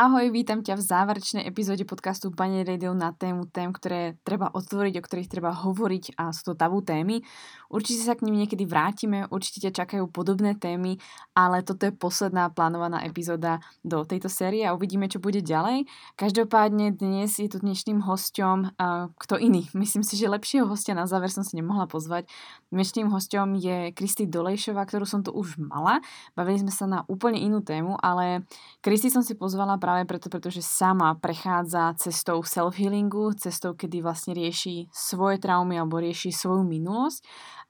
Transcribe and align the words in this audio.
Ahoj, 0.00 0.32
vítam 0.32 0.64
ťa 0.64 0.80
v 0.80 0.86
záverečnej 0.96 1.44
epizóde 1.44 1.84
podcastu 1.84 2.32
Pane 2.32 2.64
Radio 2.64 2.96
na 2.96 3.12
tému 3.12 3.52
tém, 3.52 3.68
ktoré 3.68 4.16
treba 4.24 4.48
otvoriť, 4.48 4.96
o 4.96 5.04
ktorých 5.04 5.28
treba 5.28 5.52
hovoriť 5.52 6.16
a 6.16 6.32
sú 6.32 6.40
to 6.48 6.54
tabú 6.56 6.80
témy. 6.80 7.20
Určite 7.68 8.08
sa 8.08 8.16
k 8.16 8.24
ním 8.24 8.40
niekedy 8.40 8.64
vrátime, 8.64 9.28
určite 9.28 9.68
ťa 9.68 9.84
čakajú 9.84 10.08
podobné 10.08 10.56
témy, 10.56 10.96
ale 11.36 11.60
toto 11.60 11.84
je 11.84 11.92
posledná 11.92 12.48
plánovaná 12.48 13.04
epizóda 13.04 13.60
do 13.84 14.00
tejto 14.08 14.32
série 14.32 14.64
a 14.64 14.72
uvidíme, 14.72 15.04
čo 15.04 15.20
bude 15.20 15.44
ďalej. 15.44 15.84
Každopádne 16.16 16.96
dnes 16.96 17.36
je 17.36 17.52
tu 17.52 17.60
dnešným 17.60 18.00
hosťom 18.00 18.80
uh, 18.80 19.12
kto 19.20 19.36
iný. 19.36 19.68
Myslím 19.76 20.00
si, 20.00 20.16
že 20.16 20.32
lepšieho 20.32 20.64
hostia 20.64 20.96
na 20.96 21.04
záver 21.04 21.28
som 21.28 21.44
si 21.44 21.60
nemohla 21.60 21.84
pozvať. 21.84 22.24
Dnešným 22.72 23.12
hosťom 23.12 23.52
je 23.60 23.92
Kristi 23.92 24.24
Dolejšová, 24.24 24.80
ktorú 24.88 25.04
som 25.04 25.20
tu 25.20 25.28
už 25.28 25.60
mala. 25.60 26.00
Bavili 26.32 26.56
sme 26.56 26.72
sa 26.72 26.88
na 26.88 27.04
úplne 27.04 27.36
inú 27.36 27.60
tému, 27.60 28.00
ale 28.00 28.48
Kristi 28.80 29.12
som 29.12 29.20
si 29.20 29.36
pozvala 29.36 29.76
preto, 30.06 30.30
pretože 30.30 30.62
sama 30.64 31.14
prechádza 31.18 31.94
cestou 31.98 32.42
self-healingu, 32.42 33.34
cestou, 33.36 33.74
kedy 33.74 34.02
vlastne 34.02 34.32
rieši 34.32 34.88
svoje 34.90 35.38
traumy 35.38 35.78
alebo 35.78 35.98
rieši 36.00 36.30
svoju 36.34 36.66
minulosť 36.66 37.20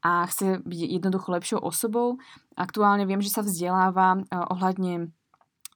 a 0.00 0.24
chce 0.24 0.64
byť 0.64 0.80
jednoducho 0.96 1.28
lepšou 1.28 1.58
osobou. 1.60 2.16
Aktuálne 2.56 3.04
viem, 3.04 3.20
že 3.20 3.32
sa 3.32 3.44
vzdeláva 3.44 4.20
eh, 4.20 4.24
ohľadne 4.32 5.12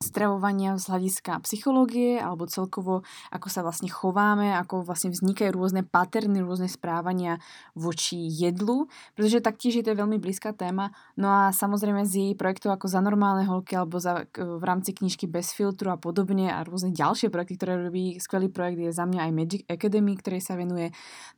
stravovania 0.03 0.75
z 0.77 0.91
hľadiska 0.91 1.43
psychológie 1.47 2.19
alebo 2.19 2.51
celkovo 2.51 3.07
ako 3.30 3.48
sa 3.51 3.62
vlastne 3.62 3.87
chováme, 3.87 4.55
ako 4.59 4.83
vlastne 4.83 5.15
vznikajú 5.15 5.55
rôzne 5.55 5.83
paterny, 5.87 6.43
rôzne 6.43 6.66
správania 6.66 7.39
voči 7.79 8.27
jedlu, 8.27 8.91
pretože 9.15 9.45
taktiež 9.45 9.80
je 9.80 9.85
to 9.87 9.99
veľmi 9.99 10.19
blízka 10.19 10.51
téma. 10.55 10.91
No 11.15 11.30
a 11.30 11.43
samozrejme 11.55 12.02
z 12.05 12.30
jej 12.30 12.35
projektov 12.35 12.75
ako 12.75 12.87
za 12.91 13.01
normálne 13.01 13.47
holky 13.47 13.79
alebo 13.79 14.02
za, 14.02 14.27
v 14.35 14.65
rámci 14.65 14.95
knižky 14.95 15.27
Bez 15.30 15.55
filtru 15.55 15.91
a 15.91 15.99
podobne 15.99 16.51
a 16.51 16.63
rôzne 16.66 16.95
ďalšie 16.95 17.30
projekty, 17.30 17.55
ktoré 17.59 17.91
robí. 17.91 18.19
Skvelý 18.19 18.51
projekt 18.51 18.80
je 18.80 18.91
za 18.95 19.07
mňa 19.09 19.21
aj 19.30 19.33
Magic 19.33 19.63
Academy, 19.66 20.13
ktorej 20.19 20.43
sa 20.43 20.55
venuje. 20.55 20.95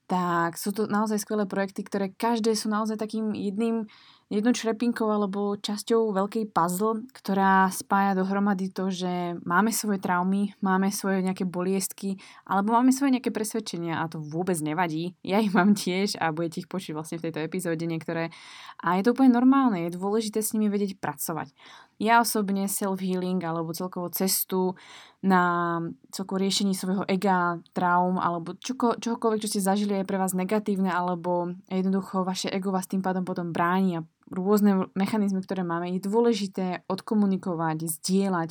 Tak 0.06 0.54
sú 0.60 0.70
to 0.70 0.86
naozaj 0.86 1.18
skvelé 1.18 1.48
projekty, 1.48 1.82
ktoré 1.82 2.12
každé 2.14 2.54
sú 2.54 2.70
naozaj 2.70 3.00
takým 3.00 3.34
jedným 3.34 3.88
jednou 4.26 4.50
črepinkou 4.50 5.06
alebo 5.06 5.54
časťou 5.54 6.10
veľkej 6.10 6.50
puzzle, 6.50 7.06
ktorá 7.14 7.70
spája 7.70 8.18
dohromady 8.18 8.74
to, 8.74 8.90
že 8.90 9.38
máme 9.46 9.70
svoje 9.70 10.02
traumy, 10.02 10.50
máme 10.58 10.90
svoje 10.90 11.22
nejaké 11.22 11.46
boliestky, 11.46 12.18
alebo 12.42 12.74
máme 12.74 12.90
svoje 12.90 13.14
nejaké 13.14 13.30
presvedčenia 13.30 14.02
a 14.02 14.10
to 14.10 14.18
vôbec 14.18 14.58
nevadí. 14.58 15.14
Ja 15.22 15.38
ich 15.38 15.54
mám 15.54 15.78
tiež 15.78 16.18
a 16.18 16.34
budete 16.34 16.66
ich 16.66 16.70
počuť 16.70 16.92
vlastne 16.98 17.22
v 17.22 17.30
tejto 17.30 17.40
epizóde 17.46 17.86
niektoré. 17.86 18.34
A 18.82 18.98
je 18.98 19.06
to 19.06 19.14
úplne 19.14 19.30
normálne, 19.30 19.86
je 19.86 19.94
dôležité 19.94 20.42
s 20.42 20.58
nimi 20.58 20.66
vedieť 20.66 20.98
pracovať. 20.98 21.54
Ja 21.96 22.20
osobne 22.20 22.68
self-healing 22.68 23.40
alebo 23.40 23.72
celkovo 23.72 24.12
cestu 24.12 24.76
na 25.24 25.80
celkovo 26.12 26.44
riešení 26.44 26.76
svojho 26.76 27.08
ega, 27.08 27.56
traum 27.72 28.20
alebo 28.20 28.52
čoko, 28.60 29.00
čohokoľvek, 29.00 29.42
čo 29.42 29.50
ste 29.56 29.64
zažili 29.64 30.02
je 30.02 30.08
pre 30.08 30.20
vás 30.20 30.36
negatívne 30.36 30.92
alebo 30.92 31.56
jednoducho 31.72 32.20
vaše 32.20 32.52
ego 32.52 32.68
vás 32.68 32.84
tým 32.84 33.00
pádom 33.00 33.24
potom 33.24 33.48
bráni 33.48 34.04
a 34.04 34.06
rôzne 34.30 34.90
mechanizmy, 34.98 35.42
ktoré 35.42 35.62
máme, 35.62 35.94
je 35.94 36.02
dôležité 36.02 36.82
odkomunikovať, 36.90 37.86
zdieľať, 37.86 38.50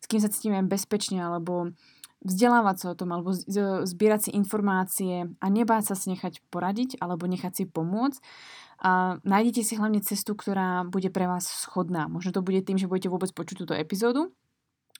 s 0.00 0.04
kým 0.04 0.20
sa 0.20 0.28
cítime 0.28 0.60
bezpečne 0.64 1.24
alebo 1.24 1.72
vzdelávať 2.24 2.76
sa 2.80 2.86
o 2.92 2.98
tom 2.98 3.12
alebo 3.12 3.36
zbierať 3.84 4.28
si 4.28 4.30
informácie 4.32 5.28
a 5.38 5.46
nebáť 5.52 5.92
sa 5.92 5.94
si 5.94 6.12
nechať 6.16 6.40
poradiť 6.48 6.96
alebo 7.00 7.28
nechať 7.28 7.52
si 7.52 7.64
pomôcť 7.68 8.20
a 8.80 9.20
nájdete 9.22 9.60
si 9.64 9.76
hlavne 9.76 10.00
cestu, 10.04 10.36
ktorá 10.36 10.84
bude 10.88 11.08
pre 11.08 11.28
vás 11.28 11.46
schodná. 11.46 12.08
Možno 12.08 12.32
to 12.36 12.44
bude 12.44 12.64
tým, 12.64 12.80
že 12.80 12.88
budete 12.88 13.12
vôbec 13.12 13.30
počuť 13.32 13.64
túto 13.64 13.74
epizódu, 13.76 14.32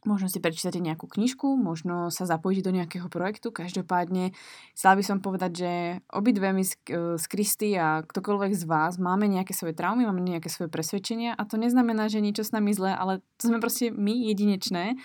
možno 0.05 0.28
si 0.28 0.41
prečítate 0.41 0.80
nejakú 0.80 1.08
knižku, 1.08 1.56
možno 1.56 2.08
sa 2.08 2.24
zapojíte 2.28 2.69
do 2.69 2.77
nejakého 2.77 3.08
projektu. 3.12 3.52
Každopádne 3.52 4.33
chcela 4.77 4.94
by 4.97 5.05
som 5.05 5.19
povedať, 5.20 5.52
že 5.52 5.72
obidve 6.12 6.52
my 6.52 6.64
z, 6.64 6.72
z 7.20 7.24
Kristy 7.28 7.77
a 7.77 8.05
ktokoľvek 8.05 8.52
z 8.56 8.64
vás 8.64 8.97
máme 9.00 9.28
nejaké 9.28 9.53
svoje 9.56 9.76
traumy, 9.76 10.04
máme 10.04 10.22
nejaké 10.22 10.48
svoje 10.53 10.72
presvedčenia 10.72 11.37
a 11.37 11.43
to 11.48 11.56
neznamená, 11.60 12.09
že 12.09 12.25
niečo 12.25 12.44
s 12.44 12.54
nami 12.54 12.72
zlé, 12.72 12.97
ale 12.97 13.25
to 13.37 13.50
sme 13.50 13.59
proste 13.59 13.93
my 13.93 14.28
jedinečné 14.32 14.97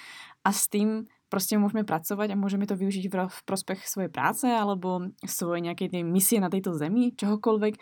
a 0.44 0.50
s 0.56 0.72
tým 0.72 1.10
proste 1.30 1.56
môžeme 1.56 1.86
pracovať 1.86 2.34
a 2.34 2.40
môžeme 2.40 2.66
to 2.66 2.74
využiť 2.74 3.06
v, 3.08 3.30
prospech 3.46 3.86
svojej 3.86 4.12
práce 4.12 4.50
alebo 4.50 5.14
svojej 5.24 5.62
nejakej 5.70 5.94
tej 5.94 6.04
misie 6.04 6.42
na 6.42 6.50
tejto 6.50 6.74
zemi, 6.76 7.14
čohokoľvek. 7.14 7.74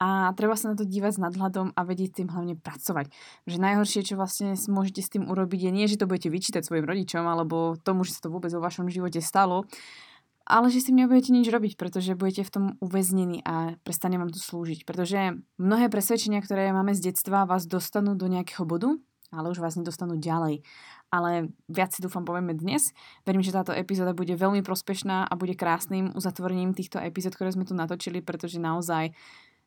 A 0.00 0.30
treba 0.38 0.54
sa 0.54 0.72
na 0.72 0.78
to 0.78 0.86
dívať 0.86 1.18
s 1.18 1.22
nadhľadom 1.22 1.74
a 1.74 1.80
vedieť 1.82 2.22
tým 2.22 2.28
hlavne 2.30 2.54
pracovať. 2.56 3.10
Že 3.50 3.56
najhoršie, 3.58 4.00
čo 4.06 4.14
vlastne 4.14 4.54
môžete 4.70 5.02
s 5.02 5.12
tým 5.12 5.26
urobiť, 5.26 5.68
je 5.68 5.72
nie, 5.74 5.90
že 5.90 5.98
to 5.98 6.08
budete 6.08 6.30
vyčítať 6.30 6.62
svojim 6.62 6.86
rodičom 6.86 7.26
alebo 7.26 7.74
tomu, 7.76 8.06
že 8.06 8.16
sa 8.16 8.24
to 8.24 8.32
vôbec 8.32 8.54
vo 8.54 8.62
vašom 8.62 8.86
živote 8.88 9.18
stalo, 9.20 9.66
ale 10.46 10.70
že 10.70 10.82
s 10.82 10.86
tým 10.90 10.98
nebudete 11.02 11.30
nič 11.30 11.46
robiť, 11.46 11.78
pretože 11.78 12.18
budete 12.18 12.42
v 12.42 12.52
tom 12.52 12.64
uväznení 12.82 13.46
a 13.46 13.78
prestane 13.86 14.18
vám 14.18 14.34
to 14.34 14.42
slúžiť. 14.42 14.82
Pretože 14.82 15.38
mnohé 15.58 15.86
presvedčenia, 15.86 16.42
ktoré 16.42 16.74
máme 16.74 16.94
z 16.98 17.12
detstva, 17.12 17.46
vás 17.46 17.66
dostanú 17.70 18.18
do 18.18 18.26
nejakého 18.26 18.66
bodu, 18.66 18.98
ale 19.32 19.48
už 19.48 19.62
vás 19.62 19.78
nedostanú 19.78 20.18
ďalej 20.20 20.66
ale 21.12 21.52
viac 21.68 21.92
si 21.92 22.00
dúfam 22.00 22.24
povieme 22.24 22.56
dnes. 22.56 22.96
Verím, 23.28 23.44
že 23.44 23.52
táto 23.52 23.76
epizóda 23.76 24.16
bude 24.16 24.32
veľmi 24.32 24.64
prospešná 24.64 25.28
a 25.28 25.32
bude 25.36 25.52
krásnym 25.52 26.16
uzatvorením 26.16 26.72
týchto 26.72 26.96
epizód, 26.96 27.36
ktoré 27.36 27.52
sme 27.52 27.68
tu 27.68 27.76
natočili, 27.76 28.24
pretože 28.24 28.56
naozaj 28.56 29.12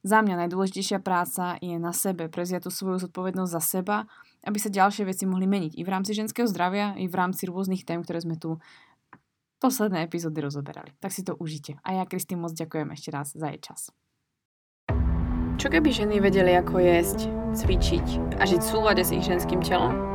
za 0.02 0.22
mňa 0.26 0.46
najdôležitejšia 0.46 1.02
práca 1.06 1.62
je 1.62 1.78
na 1.78 1.94
sebe, 1.94 2.30
preziať 2.30 2.66
tú 2.66 2.72
svoju 2.74 3.06
zodpovednosť 3.06 3.52
za 3.54 3.62
seba, 3.62 3.98
aby 4.46 4.58
sa 4.58 4.74
ďalšie 4.74 5.06
veci 5.06 5.30
mohli 5.30 5.46
meniť 5.46 5.78
i 5.78 5.82
v 5.86 5.90
rámci 5.90 6.18
ženského 6.18 6.50
zdravia, 6.50 6.98
i 6.98 7.06
v 7.06 7.16
rámci 7.18 7.46
rôznych 7.50 7.86
tém, 7.86 8.02
ktoré 8.02 8.22
sme 8.22 8.38
tu 8.38 8.58
posledné 9.62 10.06
epizódy 10.06 10.42
rozoberali. 10.46 10.94
Tak 11.02 11.10
si 11.10 11.26
to 11.26 11.34
užite. 11.38 11.82
A 11.82 11.98
ja, 11.98 12.04
Kristýn, 12.06 12.42
moc 12.42 12.54
ďakujem 12.54 12.90
ešte 12.94 13.10
raz 13.10 13.34
za 13.34 13.50
jej 13.50 13.62
čas. 13.62 13.90
Čo 15.58 15.72
keby 15.74 15.90
ženy 15.90 16.22
vedeli, 16.22 16.54
ako 16.54 16.84
jesť, 16.84 17.32
cvičiť 17.58 18.38
a 18.38 18.44
žiť 18.46 18.62
v 18.62 18.70
súlade 18.70 19.02
s 19.02 19.10
ich 19.10 19.26
ženským 19.26 19.64
telom? 19.66 20.15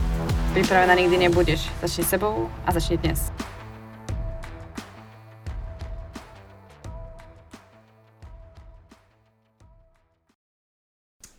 Pripravená 0.51 0.99
nikdy 0.99 1.17
nebudeš. 1.17 1.71
Začni 1.79 2.03
sebou 2.03 2.51
a 2.67 2.75
začni 2.75 2.99
dnes. 2.99 3.31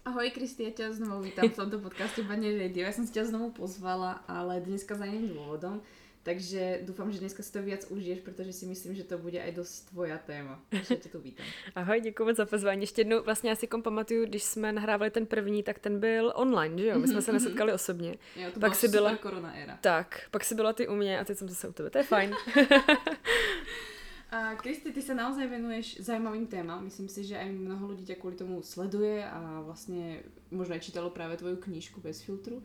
Ahoj 0.08 0.32
Kristi, 0.32 0.64
ja 0.64 0.72
ťa 0.72 0.96
znovu 0.96 1.28
vítam 1.28 1.44
v 1.44 1.52
tomto 1.52 1.76
podcaste 1.84 2.24
Bane 2.24 2.56
Radio. 2.56 2.88
Som 2.88 3.04
si 3.04 3.12
ťa 3.12 3.28
znovu 3.28 3.52
pozvala, 3.52 4.24
ale 4.24 4.64
dneska 4.64 4.96
za 4.96 5.04
iným 5.04 5.36
dôvodom. 5.36 5.84
Takže 6.22 6.86
dúfam, 6.86 7.10
že 7.12 7.18
dneska 7.18 7.42
si 7.42 7.52
to 7.52 7.62
viac 7.62 7.90
užiješ, 7.90 8.20
protože 8.20 8.52
si 8.52 8.66
myslím, 8.66 8.94
že 8.94 9.04
to 9.04 9.18
bude 9.18 9.42
aj 9.42 9.52
dosť 9.52 9.90
tvoja 9.90 10.18
téma. 10.18 10.62
Takže 10.70 10.96
tě 10.96 11.08
tu 11.08 11.20
vítám. 11.20 11.46
Ahoj, 11.74 12.00
děkuji 12.00 12.24
moc 12.24 12.36
za 12.36 12.46
pozvání. 12.46 12.80
Ještě 12.80 13.00
jednou, 13.00 13.22
vlastně 13.22 13.50
já 13.50 13.56
si 13.56 13.66
kom 13.66 13.82
pamatuju, 13.82 14.24
když 14.24 14.42
jsme 14.42 14.72
nahrávali 14.72 15.10
ten 15.10 15.26
první, 15.26 15.62
tak 15.62 15.78
ten 15.78 16.00
byl 16.00 16.32
online, 16.36 16.78
že 16.78 16.86
jo? 16.88 16.98
My 16.98 17.08
jsme 17.08 17.22
se 17.22 17.32
nesetkali 17.32 17.72
osobně. 17.72 18.16
Jo, 18.36 18.50
to 18.54 18.60
pak 18.60 18.74
si 18.74 18.88
byla 18.88 19.16
korona 19.16 19.52
éra. 19.52 19.78
Tak, 19.80 20.20
pak 20.30 20.44
si 20.44 20.54
byla 20.54 20.72
ty 20.72 20.88
u 20.88 20.94
mě 20.94 21.20
a 21.20 21.24
teď 21.24 21.38
jsem 21.38 21.48
zase 21.48 21.68
u 21.68 21.72
tebe. 21.72 21.90
To 21.90 21.98
je 21.98 22.04
fajn. 22.04 22.34
A 24.32 24.56
Kristi, 24.56 24.88
ty 24.96 25.04
sa 25.04 25.12
naozaj 25.12 25.44
venuješ 25.44 26.00
zaujímavým 26.08 26.48
témam. 26.48 26.80
Myslím 26.88 27.04
si, 27.04 27.20
že 27.20 27.36
aj 27.36 27.52
mnoho 27.52 27.92
ľudí 27.92 28.08
ťa 28.08 28.16
kvôli 28.16 28.32
tomu 28.32 28.64
sleduje 28.64 29.20
a 29.20 29.60
vlastne 29.60 30.24
možno 30.48 30.72
aj 30.72 30.88
čítalo 30.88 31.12
práve 31.12 31.36
tvoju 31.36 31.60
knižku 31.60 32.00
bez 32.00 32.24
filtru. 32.24 32.64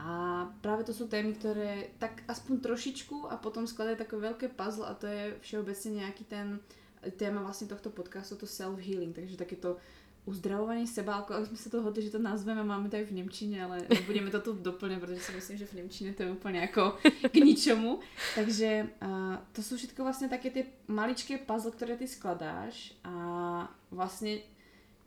A 0.00 0.48
práve 0.64 0.88
to 0.88 0.96
sú 0.96 1.12
témy, 1.12 1.36
ktoré 1.36 1.92
tak 2.00 2.24
aspoň 2.24 2.64
trošičku 2.64 3.28
a 3.28 3.36
potom 3.36 3.68
skladajú 3.68 4.00
také 4.00 4.16
veľké 4.16 4.46
puzzle 4.56 4.88
a 4.88 4.96
to 4.96 5.04
je 5.04 5.36
všeobecne 5.44 6.00
nejaký 6.00 6.24
ten 6.24 6.56
téma 7.20 7.44
vlastne 7.44 7.68
tohto 7.68 7.92
podcastu, 7.92 8.36
to 8.40 8.48
self-healing, 8.48 9.12
takže 9.12 9.36
takéto 9.36 9.76
uzdravovanie 10.28 10.84
seba, 10.84 11.24
ako 11.24 11.48
sme 11.48 11.58
sa 11.58 11.68
to 11.72 11.80
hodli, 11.80 12.04
že 12.04 12.12
to 12.12 12.20
nazveme, 12.20 12.60
máme 12.60 12.92
to 12.92 13.00
aj 13.00 13.08
v 13.08 13.16
Nemčine, 13.16 13.56
ale 13.64 13.88
nebudeme 13.88 14.28
to 14.28 14.44
tu 14.44 14.52
doplňať, 14.52 15.00
pretože 15.00 15.24
si 15.24 15.32
myslím, 15.32 15.56
že 15.56 15.68
v 15.68 15.76
Nemčine 15.80 16.10
to 16.12 16.28
je 16.28 16.32
úplne 16.32 16.60
ako 16.68 17.00
k 17.32 17.36
ničomu. 17.40 18.04
Takže 18.36 19.00
uh, 19.00 19.40
to 19.56 19.60
sú 19.64 19.80
všetko 19.80 20.00
vlastne 20.04 20.28
také 20.28 20.52
tie 20.52 20.64
maličké 20.92 21.40
puzzle, 21.40 21.72
ktoré 21.72 21.96
ty 21.96 22.04
skladáš 22.04 22.92
a 23.00 23.16
vlastne 23.88 24.44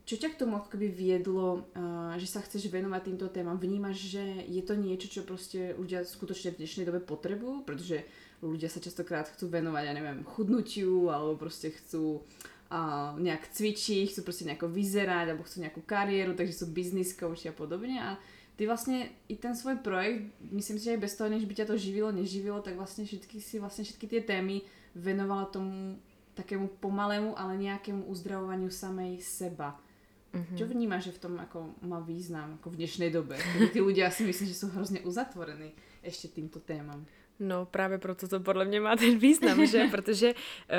čo 0.04 0.20
ťa 0.20 0.36
k 0.36 0.40
tomu 0.44 0.60
ako 0.60 0.76
keby 0.76 0.88
viedlo, 0.92 1.64
uh, 1.76 2.14
že 2.20 2.28
sa 2.28 2.44
chceš 2.44 2.68
venovať 2.68 3.02
týmto 3.08 3.28
témam? 3.32 3.56
Vnímaš, 3.56 4.00
že 4.04 4.24
je 4.52 4.60
to 4.60 4.76
niečo, 4.76 5.08
čo 5.08 5.22
proste 5.24 5.72
ľudia 5.80 6.04
skutočne 6.04 6.52
v 6.52 6.60
dnešnej 6.60 6.84
dobe 6.84 7.00
potrebujú? 7.00 7.64
Pretože 7.64 8.04
ľudia 8.44 8.68
sa 8.68 8.84
častokrát 8.84 9.32
chcú 9.32 9.48
venovať, 9.48 9.84
ja 9.88 9.94
neviem, 9.96 10.20
chudnutiu, 10.28 11.08
alebo 11.08 11.40
proste 11.40 11.72
chcú 11.72 12.20
uh, 12.20 13.16
nejak 13.16 13.48
cvičiť, 13.56 14.12
chcú 14.12 14.22
proste 14.28 14.44
nejako 14.44 14.68
vyzerať, 14.68 15.32
alebo 15.32 15.48
chcú 15.48 15.64
nejakú 15.64 15.80
kariéru, 15.88 16.36
takže 16.36 16.64
sú 16.64 16.66
business 16.76 17.16
coach 17.16 17.48
a 17.48 17.56
podobne 17.56 18.04
a 18.04 18.20
ty 18.60 18.68
vlastne 18.68 19.10
i 19.32 19.36
ten 19.40 19.56
svoj 19.56 19.82
projekt, 19.82 20.30
myslím 20.52 20.78
si, 20.78 20.86
že 20.86 20.94
aj 20.94 21.02
bez 21.02 21.14
toho, 21.18 21.30
než 21.30 21.48
by 21.48 21.54
ťa 21.58 21.70
to 21.72 21.76
živilo, 21.80 22.14
neživilo, 22.14 22.62
tak 22.62 22.78
vlastne 22.78 23.08
všetky 23.08 23.42
si 23.42 23.58
vlastne 23.58 23.88
všetky 23.88 24.06
tie 24.06 24.22
témy 24.22 24.62
venovala 24.94 25.50
tomu 25.50 25.98
takému 26.34 26.82
pomalému, 26.82 27.38
ale 27.38 27.62
nejakému 27.62 28.10
uzdravovaniu 28.10 28.70
samej 28.70 29.22
seba. 29.22 29.78
Mm-hmm. 30.34 30.58
Čo 30.58 30.66
vnímáš, 30.66 31.04
že 31.14 31.16
v 31.16 31.22
tom 31.22 31.34
ako 31.38 31.78
má 31.86 32.02
význam 32.02 32.58
ako 32.58 32.74
v 32.74 32.80
dnešnej 32.82 33.14
dobe? 33.14 33.38
Tí 33.70 33.78
ľudia 33.78 34.10
si 34.10 34.26
myslím, 34.26 34.50
že 34.50 34.58
sú 34.58 34.74
hrozne 34.74 35.06
uzatvorení 35.06 35.78
ešte 36.02 36.34
týmto 36.34 36.58
témam. 36.58 37.06
No 37.40 37.66
právě 37.66 37.98
proto 37.98 38.28
to 38.28 38.40
podle 38.40 38.66
mě 38.66 38.80
má 38.80 38.96
ten 38.96 39.18
význam, 39.18 39.66
že? 39.66 39.88
Protože 39.92 40.34
uh, 40.34 40.36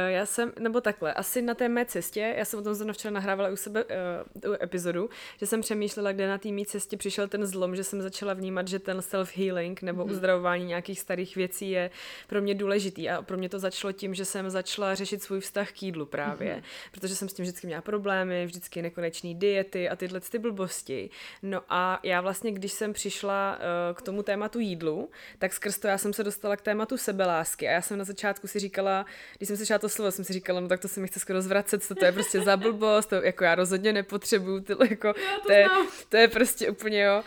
já 0.09 0.27
jsem, 0.27 0.53
nebo 0.59 0.81
takhle, 0.81 1.15
asi 1.15 1.43
na 1.43 1.55
té 1.55 1.69
mé 1.69 1.85
cestě, 1.85 2.35
já 2.37 2.45
jsem 2.45 2.61
o 2.61 2.63
tom 2.63 2.75
zrovna 2.75 2.93
včera 2.93 3.15
nahrávala 3.15 3.49
u 3.49 3.57
sebe 3.57 3.85
uh, 3.85 4.57
epizodu, 4.63 5.11
že 5.39 5.47
jsem 5.47 5.61
přemýšlela, 5.61 6.13
kde 6.13 6.29
na 6.29 6.39
té 6.39 6.49
mé 6.49 6.65
cestě 6.65 6.97
přišel 6.97 7.29
ten 7.29 7.47
zlom, 7.47 7.77
že 7.77 7.85
jsem 7.85 8.03
začala 8.03 8.35
vnímat, 8.35 8.69
že 8.69 8.79
ten 8.79 8.99
self-healing 8.99 9.75
nebo 9.83 10.05
mm. 10.05 10.11
uzdravování 10.11 10.65
nějakých 10.65 11.01
starých 11.01 11.37
věcí 11.37 11.71
je 11.71 11.91
pro 12.27 12.43
mě 12.43 12.55
důležitý 12.55 13.11
a 13.11 13.23
pro 13.23 13.37
mě 13.37 13.49
to 13.49 13.59
začalo 13.59 13.93
tím, 13.93 14.15
že 14.15 14.25
jsem 14.25 14.51
začala 14.51 14.95
řešit 14.95 15.23
svůj 15.23 15.41
vztah 15.41 15.73
k 15.73 15.83
jídlu 15.83 16.07
právě, 16.07 16.57
mm. 16.57 16.63
protože 16.93 17.17
jsem 17.17 17.29
s 17.29 17.33
tím 17.33 17.43
vždycky 17.43 17.67
měla 17.67 17.83
problémy, 17.83 18.47
vždycky 18.47 18.83
nekonečný 18.83 19.35
diety 19.35 19.89
a 19.89 19.97
tyhle 19.97 20.21
ty 20.21 20.39
blbosti. 20.39 21.11
No 21.43 21.61
a 21.69 22.01
já 22.03 22.21
vlastně, 22.21 22.53
když 22.53 22.73
jsem 22.73 22.93
přišla 22.93 23.59
uh, 23.59 23.97
k 23.97 24.03
tomu 24.03 24.23
tématu 24.23 24.59
jídlu, 24.59 25.11
tak 25.39 25.53
skrz 25.53 25.79
to 25.79 25.89
já 25.89 25.99
jsem 25.99 26.13
se 26.13 26.25
dostala 26.25 26.44
dostala 26.45 26.57
k 26.57 26.61
tématu 26.61 26.97
sebelásky 26.97 27.69
a 27.69 27.71
já 27.71 27.83
jsem 27.83 27.99
na 27.99 28.05
začátku 28.05 28.47
si 28.47 28.59
říkala, 28.59 29.07
když 29.37 29.49
jsem 29.49 29.57
slyšela 29.57 29.79
to 29.79 29.89
slovo, 29.89 30.11
jsem 30.11 30.25
si 30.25 30.33
říkala, 30.33 30.61
no 30.61 30.69
tak 30.69 30.81
to 30.81 30.89
se 30.89 31.01
mi 31.01 31.09
chce 31.09 31.21
skoro 31.21 31.43
zvracet, 31.43 31.83
co 31.83 31.95
to 31.95 32.05
je 32.05 32.13
prostě 32.13 32.41
za 32.41 32.57
blbost, 32.57 33.07
to 33.07 33.15
jako 33.15 33.45
já 33.45 33.55
rozhodně 33.55 33.93
nepotřebuju, 33.93 34.61
tyhle, 34.61 34.87
jako, 34.91 35.13
to, 35.13 35.21
to, 35.47 35.53
je, 35.53 35.69
to 36.09 36.17
je 36.17 36.29
prostě 36.29 36.71
úplně 36.71 37.03
jo. 37.03 37.23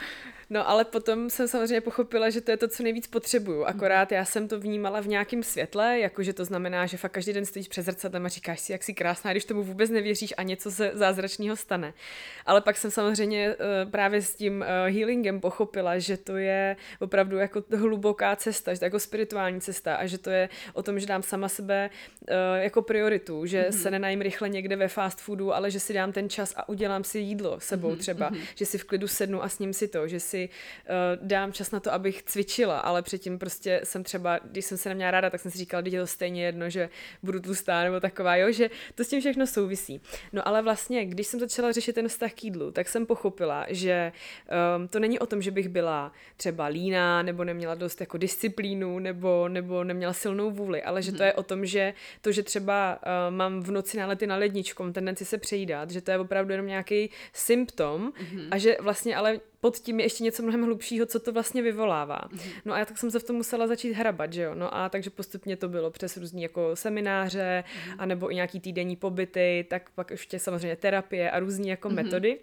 No 0.49 0.69
ale 0.69 0.85
potom 0.85 1.29
jsem 1.29 1.47
samozřejmě 1.47 1.81
pochopila, 1.81 2.29
že 2.29 2.41
to 2.41 2.51
je 2.51 2.57
to, 2.57 2.67
co 2.67 2.83
nejvíc 2.83 3.07
potřebuju. 3.07 3.65
Akorát 3.65 4.11
já 4.11 4.25
jsem 4.25 4.47
to 4.47 4.59
vnímala 4.59 5.01
v 5.01 5.07
nějakém 5.07 5.43
světle, 5.43 5.99
jakože 5.99 6.33
to 6.33 6.45
znamená, 6.45 6.85
že 6.85 6.97
fakt 6.97 7.11
každý 7.11 7.33
den 7.33 7.45
stojíš 7.45 7.67
před 7.67 7.81
zrcadlem 7.81 8.25
a 8.25 8.29
říkáš 8.29 8.59
si, 8.59 8.71
jak 8.71 8.83
jsi 8.83 8.93
krásná, 8.93 9.31
když 9.31 9.45
tomu 9.45 9.63
vůbec 9.63 9.89
nevěříš 9.89 10.33
a 10.37 10.43
něco 10.43 10.71
se 10.71 10.91
zázračného 10.93 11.55
stane. 11.55 11.93
Ale 12.45 12.61
pak 12.61 12.77
jsem 12.77 12.91
samozřejmě 12.91 13.55
uh, 13.55 13.91
právě 13.91 14.21
s 14.21 14.35
tím 14.35 14.59
uh, 14.61 14.95
healingem 14.95 15.39
pochopila, 15.39 15.99
že 15.99 16.17
to 16.17 16.37
je 16.37 16.75
opravdu 16.99 17.37
jako 17.37 17.63
hluboká 17.77 18.35
cesta, 18.35 18.73
že 18.73 18.79
to 18.79 18.85
je 18.85 18.87
jako 18.87 18.99
spirituální 18.99 19.61
cesta 19.61 19.95
a 19.95 20.05
že 20.05 20.17
to 20.17 20.29
je 20.29 20.49
o 20.73 20.83
tom, 20.83 20.99
že 20.99 21.05
dám 21.05 21.23
sama 21.23 21.49
sebe 21.49 21.89
uh, 22.21 22.35
jako 22.55 22.81
prioritu, 22.81 23.45
že 23.45 23.65
mm-hmm. 23.69 23.81
se 23.81 23.91
nenajím 23.91 24.21
rychle 24.21 24.49
někde 24.49 24.75
ve 24.75 24.87
fast 24.87 25.19
foodu, 25.19 25.53
ale 25.53 25.71
že 25.71 25.79
si 25.79 25.93
dám 25.93 26.11
ten 26.11 26.29
čas 26.29 26.53
a 26.57 26.69
udělám 26.69 27.03
si 27.03 27.19
jídlo 27.19 27.59
sebou 27.59 27.91
mm-hmm. 27.91 27.97
třeba, 27.97 28.31
mm-hmm. 28.31 28.47
že 28.55 28.65
si 28.65 28.77
v 28.77 28.83
klidu 28.83 29.07
sednu 29.07 29.43
a 29.43 29.49
s 29.49 29.59
ním 29.59 29.73
si 29.73 29.87
to, 29.87 30.07
že 30.07 30.19
si 30.19 30.36
si 30.37 30.49
uh, 30.49 31.27
dám 31.27 31.53
čas 31.53 31.71
na 31.71 31.79
to, 31.79 31.93
abych 31.93 32.23
cvičila, 32.23 32.79
ale 32.79 33.01
předtím 33.01 33.39
prostě 33.39 33.81
jsem 33.83 34.03
třeba, 34.03 34.39
když 34.43 34.65
jsem 34.65 34.77
se 34.77 34.89
neměla 34.89 35.11
ráda, 35.11 35.29
tak 35.29 35.41
jsem 35.41 35.51
si 35.51 35.57
říkala, 35.57 35.83
že 35.85 35.97
je 35.97 36.01
to 36.01 36.07
stejně 36.07 36.45
jedno, 36.45 36.69
že 36.69 36.89
budu 37.23 37.39
tlustá 37.39 37.83
nebo 37.83 37.99
taková, 37.99 38.35
jo, 38.35 38.51
že 38.51 38.69
to 38.95 39.03
s 39.03 39.07
tím 39.07 39.19
všechno 39.19 39.47
souvisí. 39.47 40.01
No 40.33 40.47
ale 40.47 40.61
vlastně, 40.61 41.05
když 41.05 41.27
jsem 41.27 41.39
začala 41.39 41.71
řešit 41.71 41.93
ten 41.93 42.07
vztah 42.07 42.33
k 42.33 42.43
jídlu, 42.43 42.71
tak 42.71 42.89
jsem 42.89 43.05
pochopila, 43.05 43.65
že 43.69 44.11
um, 44.77 44.87
to 44.87 44.99
není 44.99 45.19
o 45.19 45.25
tom, 45.25 45.41
že 45.41 45.51
bych 45.51 45.69
byla 45.69 46.11
třeba 46.37 46.65
líná, 46.65 47.23
nebo 47.23 47.43
neměla 47.43 47.75
dost 47.75 48.01
jako 48.01 48.17
disciplínu, 48.17 48.99
nebo, 48.99 49.47
nebo 49.49 49.83
neměla 49.83 50.13
silnou 50.13 50.51
vůli, 50.51 50.83
ale 50.83 51.01
že 51.01 51.11
to 51.11 51.23
je 51.23 51.33
o 51.33 51.43
tom, 51.43 51.65
že 51.65 51.93
to, 52.21 52.31
že 52.31 52.43
třeba 52.43 52.99
uh, 52.99 53.35
mám 53.35 53.63
v 53.63 53.71
noci 53.71 53.97
nálety 53.97 54.27
na 54.27 54.35
ledničku, 54.35 54.91
tendenci 54.91 55.25
se 55.25 55.37
přejídat, 55.37 55.91
že 55.91 56.01
to 56.01 56.11
je 56.11 56.19
opravdu 56.19 56.51
jenom 56.51 56.67
nějaký 56.67 57.09
symptom 57.33 58.11
mm-hmm. 58.11 58.47
a 58.51 58.57
že 58.57 58.77
vlastně 58.79 59.15
ale 59.15 59.39
pod 59.59 59.77
tím 59.77 59.99
je 59.99 60.05
ještě 60.05 60.23
něco 60.23 60.43
mnohem 60.43 60.63
hlubšího, 60.63 61.05
co 61.05 61.19
to 61.19 61.31
vlastně 61.31 61.61
vyvolává. 61.61 62.19
Mm-hmm. 62.19 62.51
No 62.65 62.73
a 62.73 62.79
já 62.79 62.85
tak 62.85 62.97
jsem 62.97 63.11
se 63.11 63.19
v 63.19 63.23
tom 63.23 63.35
musela 63.35 63.67
začít 63.67 63.93
hrabat, 63.93 64.33
že 64.33 64.41
jo. 64.41 64.55
No 64.55 64.75
a 64.75 64.89
takže 64.89 65.09
postupně 65.09 65.57
to 65.57 65.69
bylo 65.69 65.91
přes 65.91 66.17
různý 66.17 66.43
jako 66.43 66.75
semináře, 66.75 67.63
mm-hmm. 67.63 67.95
anebo 67.97 68.31
i 68.31 68.35
nějaký 68.35 68.59
týdenní 68.59 68.95
pobyty, 68.95 69.65
tak 69.69 69.89
pak 69.89 70.11
ještě 70.11 70.39
samozřejmě 70.39 70.75
terapie 70.75 71.31
a 71.31 71.39
různé 71.39 71.67
jako 71.67 71.89
mm-hmm. 71.89 71.95
metody 71.95 72.39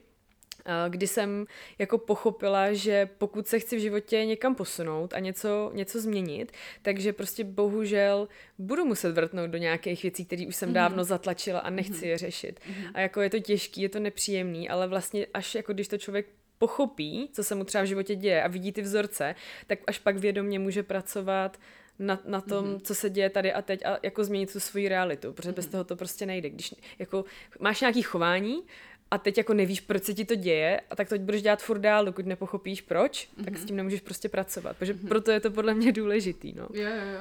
kdy 0.88 1.06
jsem 1.06 1.46
jako 1.78 1.98
pochopila, 1.98 2.72
že 2.72 3.08
pokud 3.18 3.46
se 3.46 3.58
chci 3.58 3.76
v 3.76 3.80
životě 3.80 4.24
někam 4.24 4.54
posunout 4.54 5.14
a 5.14 5.18
něco, 5.18 5.70
něco 5.74 6.00
změnit, 6.00 6.52
takže 6.82 7.12
prostě 7.12 7.44
bohužel 7.44 8.28
budu 8.58 8.84
muset 8.84 9.12
vrtnout 9.12 9.50
do 9.50 9.58
nějakých 9.58 10.02
věcí, 10.02 10.24
které 10.24 10.46
už 10.46 10.56
jsem 10.56 10.72
dávno 10.72 11.04
zatlačila 11.04 11.60
a 11.60 11.70
nechci 11.70 12.06
je 12.06 12.18
řešit. 12.18 12.60
A 12.94 13.00
jako 13.00 13.20
je 13.20 13.30
to 13.30 13.38
těžký, 13.38 13.82
je 13.82 13.88
to 13.88 14.00
nepříjemný, 14.00 14.68
ale 14.68 14.88
vlastně 14.88 15.26
až 15.34 15.54
jako 15.54 15.72
když 15.72 15.88
to 15.88 15.98
člověk 15.98 16.26
pochopí, 16.58 17.28
co 17.32 17.44
se 17.44 17.54
mu 17.54 17.64
třeba 17.64 17.84
v 17.84 17.86
životě 17.86 18.14
děje 18.14 18.42
a 18.42 18.48
vidí 18.48 18.72
ty 18.72 18.82
vzorce, 18.82 19.34
tak 19.66 19.78
až 19.86 19.98
pak 19.98 20.16
vědomě 20.16 20.58
může 20.58 20.82
pracovat 20.82 21.58
na, 21.98 22.20
na 22.24 22.40
tom, 22.40 22.64
mm-hmm. 22.64 22.80
co 22.80 22.94
se 22.94 23.10
děje 23.10 23.30
tady 23.30 23.52
a 23.52 23.62
teď 23.62 23.86
a 23.86 23.98
jako 24.02 24.24
změnit 24.24 24.52
tu 24.52 24.60
svoji 24.60 24.88
realitu, 24.88 25.32
protože 25.32 25.50
mm-hmm. 25.50 25.54
bez 25.54 25.66
toho 25.66 25.84
to 25.84 25.96
prostě 25.96 26.26
nejde. 26.26 26.50
Když 26.50 26.74
jako 26.98 27.24
máš 27.60 27.80
nějaký 27.80 28.02
chování 28.02 28.62
a 29.10 29.18
teď 29.18 29.38
jako 29.38 29.54
nevíš, 29.54 29.80
proč 29.80 30.04
se 30.04 30.14
ti 30.14 30.24
to 30.24 30.34
děje 30.34 30.80
a 30.90 30.96
tak 30.96 31.08
to 31.08 31.18
budeš 31.18 31.42
dělat 31.42 31.62
furt 31.62 31.78
dál, 31.78 32.04
dokud 32.04 32.26
nepochopíš 32.26 32.80
proč, 32.80 33.28
mm-hmm. 33.28 33.44
tak 33.44 33.56
s 33.56 33.58
mhm. 33.58 33.66
tím 33.66 33.76
nemůžeš 33.76 34.00
prostě 34.00 34.28
pracovat, 34.28 34.76
protože 34.76 34.94
mm-hmm. 34.94 35.08
proto 35.08 35.30
je 35.30 35.40
to 35.40 35.50
podle 35.50 35.74
mě 35.74 35.92
důležitý, 35.92 36.52
no. 36.52 36.68
Jo, 36.72 36.88
jo, 36.88 37.06
jo. 37.14 37.20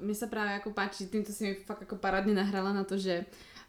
Uh, 0.00 0.06
mi 0.06 0.14
se 0.14 0.26
právě 0.26 0.52
jako 0.52 0.70
páči, 0.70 1.06
týmto 1.06 1.32
si 1.32 1.44
mi 1.44 1.54
fakt 1.54 1.80
jako 1.80 1.96
parádně 1.96 2.34
nahrala 2.34 2.72
na 2.72 2.84
to, 2.84 2.98
že 2.98 3.24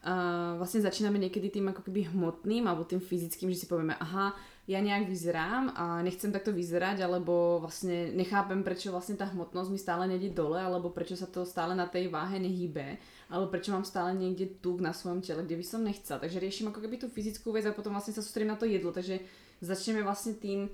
uh, 0.06 0.58
vlastně 0.58 0.82
začínáme 0.82 1.18
někdy 1.18 1.50
tým 1.50 1.68
jako 1.68 1.82
keby 1.82 2.02
hmotným 2.02 2.68
alebo 2.68 2.84
tým 2.84 3.00
fyzickým, 3.00 3.52
že 3.52 3.56
si 3.56 3.66
povieme, 3.66 3.96
aha, 3.96 4.40
ja 4.70 4.78
nejak 4.78 5.10
vyzerám 5.10 5.74
a 5.74 6.06
nechcem 6.06 6.30
takto 6.30 6.54
vyzerať, 6.54 7.02
alebo 7.02 7.58
vlastne 7.60 8.14
nechápem, 8.14 8.62
prečo 8.62 8.94
vlastne 8.94 9.18
tá 9.18 9.26
hmotnosť 9.26 9.70
mi 9.74 9.80
stále 9.82 10.06
nejde 10.06 10.38
dole, 10.38 10.62
alebo 10.62 10.94
prečo 10.94 11.18
sa 11.18 11.26
to 11.26 11.42
stále 11.50 11.74
na 11.74 11.90
tej 11.90 12.14
váhe 12.14 12.38
nehýbe, 12.38 13.02
alebo 13.34 13.50
prečo 13.50 13.74
mám 13.74 13.82
stále 13.82 14.14
niekde 14.14 14.62
tuk 14.62 14.78
na 14.78 14.94
svojom 14.94 15.26
tele, 15.26 15.42
kde 15.42 15.58
by 15.58 15.66
som 15.66 15.82
nechcela. 15.82 16.22
Takže 16.22 16.38
riešim 16.38 16.70
ako 16.70 16.78
keby 16.78 17.02
tú 17.02 17.08
fyzickú 17.10 17.50
vec 17.50 17.66
a 17.66 17.74
potom 17.74 17.98
vlastne 17.98 18.14
sa 18.14 18.22
sústredím 18.22 18.54
na 18.54 18.60
to 18.62 18.70
jedlo. 18.70 18.94
Takže 18.94 19.18
začneme 19.66 20.06
vlastne 20.06 20.38
tým, 20.38 20.70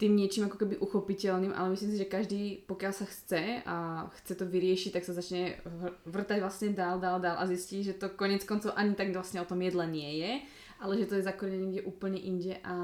tým 0.00 0.12
niečím 0.16 0.48
ako 0.48 0.56
keby 0.56 0.80
uchopiteľným, 0.80 1.52
ale 1.52 1.76
myslím 1.76 1.92
si, 1.92 2.00
že 2.00 2.08
každý, 2.08 2.64
pokiaľ 2.64 2.92
sa 2.92 3.04
chce 3.04 3.60
a 3.68 4.08
chce 4.20 4.32
to 4.32 4.44
vyriešiť, 4.48 4.96
tak 4.96 5.04
sa 5.04 5.12
začne 5.12 5.60
vrtať 6.08 6.40
vlastne 6.40 6.72
dál, 6.72 6.96
dál, 6.96 7.20
dál 7.20 7.36
a 7.36 7.44
zistí, 7.44 7.84
že 7.84 7.96
to 7.96 8.12
konec 8.16 8.48
koncov 8.48 8.72
ani 8.76 8.96
tak 8.96 9.12
vlastne 9.12 9.44
o 9.44 9.48
tom 9.48 9.60
jedle 9.60 9.84
nie 9.84 10.24
je 10.24 10.32
ale 10.80 11.00
že 11.00 11.08
to 11.08 11.16
je 11.16 11.28
zakorenené 11.28 11.64
niekde 11.64 11.88
úplne 11.88 12.20
inde 12.20 12.60
a 12.60 12.74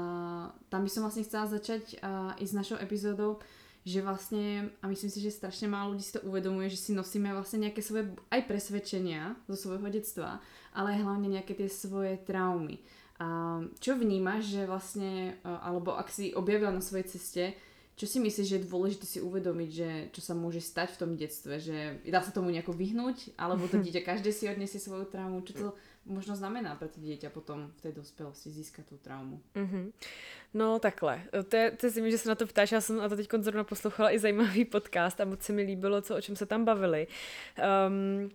tam 0.73 0.81
by 0.81 0.89
som 0.89 1.05
vlastne 1.05 1.25
chcela 1.25 1.45
začať 1.45 2.01
uh, 2.01 2.33
i 2.41 2.45
s 2.45 2.53
našou 2.53 2.81
epizódou, 2.81 3.37
že 3.83 3.99
vlastne, 3.99 4.71
a 4.79 4.87
myslím 4.87 5.11
si, 5.11 5.19
že 5.19 5.35
strašne 5.35 5.67
málo 5.67 5.93
ľudí 5.93 6.07
si 6.07 6.15
to 6.15 6.23
uvedomuje, 6.23 6.71
že 6.71 6.79
si 6.79 6.91
nosíme 6.95 7.35
vlastne 7.35 7.67
nejaké 7.67 7.83
svoje 7.83 8.15
aj 8.31 8.47
presvedčenia 8.47 9.35
zo 9.51 9.59
svojho 9.59 9.91
detstva, 9.91 10.39
ale 10.71 10.95
aj 10.95 11.03
hlavne 11.03 11.27
nejaké 11.27 11.51
tie 11.51 11.67
svoje 11.67 12.15
traumy. 12.23 12.79
A 13.19 13.59
čo 13.83 13.99
vnímaš, 13.99 14.55
že 14.55 14.65
vlastne, 14.65 15.37
alebo 15.43 15.99
ak 15.99 16.09
si 16.09 16.31
objavila 16.33 16.71
na 16.71 16.81
svojej 16.81 17.07
ceste, 17.11 17.43
čo 17.93 18.09
si 18.09 18.17
myslíš, 18.17 18.47
že 18.49 18.57
je 18.57 18.65
dôležité 18.65 19.05
si 19.05 19.19
uvedomiť, 19.21 19.69
že 19.69 19.89
čo 20.17 20.21
sa 20.25 20.33
môže 20.33 20.65
stať 20.65 20.97
v 20.97 20.99
tom 20.99 21.11
detstve, 21.13 21.61
že 21.61 22.01
dá 22.09 22.25
sa 22.25 22.33
tomu 22.33 22.49
nejako 22.49 22.73
vyhnúť, 22.73 23.37
alebo 23.37 23.69
to 23.69 23.77
dieťa 23.83 24.01
každé 24.01 24.33
si 24.33 24.49
odniesie 24.49 24.81
svoju 24.81 25.05
traumu, 25.11 25.45
čo 25.45 25.53
to 25.53 25.67
možno 26.05 26.35
znamená 26.35 26.75
pro 26.75 26.87
to 26.87 26.99
dítě 26.99 27.29
potom 27.29 27.71
v 27.77 27.81
té 27.81 27.91
dospelosti 27.91 28.49
získat 28.49 28.85
tu 28.85 28.97
traumu. 28.97 29.41
Mm-hmm. 29.55 29.91
No 30.53 30.79
takhle, 30.79 31.21
to 31.49 31.55
je, 31.55 31.71
to 31.71 31.85
je 31.85 32.11
že 32.11 32.17
se 32.17 32.29
na 32.29 32.35
to 32.35 32.47
ptáš, 32.47 32.71
já 32.71 32.81
jsem 32.81 32.97
na 32.97 33.09
to 33.09 33.15
teď 33.15 33.29
zrovna 33.39 33.63
poslouchala 33.63 34.11
i 34.11 34.19
zajímavý 34.19 34.65
podcast 34.65 35.21
a 35.21 35.25
moc 35.25 35.41
se 35.41 35.53
mi 35.53 35.61
líbilo, 35.61 36.01
co, 36.01 36.15
o 36.15 36.21
čem 36.21 36.35
se 36.35 36.45
tam 36.45 36.65
bavili. 36.65 37.07
Um, 37.87 38.29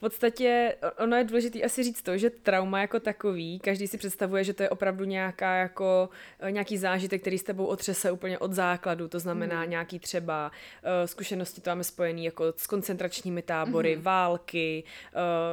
v 0.00 0.08
podstatě 0.08 0.76
ono 0.98 1.16
je 1.16 1.24
důležité 1.24 1.62
asi 1.62 1.82
říct 1.82 2.02
to, 2.02 2.18
že 2.18 2.30
trauma 2.30 2.80
jako 2.80 3.00
takový, 3.00 3.58
každý 3.58 3.86
si 3.86 3.98
představuje, 3.98 4.44
že 4.44 4.54
to 4.54 4.62
je 4.62 4.70
opravdu 4.70 5.04
nějaká 5.04 5.54
jako 5.54 6.08
eh, 6.40 6.52
nějaký 6.52 6.78
zážitek, 6.78 7.20
který 7.20 7.38
s 7.38 7.42
tebou 7.42 7.66
otřese 7.66 8.10
úplně 8.10 8.38
od 8.38 8.52
základu, 8.52 9.08
to 9.08 9.18
znamená 9.18 9.64
mm. 9.64 9.70
nějaký 9.70 9.98
třeba 9.98 10.50
uh, 10.50 11.06
zkušenosti 11.06 11.60
to 11.60 11.70
máme 11.70 11.84
spojený 11.84 12.24
jako 12.24 12.44
s 12.56 12.66
koncentračními 12.66 13.42
tábory, 13.42 13.96
mm. 13.96 14.02
války, 14.02 14.84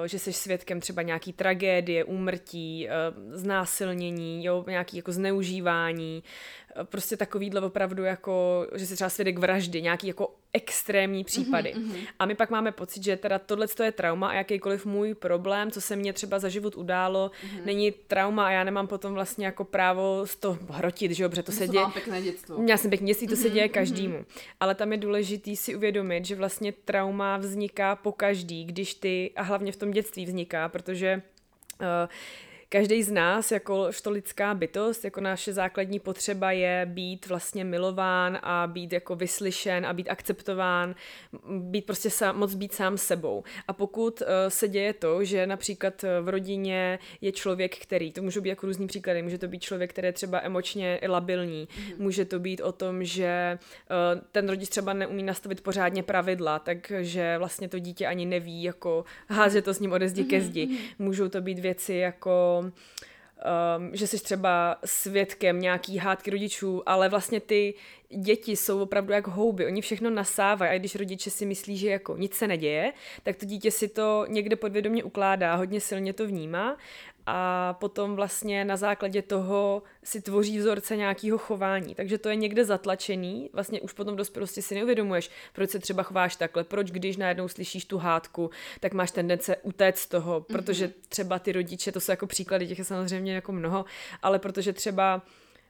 uh, 0.01 0.07
že 0.07 0.19
jsi 0.19 0.33
svědkem 0.33 0.79
třeba 0.79 1.01
nějaký 1.01 1.33
tragédie, 1.33 2.03
úmrtí, 2.03 2.87
uh, 2.87 3.33
znásilnění, 3.33 4.45
jo, 4.45 4.65
nějaký 4.67 4.97
jako 4.97 5.11
zneužívání, 5.11 6.23
prostě 6.83 7.17
takovýhle 7.17 7.61
opravdu 7.61 8.03
jako, 8.03 8.67
že 8.75 8.85
se 8.85 8.95
třeba 8.95 9.09
svědek 9.09 9.39
vraždy, 9.39 9.81
nějaký 9.81 10.07
jako 10.07 10.35
extrémní 10.53 11.23
případy. 11.23 11.73
Mm-hmm. 11.73 12.07
A 12.19 12.25
my 12.25 12.35
pak 12.35 12.49
máme 12.49 12.71
pocit, 12.71 13.03
že 13.03 13.17
teda 13.17 13.39
tohle 13.39 13.67
je 13.83 13.91
trauma 13.91 14.29
a 14.29 14.33
jakýkoliv 14.33 14.85
můj 14.85 15.13
problém, 15.13 15.71
co 15.71 15.81
se 15.81 15.95
mně 15.95 16.13
třeba 16.13 16.39
za 16.39 16.49
život 16.49 16.77
událo, 16.77 17.31
mm-hmm. 17.31 17.65
není 17.65 17.91
trauma 17.91 18.47
a 18.47 18.51
já 18.51 18.63
nemám 18.63 18.87
potom 18.87 19.13
vlastně 19.13 19.45
jako 19.45 19.63
právo 19.63 20.21
z 20.25 20.35
toho 20.35 20.57
hrotit, 20.69 21.11
že 21.11 21.23
jo, 21.23 21.29
protože 21.29 21.43
to 21.43 21.51
se 21.51 21.67
děje. 21.67 21.85
pěkné 21.93 22.21
dětstvo. 22.21 22.63
Já 22.67 22.77
jsem 22.77 22.89
pěkně 22.89 23.07
dětství, 23.07 23.27
to 23.27 23.33
mm-hmm. 23.33 23.41
se 23.41 23.49
děje 23.49 23.69
každému. 23.69 24.17
Mm-hmm. 24.17 24.43
Ale 24.59 24.75
tam 24.75 24.91
je 24.91 24.97
důležitý 24.97 25.55
si 25.55 25.75
uvědomit, 25.75 26.25
že 26.25 26.35
vlastně 26.35 26.71
trauma 26.71 27.37
vzniká 27.37 27.95
po 27.95 28.11
každý, 28.11 28.65
když 28.65 28.93
ty, 28.93 29.31
a 29.35 29.41
hlavně 29.41 29.71
v 29.71 29.75
tom 29.75 29.91
dětství 29.91 30.25
vzniká, 30.25 30.69
protože 30.69 31.21
uh, 31.81 32.09
každý 32.69 33.03
z 33.03 33.11
nás, 33.11 33.51
jako 33.51 33.89
to 34.03 34.11
lidská 34.11 34.53
bytost, 34.53 35.05
jako 35.05 35.21
naše 35.21 35.53
základní 35.53 35.99
potřeba 35.99 36.51
je 36.51 36.85
být 36.85 37.27
vlastně 37.27 37.63
milován 37.63 38.39
a 38.43 38.67
být 38.67 38.93
jako 38.93 39.15
vyslyšen 39.15 39.85
a 39.85 39.93
být 39.93 40.09
akceptován, 40.09 40.95
být 41.59 41.85
prostě 41.85 42.09
sám, 42.09 42.39
moc 42.39 42.55
být 42.55 42.73
sám 42.73 42.97
sebou. 42.97 43.43
A 43.67 43.73
pokud 43.73 44.21
uh, 44.21 44.27
se 44.47 44.67
děje 44.67 44.93
to, 44.93 45.23
že 45.23 45.47
například 45.47 46.03
eh, 46.03 46.21
v 46.21 46.29
rodině 46.29 46.99
je 47.21 47.31
člověk, 47.31 47.77
který, 47.77 48.11
to 48.11 48.21
můžou 48.21 48.41
být 48.41 48.49
jako 48.49 48.65
různý 48.65 48.87
příklady, 48.87 49.21
může 49.21 49.37
to 49.37 49.47
být 49.47 49.61
člověk, 49.61 49.89
který 49.89 50.05
je 50.05 50.13
třeba 50.13 50.41
emočně 50.43 50.99
labilní, 51.07 51.67
mm-hmm. 51.67 51.95
může 51.97 52.25
to 52.25 52.39
být 52.39 52.61
o 52.61 52.71
tom, 52.71 53.03
že 53.03 53.59
uh, 53.89 54.21
ten 54.31 54.49
rodič 54.49 54.69
třeba 54.69 54.93
neumí 54.93 55.23
nastavit 55.23 55.61
pořádně 55.61 56.03
pravidla, 56.03 56.59
takže 56.59 57.35
vlastně 57.37 57.69
to 57.69 57.79
dítě 57.79 58.07
ani 58.07 58.25
neví, 58.25 58.63
jako 58.63 59.05
házet 59.29 59.65
to 59.65 59.73
s 59.73 59.79
ním 59.79 59.91
ode 59.91 60.09
zdi 60.09 60.23
ke 60.23 60.41
zdi. 60.41 60.67
Mm-hmm. 60.67 60.79
Můžou 60.99 61.29
to 61.29 61.41
být 61.41 61.59
věci 61.59 61.93
jako 61.93 62.56
um, 62.59 62.71
že 63.93 64.07
jsi 64.07 64.23
třeba 64.23 64.77
svědkem 64.85 65.59
nějaký 65.59 65.97
hádky 65.97 66.31
rodičů, 66.31 66.83
ale 66.85 67.09
vlastně 67.09 67.39
ty 67.39 67.73
děti 68.09 68.55
jsou 68.55 68.81
opravdu 68.81 69.13
jak 69.13 69.27
houby, 69.27 69.65
oni 69.65 69.81
všechno 69.81 70.09
nasávají 70.09 70.71
a 70.71 70.79
když 70.79 70.95
rodiče 70.95 71.29
si 71.29 71.45
myslí, 71.45 71.77
že 71.77 71.89
jako 71.89 72.17
nic 72.17 72.33
se 72.33 72.47
neděje, 72.47 72.93
tak 73.23 73.35
to 73.35 73.45
dítě 73.45 73.71
si 73.71 73.87
to 73.87 74.25
někde 74.27 74.55
podvědomě 74.55 75.03
ukládá, 75.03 75.55
hodně 75.55 75.81
silně 75.81 76.13
to 76.13 76.27
vnímá 76.27 76.77
a 77.29 77.73
potom 77.79 78.15
vlastně 78.15 78.65
na 78.65 78.77
základě 78.77 79.21
toho 79.21 79.83
si 80.03 80.21
tvoří 80.21 80.59
vzorce 80.59 80.95
nějakého 80.95 81.37
chování. 81.37 81.95
Takže 81.95 82.17
to 82.17 82.29
je 82.29 82.35
někde 82.35 82.65
zatlačený, 82.65 83.49
vlastně 83.53 83.81
už 83.81 83.93
potom 83.93 84.15
dospělosti 84.15 84.61
si 84.61 84.75
neuvědomuješ, 84.75 85.29
proč 85.53 85.69
se 85.69 85.79
třeba 85.79 86.03
chováš 86.03 86.35
takhle, 86.35 86.63
proč 86.63 86.91
když 86.91 87.17
najednou 87.17 87.47
slyšíš 87.47 87.85
tu 87.85 87.97
hádku, 87.97 88.49
tak 88.79 88.93
máš 88.93 89.11
tendence 89.11 89.55
utéct 89.55 89.99
z 89.99 90.07
toho, 90.07 90.41
protože 90.41 90.85
mhm. 90.85 90.93
třeba 91.09 91.39
ty 91.39 91.51
rodiče, 91.51 91.91
to 91.91 91.99
jsou 91.99 92.11
jako 92.11 92.27
příklady, 92.27 92.67
těch 92.67 92.79
je 92.79 92.85
samozřejmě 92.85 93.35
jako 93.35 93.51
mnoho, 93.51 93.85
ale 94.21 94.39
protože 94.39 94.73
třeba 94.73 95.21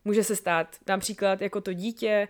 Může 0.08 0.24
se 0.24 0.36
stát 0.36 0.76
například 0.88 1.42
jako 1.42 1.62
to 1.62 1.74
dítě, 1.74 2.28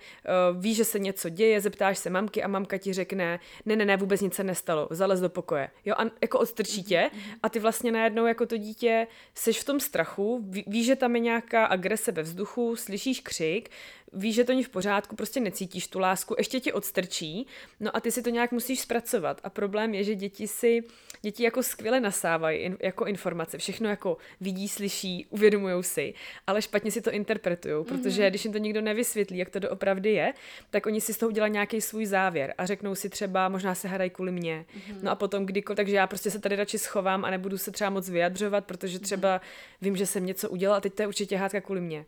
uh, 0.51 0.61
ví, 0.61 0.73
že 0.73 0.85
se 0.85 0.99
něco 0.99 1.29
děje, 1.29 1.61
zeptáš 1.61 1.97
se 1.97 2.09
mamky 2.09 2.43
a 2.43 2.47
mamka 2.47 2.77
ti 2.77 2.93
řekne, 2.93 3.39
ne, 3.65 3.75
ne, 3.75 3.85
ne, 3.85 3.97
vůbec 3.97 4.21
nic 4.21 4.33
se 4.33 4.43
nestalo, 4.43 4.87
zalez 4.91 5.19
do 5.19 5.29
pokoje. 5.29 5.69
Jo, 5.85 5.95
a 5.97 6.03
jako 6.21 6.39
odstrčí 6.39 6.83
tě 6.83 7.09
mhm, 7.13 7.21
mhm. 7.21 7.39
a 7.43 7.49
ty 7.49 7.59
vlastně 7.59 7.91
najednou 7.91 8.25
jako 8.25 8.45
to 8.45 8.57
dítě 8.57 9.07
seš 9.35 9.59
v 9.61 9.63
tom 9.63 9.79
strachu, 9.79 10.43
ví, 10.49 10.63
víš, 10.67 10.85
že 10.85 10.95
tam 10.95 11.15
je 11.15 11.21
nějaká 11.21 11.65
agrese 11.65 12.11
ve 12.11 12.21
vzduchu, 12.21 12.75
slyšíš 12.75 13.19
křik, 13.19 13.69
víš, 14.13 14.35
že 14.35 14.43
to 14.43 14.51
není 14.51 14.63
v 14.63 14.69
pořádku, 14.69 15.15
prostě 15.15 15.39
necítíš 15.39 15.87
tu 15.87 15.99
lásku, 15.99 16.35
ještě 16.37 16.59
ti 16.59 16.73
odstrčí, 16.73 17.47
no 17.79 17.95
a 17.95 17.99
ty 17.99 18.11
si 18.11 18.21
to 18.21 18.29
nějak 18.29 18.51
musíš 18.51 18.79
zpracovat. 18.79 19.41
A 19.43 19.49
problém 19.49 19.93
je, 19.93 20.03
že 20.03 20.15
děti 20.15 20.47
si, 20.47 20.79
děti 21.21 21.43
jako 21.43 21.63
skvěle 21.63 21.99
nasávají 21.99 22.59
in, 22.59 22.77
jako 22.81 23.05
informace, 23.05 23.57
všechno 23.57 23.89
jako 23.89 24.17
vidí, 24.41 24.67
slyší, 24.67 25.27
uvědomují 25.29 25.83
si, 25.83 26.13
ale 26.47 26.61
špatně 26.61 26.91
si 26.91 27.01
to 27.01 27.11
interpretují, 27.11 27.85
protože 27.85 28.23
mm-hmm. 28.23 28.29
když 28.29 28.45
jim 28.45 28.53
to 28.53 28.59
nikdo 28.59 28.81
nevysvětlí, 28.81 29.37
jak 29.37 29.49
to 29.49 29.59
doopravdy 29.59 30.11
je, 30.11 30.33
tak 30.69 30.85
oni 30.85 31.01
si 31.01 31.13
z 31.13 31.17
toho 31.17 31.29
udělají 31.29 31.53
nějaký 31.53 31.81
svůj 31.81 32.05
závěr 32.05 32.53
a 32.57 32.65
řeknou 32.65 32.95
si 32.95 33.09
třeba, 33.09 33.49
možná 33.49 33.75
se 33.75 33.87
hrají 33.87 34.09
kvůli 34.09 34.31
mě. 34.31 34.65
Mm-hmm. 34.69 34.97
No 35.01 35.11
a 35.11 35.15
potom 35.15 35.45
kdykoliv, 35.45 35.75
takže 35.75 35.95
já 35.95 36.07
prostě 36.07 36.31
se 36.31 36.39
tady 36.39 36.55
radši 36.55 36.77
schovám 36.77 37.25
a 37.25 37.29
nebudu 37.29 37.57
se 37.57 37.71
třeba 37.71 37.89
moc 37.89 38.09
vyjadřovat, 38.09 38.65
protože 38.65 38.99
třeba 38.99 39.41
vím, 39.81 39.95
že 39.95 40.05
jsem 40.05 40.25
něco 40.25 40.49
udělal 40.49 40.77
a 40.77 40.81
teď 40.81 40.93
to 40.93 41.01
je 41.01 41.07
určitě 41.07 41.37
hádka 41.37 41.61
kvůli 41.61 41.81
mě. 41.81 42.05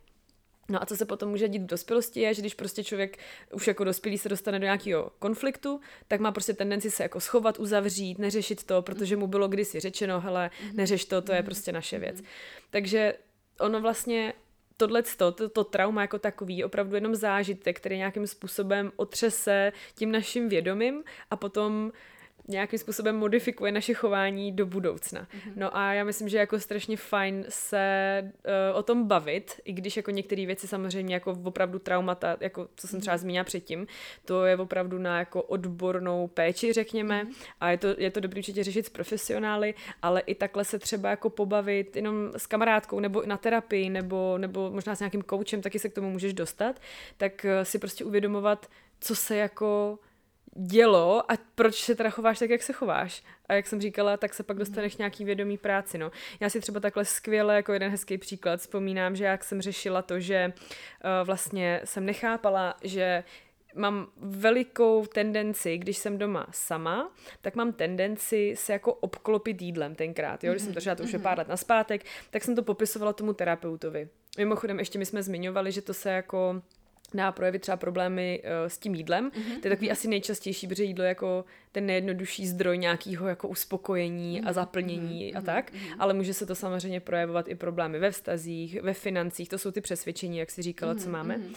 No 0.70 0.82
a 0.82 0.86
co 0.86 0.96
se 0.96 1.04
potom 1.04 1.28
může 1.28 1.48
dít 1.48 1.62
v 1.62 1.66
dospělosti 1.66 2.20
je, 2.20 2.34
že 2.34 2.42
když 2.42 2.54
prostě 2.54 2.84
člověk 2.84 3.18
už 3.52 3.66
jako 3.66 3.84
dospělý 3.84 4.18
se 4.18 4.28
dostane 4.28 4.58
do 4.58 4.64
nějakého 4.64 5.10
konfliktu, 5.18 5.80
tak 6.08 6.20
má 6.20 6.32
prostě 6.32 6.54
tendenci 6.54 6.90
se 6.90 7.02
jako 7.02 7.20
schovat, 7.20 7.58
uzavřít, 7.58 8.18
neřešit 8.18 8.64
to, 8.64 8.82
protože 8.82 9.16
mu 9.16 9.26
bylo 9.26 9.48
kdysi 9.48 9.80
řečeno, 9.80 10.20
hele, 10.20 10.50
mhm. 10.64 10.76
neřeš 10.76 11.04
to, 11.04 11.22
to 11.22 11.32
je 11.32 11.38
mhm. 11.38 11.44
prostě 11.44 11.72
naše 11.72 11.98
věc. 11.98 12.16
Mhm. 12.16 12.28
Takže 12.70 13.14
ono 13.60 13.80
vlastně 13.80 14.32
tohle 14.76 15.02
to, 15.16 15.48
to 15.48 15.64
trauma 15.64 16.02
jako 16.02 16.18
takový 16.18 16.58
je 16.58 16.64
opravdu 16.64 16.94
jenom 16.94 17.14
zážitek, 17.14 17.76
který 17.76 17.96
nějakým 17.96 18.26
způsobem 18.26 18.92
otřese 18.96 19.72
tím 19.94 20.12
naším 20.12 20.48
vědomím 20.48 21.04
a 21.30 21.36
potom 21.36 21.92
nějakým 22.50 22.78
způsobem 22.78 23.16
modifikuje 23.16 23.72
naše 23.72 23.94
chování 23.94 24.52
do 24.52 24.66
budoucna. 24.66 25.20
Mm-hmm. 25.20 25.52
No 25.56 25.76
a 25.76 25.92
já 25.92 26.04
myslím, 26.04 26.28
že 26.28 26.38
jako 26.38 26.60
strašně 26.60 26.96
fajn 26.96 27.44
se 27.48 28.22
uh, 28.22 28.78
o 28.78 28.82
tom 28.82 29.06
bavit, 29.06 29.60
i 29.64 29.72
když 29.72 29.96
jako 29.96 30.10
některé 30.10 30.46
věci 30.46 30.68
samozřejmě 30.68 31.14
jako 31.14 31.38
opravdu 31.44 31.78
traumata, 31.78 32.36
jako 32.40 32.68
co 32.76 32.88
jsem 32.88 33.00
třeba 33.00 33.14
mhm. 33.14 33.20
zmínila 33.20 33.44
předtím, 33.44 33.86
to 34.24 34.44
je 34.44 34.56
opravdu 34.56 34.98
na 34.98 35.18
jako 35.18 35.42
odbornou 35.42 36.28
péči, 36.28 36.72
řekněme, 36.72 37.24
mm-hmm. 37.24 37.34
a 37.60 37.70
je 37.70 37.78
to, 37.78 37.94
je 37.98 38.10
to 38.10 38.20
dobrý 38.20 38.40
určitě 38.40 38.64
řešit 38.64 38.86
s 38.86 38.90
profesionály, 38.90 39.74
ale 40.02 40.20
i 40.20 40.34
takhle 40.34 40.64
se 40.64 40.78
třeba 40.78 41.10
jako 41.10 41.30
pobavit 41.30 41.96
jenom 41.96 42.32
s 42.36 42.46
kamarádkou 42.46 43.00
nebo 43.00 43.22
na 43.26 43.36
terapii, 43.36 43.90
nebo, 43.90 44.38
nebo 44.38 44.70
možná 44.70 44.94
s 44.94 45.00
nějakým 45.00 45.22
koučem, 45.22 45.62
taky 45.62 45.78
se 45.78 45.88
k 45.88 45.94
tomu 45.94 46.10
můžeš 46.10 46.34
dostat, 46.34 46.80
tak 47.16 47.44
uh, 47.44 47.50
si 47.62 47.78
prostě 47.78 48.04
uvědomovat, 48.04 48.66
co 49.00 49.16
se 49.16 49.36
jako 49.36 49.98
dělo 50.56 51.32
a 51.32 51.34
proč 51.54 51.74
se 51.74 51.94
teda 51.94 52.10
chováš 52.10 52.38
tak, 52.38 52.50
jak 52.50 52.62
se 52.62 52.72
chováš. 52.72 53.22
A 53.48 53.54
jak 53.54 53.66
jsem 53.66 53.80
říkala, 53.80 54.16
tak 54.16 54.34
se 54.34 54.42
pak 54.42 54.58
dostaneš 54.58 54.96
nějaký 54.96 55.24
vědomý 55.24 55.58
práci. 55.58 55.98
No. 55.98 56.10
Já 56.40 56.50
si 56.50 56.60
třeba 56.60 56.80
takhle 56.80 57.04
skvěle, 57.04 57.56
jako 57.56 57.72
jeden 57.72 57.90
hezký 57.90 58.18
příklad, 58.18 58.60
vzpomínám, 58.60 59.16
že 59.16 59.24
jak 59.24 59.44
jsem 59.44 59.62
řešila 59.62 60.02
to, 60.02 60.20
že 60.20 60.52
uh, 60.52 61.26
vlastně 61.26 61.80
jsem 61.84 62.06
nechápala, 62.06 62.74
že 62.82 63.24
mám 63.74 64.06
velikou 64.16 65.06
tendenci, 65.06 65.78
když 65.78 65.98
jsem 65.98 66.18
doma 66.18 66.46
sama, 66.50 67.12
tak 67.40 67.54
mám 67.54 67.72
tendenci 67.72 68.54
se 68.56 68.72
jako 68.72 68.94
obklopit 68.94 69.62
jídlem 69.62 69.94
tenkrát. 69.94 70.44
Jo? 70.44 70.52
Když 70.52 70.62
jsem 70.62 70.74
to 70.74 70.80
řešila, 70.80 70.94
to 70.94 71.02
už 71.02 71.12
je 71.12 71.18
pár 71.18 71.38
let 71.38 71.48
naspátek, 71.48 72.04
tak 72.30 72.44
jsem 72.44 72.56
to 72.56 72.62
popisovala 72.62 73.12
tomu 73.12 73.32
terapeutovi. 73.32 74.08
Mimochodem, 74.38 74.78
ještě 74.78 74.98
my 74.98 75.06
jsme 75.06 75.22
zmiňovali, 75.22 75.72
že 75.72 75.82
to 75.82 75.94
se 75.94 76.10
jako 76.10 76.62
na 77.14 77.32
projevit 77.32 77.62
třeba 77.62 77.76
problémy 77.76 78.42
uh, 78.44 78.68
s 78.68 78.78
tím 78.78 78.94
jídlem. 78.94 79.30
Mm-hmm. 79.30 79.60
To 79.60 79.68
je 79.68 79.70
takový 79.70 79.86
mhm. 79.86 79.92
asi 79.92 80.08
nejčastější, 80.08 80.66
protože 80.66 80.84
jídlo 80.84 81.04
je 81.04 81.08
jako 81.08 81.44
ten 81.72 81.86
nejjednodušší 81.86 82.46
zdroj 82.46 82.78
nějakého 82.78 83.28
jako 83.28 83.48
uspokojení 83.48 84.40
mm-hmm. 84.40 84.48
a 84.48 84.52
zaplnění 84.52 85.32
mm-hmm. 85.32 85.38
a 85.38 85.40
tak, 85.40 85.72
mm-hmm. 85.72 85.96
ale 85.98 86.14
může 86.14 86.34
se 86.34 86.46
to 86.46 86.54
samozřejmě 86.54 87.00
projevovat 87.00 87.48
i 87.48 87.54
problémy 87.54 87.98
ve 87.98 88.10
vztazích, 88.10 88.82
ve 88.82 88.94
financích, 88.94 89.48
to 89.48 89.58
jsou 89.58 89.70
ty 89.70 89.80
přesvědčení, 89.80 90.38
jak 90.38 90.50
si 90.50 90.62
říkala, 90.62 90.94
mm-hmm. 90.94 91.02
co 91.02 91.10
máme. 91.10 91.38
Mm-hmm. 91.38 91.54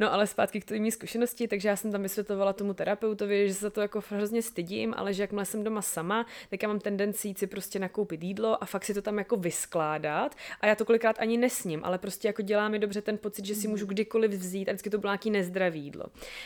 No 0.00 0.12
ale 0.12 0.26
zpátky 0.26 0.60
k 0.60 0.64
té 0.64 0.90
zkušenosti, 0.90 1.48
takže 1.48 1.68
já 1.68 1.76
jsem 1.76 1.92
tam 1.92 2.02
vysvětlovala 2.02 2.52
tomu 2.52 2.74
terapeutovi, 2.74 3.48
že 3.48 3.54
se 3.54 3.70
to 3.70 3.80
jako 3.80 4.02
hrozně 4.10 4.42
stydím, 4.42 4.94
ale 4.96 5.14
že 5.14 5.22
jakmile 5.22 5.44
jsem 5.44 5.64
doma 5.64 5.82
sama, 5.82 6.26
tak 6.50 6.62
já 6.62 6.68
mám 6.68 6.80
tendenci 6.80 7.34
si 7.36 7.46
prostě 7.46 7.78
nakoupit 7.78 8.22
jídlo 8.22 8.62
a 8.62 8.66
fakt 8.66 8.84
si 8.84 8.94
to 8.94 9.02
tam 9.02 9.18
jako 9.18 9.36
vyskládat. 9.36 10.34
A 10.60 10.66
já 10.66 10.74
to 10.74 10.84
kolikrát 10.84 11.16
ani 11.18 11.36
nesním, 11.36 11.80
ale 11.84 11.98
prostě 11.98 12.28
jako 12.28 12.42
dělá 12.42 12.68
mi 12.68 12.78
dobře 12.78 13.02
ten 13.02 13.18
pocit, 13.18 13.44
že 13.44 13.54
si 13.54 13.68
můžu 13.68 13.86
kdykoliv 13.86 14.30
vzít 14.30 14.68
a 14.68 14.72
vždycky 14.72 14.90
to 14.90 14.98
bylo 14.98 15.10
nějaký 15.10 15.30
nezdravý 15.30 15.80
jídlo. 15.80 16.04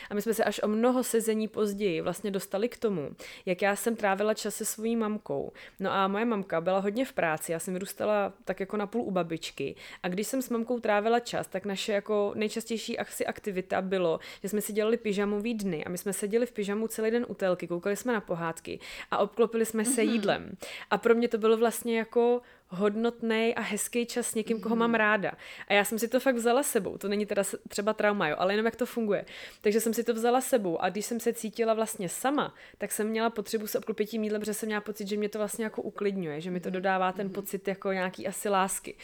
A 0.09 0.13
my 0.13 0.21
jsme 0.21 0.33
se 0.33 0.43
až 0.43 0.61
o 0.63 0.67
mnoho 0.67 1.03
sezení 1.03 1.47
později 1.47 2.01
vlastně 2.01 2.31
dostali 2.31 2.69
k 2.69 2.77
tomu, 2.77 3.09
jak 3.45 3.61
já 3.61 3.75
jsem 3.75 3.95
trávila 3.95 4.33
čas 4.33 4.55
se 4.55 4.65
svojí 4.65 4.95
mamkou. 4.95 5.51
No 5.79 5.91
a 5.91 6.07
moje 6.07 6.25
mamka 6.25 6.61
byla 6.61 6.79
hodně 6.79 7.05
v 7.05 7.13
práci, 7.13 7.51
já 7.51 7.59
jsem 7.59 7.73
vyrůstala 7.73 8.33
tak 8.45 8.59
jako 8.59 8.77
na 8.77 8.87
půl 8.87 9.01
u 9.01 9.11
babičky. 9.11 9.75
A 10.03 10.07
když 10.07 10.27
jsem 10.27 10.41
s 10.41 10.49
mamkou 10.49 10.79
trávila 10.79 11.19
čas, 11.19 11.47
tak 11.47 11.65
naše 11.65 11.93
jako 11.93 12.33
nejčastější 12.35 12.99
asi 12.99 13.25
aktivita 13.25 13.42
bylo, 13.81 14.19
že 14.43 14.49
jsme 14.49 14.61
si 14.61 14.73
dělali 14.73 14.97
pyžamový 14.97 15.53
dny 15.53 15.85
a 15.85 15.89
my 15.89 15.97
jsme 15.97 16.13
seděli 16.13 16.45
v 16.45 16.51
pyžamu 16.51 16.87
celý 16.87 17.11
den 17.11 17.25
u 17.29 17.33
telky, 17.33 17.67
koukali 17.67 17.95
jsme 17.95 18.13
na 18.13 18.21
pohádky 18.21 18.79
a 19.11 19.17
obklopili 19.17 19.65
jsme 19.65 19.85
se 19.85 20.01
mm-hmm. 20.01 20.11
jídlem. 20.11 20.57
A 20.91 20.97
pro 20.97 21.15
mě 21.15 21.27
to 21.27 21.37
bylo 21.37 21.57
vlastně 21.57 21.97
jako 21.97 22.41
hodnotný 22.73 23.55
a 23.55 23.61
hezký 23.61 24.05
čas 24.05 24.27
s 24.27 24.35
někým, 24.35 24.59
koho 24.59 24.75
mám 24.75 24.89
mhm. 24.89 24.95
ráda. 24.95 25.31
A 25.67 25.73
já 25.73 25.85
jsem 25.85 25.99
si 25.99 26.07
to 26.07 26.19
fakt 26.19 26.35
vzala 26.35 26.63
sebou. 26.63 26.97
To 26.97 27.07
není 27.07 27.25
teda 27.25 27.43
třeba 27.67 27.93
trauma, 27.93 28.27
jo, 28.27 28.35
ale 28.39 28.53
jenom 28.53 28.65
jak 28.65 28.75
to 28.75 28.85
funguje. 28.85 29.25
Takže 29.61 29.79
jsem 29.79 29.93
si 29.93 30.03
to 30.03 30.13
vzala 30.13 30.41
sebou 30.41 30.81
a 30.81 30.89
když 30.89 31.05
jsem 31.05 31.19
se 31.19 31.33
cítila 31.33 31.73
vlastně 31.73 32.09
sama, 32.09 32.53
tak 32.77 32.91
jsem 32.91 33.07
měla 33.07 33.29
potřebu 33.29 33.67
se 33.67 33.77
obklopit 33.77 34.09
tím 34.09 34.23
jídlem, 34.23 34.41
protože 34.41 34.53
jsem 34.53 34.67
měla 34.67 34.81
pocit, 34.81 35.07
že 35.07 35.17
mě 35.17 35.29
to 35.29 35.37
vlastně 35.37 35.63
jako 35.63 35.81
uklidňuje, 35.81 36.41
že 36.41 36.51
mi 36.51 36.59
to 36.59 36.69
mhm. 36.69 36.73
dodává 36.73 37.11
ten 37.11 37.27
mhm. 37.27 37.33
pocit 37.33 37.67
jako 37.67 37.91
nějaký 37.91 38.27
asi 38.27 38.49
lásky. 38.49 38.95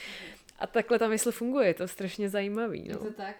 A 0.60 0.68
takhle 0.68 1.00
ta 1.00 1.08
mysl 1.08 1.32
funguje, 1.32 1.68
je 1.68 1.74
to 1.74 1.88
strašně 1.88 2.30
zajímavý. 2.30 2.88
No. 2.88 3.00
Je 3.00 3.12
to 3.12 3.14
tak. 3.14 3.36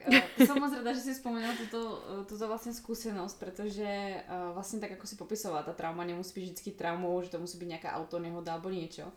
Som 0.48 0.60
moc 0.60 0.72
rada, 0.74 0.94
že 0.94 1.00
si 1.00 1.14
vzpomínal 1.14 1.52
tuto, 1.60 2.04
tuto 2.28 2.48
vlastně 2.48 2.74
zkušenost, 2.74 3.40
protože 3.40 4.16
uh, 4.30 4.54
vlastně 4.54 4.80
tak, 4.80 4.92
jako 4.92 5.08
si 5.08 5.16
popisovala, 5.16 5.64
ta 5.64 5.74
trauma 5.74 6.04
nemusí 6.04 6.40
být 6.40 6.46
vždycky 6.46 6.72
traumou, 6.72 7.22
že 7.22 7.30
to 7.30 7.40
musí 7.40 7.58
být 7.58 7.66
nějaká 7.66 7.92
autonehoda 7.92 8.54
alebo 8.54 8.70
niečo 8.70 9.12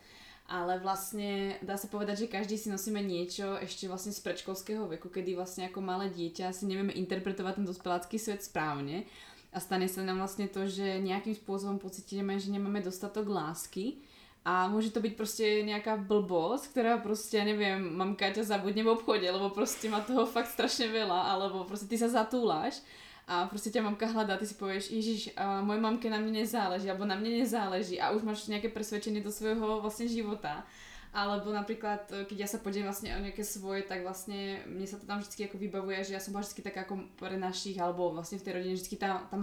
ale 0.47 0.75
vlastne 0.79 1.55
dá 1.63 1.79
sa 1.79 1.87
povedať, 1.87 2.27
že 2.27 2.33
každý 2.35 2.59
si 2.59 2.67
nosíme 2.67 2.99
niečo 2.99 3.55
ešte 3.63 3.87
vlastne 3.87 4.11
z 4.11 4.19
predškolského 4.19 4.91
veku, 4.91 5.07
kedy 5.07 5.39
vlastne 5.39 5.71
ako 5.71 5.79
malé 5.79 6.11
dieťa 6.11 6.51
si 6.51 6.67
nevieme 6.67 6.91
interpretovať 6.91 7.63
ten 7.63 7.65
dospelácky 7.65 8.19
svet 8.19 8.43
správne 8.43 9.07
a 9.55 9.57
stane 9.63 9.87
sa 9.87 10.03
nám 10.03 10.19
vlastne 10.19 10.51
to, 10.51 10.67
že 10.67 10.99
nejakým 10.99 11.37
spôsobom 11.37 11.79
pocitíme, 11.79 12.35
že 12.43 12.51
nemáme 12.51 12.83
dostatok 12.83 13.31
lásky 13.31 14.03
a 14.43 14.67
môže 14.67 14.91
to 14.91 14.99
byť 14.99 15.13
proste 15.15 15.63
nejaká 15.63 15.95
blbosť, 15.95 16.75
ktorá 16.75 16.99
proste, 16.99 17.39
ja 17.39 17.47
neviem, 17.47 17.79
mamka 17.79 18.27
ťa 18.27 18.43
zabudne 18.43 18.83
v 18.83 18.91
obchode, 18.91 19.23
lebo 19.23 19.55
proste 19.55 19.87
má 19.87 20.03
toho 20.03 20.27
fakt 20.27 20.51
strašne 20.51 20.91
veľa, 20.91 21.31
alebo 21.31 21.63
proste 21.63 21.87
ty 21.87 21.95
sa 21.95 22.11
zatúlaš 22.11 22.83
a 23.27 23.47
prostě 23.47 23.71
ťa 23.71 23.81
mamka 23.81 24.05
hľadá, 24.05 24.37
ty 24.37 24.45
si 24.45 24.53
povieš, 24.53 24.91
Ježiš, 24.91 25.31
a 25.39 25.63
moje 25.63 25.79
mamke 25.79 26.09
na 26.09 26.19
mne 26.19 26.43
nezáleží, 26.43 26.91
alebo 26.91 27.07
na 27.07 27.15
mne 27.15 27.39
nezáleží 27.39 27.95
a 27.95 28.11
už 28.11 28.21
máš 28.27 28.51
nejaké 28.51 28.67
presvedčenie 28.67 29.23
do 29.23 29.31
svojho 29.31 29.79
vlastne 29.79 30.11
života. 30.11 30.67
Alebo 31.13 31.53
napríklad, 31.53 32.09
keď 32.09 32.37
ja 32.41 32.49
sa 32.49 32.57
podelím 32.57 32.89
vlastne 32.89 33.13
o 33.13 33.21
nejaké 33.21 33.45
svoje, 33.45 33.85
tak 33.85 34.01
vlastne 34.01 34.65
mne 34.65 34.83
sa 34.89 34.97
to 34.97 35.05
tam 35.05 35.21
vždy 35.21 35.45
ako 35.45 35.61
vybavuje, 35.61 36.09
že 36.09 36.17
ja 36.17 36.19
som 36.19 36.33
bola 36.33 36.41
vždy 36.41 36.65
taká 36.65 36.89
ako 36.89 37.05
pre 37.15 37.37
našich, 37.37 37.77
alebo 37.77 38.11
vlastne 38.11 38.41
v 38.41 38.45
tej 38.49 38.53
rodine 38.57 38.73
vždy 38.73 38.97
tá, 38.97 39.21
tá 39.29 39.37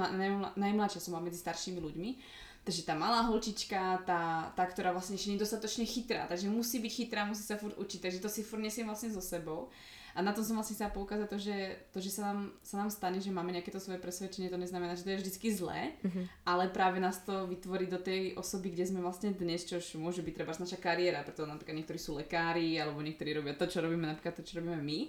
najmladšia 0.59 0.99
som 1.00 1.14
medzi 1.23 1.38
staršími 1.38 1.78
ľuďmi. 1.78 2.11
Takže 2.60 2.84
tá 2.84 2.92
malá 2.92 3.24
holčička, 3.24 4.04
tá, 4.04 4.52
tá 4.52 4.64
ktorá 4.68 4.92
vlastne 4.92 5.16
ešte 5.16 5.32
nedostatočne 5.32 5.88
chytrá, 5.88 6.28
takže 6.28 6.52
musí 6.52 6.76
byť 6.76 6.92
chytrá, 6.92 7.24
musí 7.24 7.40
sa 7.40 7.56
furt 7.56 7.72
učiť, 7.80 8.00
takže 8.04 8.20
to 8.20 8.28
si 8.28 8.44
furt 8.44 8.60
nesiem 8.60 8.84
vlastne 8.84 9.08
so 9.08 9.24
sebou. 9.24 9.72
A 10.14 10.22
na 10.22 10.34
tom 10.34 10.42
som 10.42 10.58
vlastne 10.58 10.74
chcela 10.74 10.90
poukázať 10.90 11.28
to, 11.30 11.38
že 11.38 11.56
to, 11.94 11.98
že 12.02 12.10
sa 12.10 12.22
nám, 12.30 12.50
sa 12.66 12.82
nám 12.82 12.90
stane, 12.90 13.22
že 13.22 13.30
máme 13.30 13.54
nejaké 13.54 13.70
to 13.70 13.78
svoje 13.78 14.02
presvedčenie, 14.02 14.50
to 14.50 14.58
neznamená, 14.58 14.98
že 14.98 15.06
to 15.06 15.14
je 15.14 15.22
vždycky 15.22 15.54
zlé, 15.54 15.94
mm-hmm. 16.02 16.24
ale 16.50 16.68
práve 16.74 16.98
nás 16.98 17.22
to 17.22 17.46
vytvorí 17.46 17.86
do 17.86 18.02
tej 18.02 18.34
osoby, 18.34 18.74
kde 18.74 18.90
sme 18.90 19.00
vlastne 19.00 19.30
dnes, 19.30 19.62
čo 19.62 19.78
môže 20.02 20.26
byť 20.26 20.34
treba 20.34 20.50
naša 20.50 20.82
kariéra, 20.82 21.22
preto 21.22 21.46
napríklad 21.46 21.78
niektorí 21.78 22.00
sú 22.02 22.18
lekári, 22.18 22.76
alebo 22.82 22.98
niektorí 23.00 23.38
robia 23.38 23.54
to, 23.54 23.70
čo 23.70 23.80
robíme, 23.80 24.10
napríklad 24.10 24.34
to, 24.34 24.42
čo 24.42 24.58
robíme 24.58 24.82
my. 24.82 25.00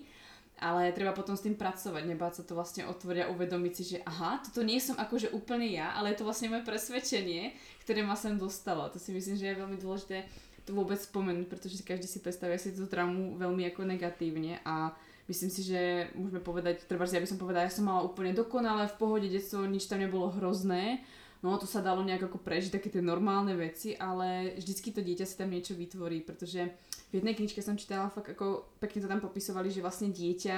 Ale 0.62 0.94
treba 0.94 1.10
potom 1.18 1.34
s 1.34 1.42
tým 1.42 1.58
pracovať, 1.58 2.06
nebáť 2.06 2.34
sa 2.38 2.44
to 2.46 2.54
vlastne 2.54 2.86
otvoriť 2.86 3.26
a 3.26 3.32
uvedomiť 3.34 3.74
si, 3.74 3.84
že 3.84 4.06
aha, 4.06 4.46
toto 4.46 4.62
nie 4.62 4.78
som 4.78 4.94
akože 4.94 5.34
úplne 5.34 5.66
ja, 5.66 5.98
ale 5.98 6.14
je 6.14 6.22
to 6.22 6.28
vlastne 6.30 6.54
moje 6.54 6.62
presvedčenie, 6.62 7.58
ktoré 7.82 8.06
ma 8.06 8.14
sem 8.14 8.38
dostalo. 8.38 8.86
To 8.94 9.02
si 9.02 9.10
myslím, 9.10 9.42
že 9.42 9.50
je 9.50 9.58
veľmi 9.58 9.82
dôležité 9.82 10.30
to 10.62 10.78
vôbec 10.78 11.02
spomenúť, 11.02 11.50
pretože 11.50 11.82
každý 11.82 12.06
si 12.06 12.22
predstavuje 12.22 12.62
si 12.62 12.78
tú 12.78 12.86
traumu 12.86 13.34
veľmi 13.42 13.74
ako 13.74 13.90
negatívne 13.90 14.62
a 14.62 14.94
myslím 15.26 15.50
si, 15.50 15.66
že 15.66 16.14
môžeme 16.14 16.42
povedať, 16.44 16.86
treba, 16.86 17.10
ja 17.10 17.18
by 17.18 17.30
som 17.30 17.42
povedala, 17.42 17.66
ja 17.66 17.74
som 17.74 17.90
mala 17.90 18.06
úplne 18.06 18.38
dokonalé, 18.38 18.86
v 18.86 19.00
pohode 19.02 19.28
detstvo, 19.28 19.66
nič 19.66 19.90
tam 19.90 20.06
nebolo 20.06 20.30
hrozné, 20.30 21.02
no 21.42 21.58
to 21.58 21.66
sa 21.66 21.82
dalo 21.82 22.06
nejak 22.06 22.30
ako 22.30 22.38
prežiť, 22.38 22.78
také 22.78 22.94
tie 22.94 23.02
normálne 23.02 23.58
veci, 23.58 23.98
ale 23.98 24.54
vždycky 24.62 24.94
to 24.94 25.02
dieťa 25.02 25.26
si 25.26 25.36
tam 25.36 25.50
niečo 25.50 25.74
vytvorí, 25.74 26.22
pretože 26.22 26.70
v 27.12 27.20
jednej 27.20 27.36
knižke 27.36 27.60
som 27.60 27.76
čítala 27.76 28.08
fakt 28.08 28.32
ako, 28.32 28.80
pekne 28.80 29.04
to 29.04 29.12
tam 29.12 29.20
popisovali, 29.20 29.68
že 29.68 29.84
vlastne 29.84 30.10
dieťa 30.16 30.58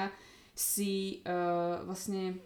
si 0.54 1.26
uh, 1.26 1.82
vlastne 1.82 2.38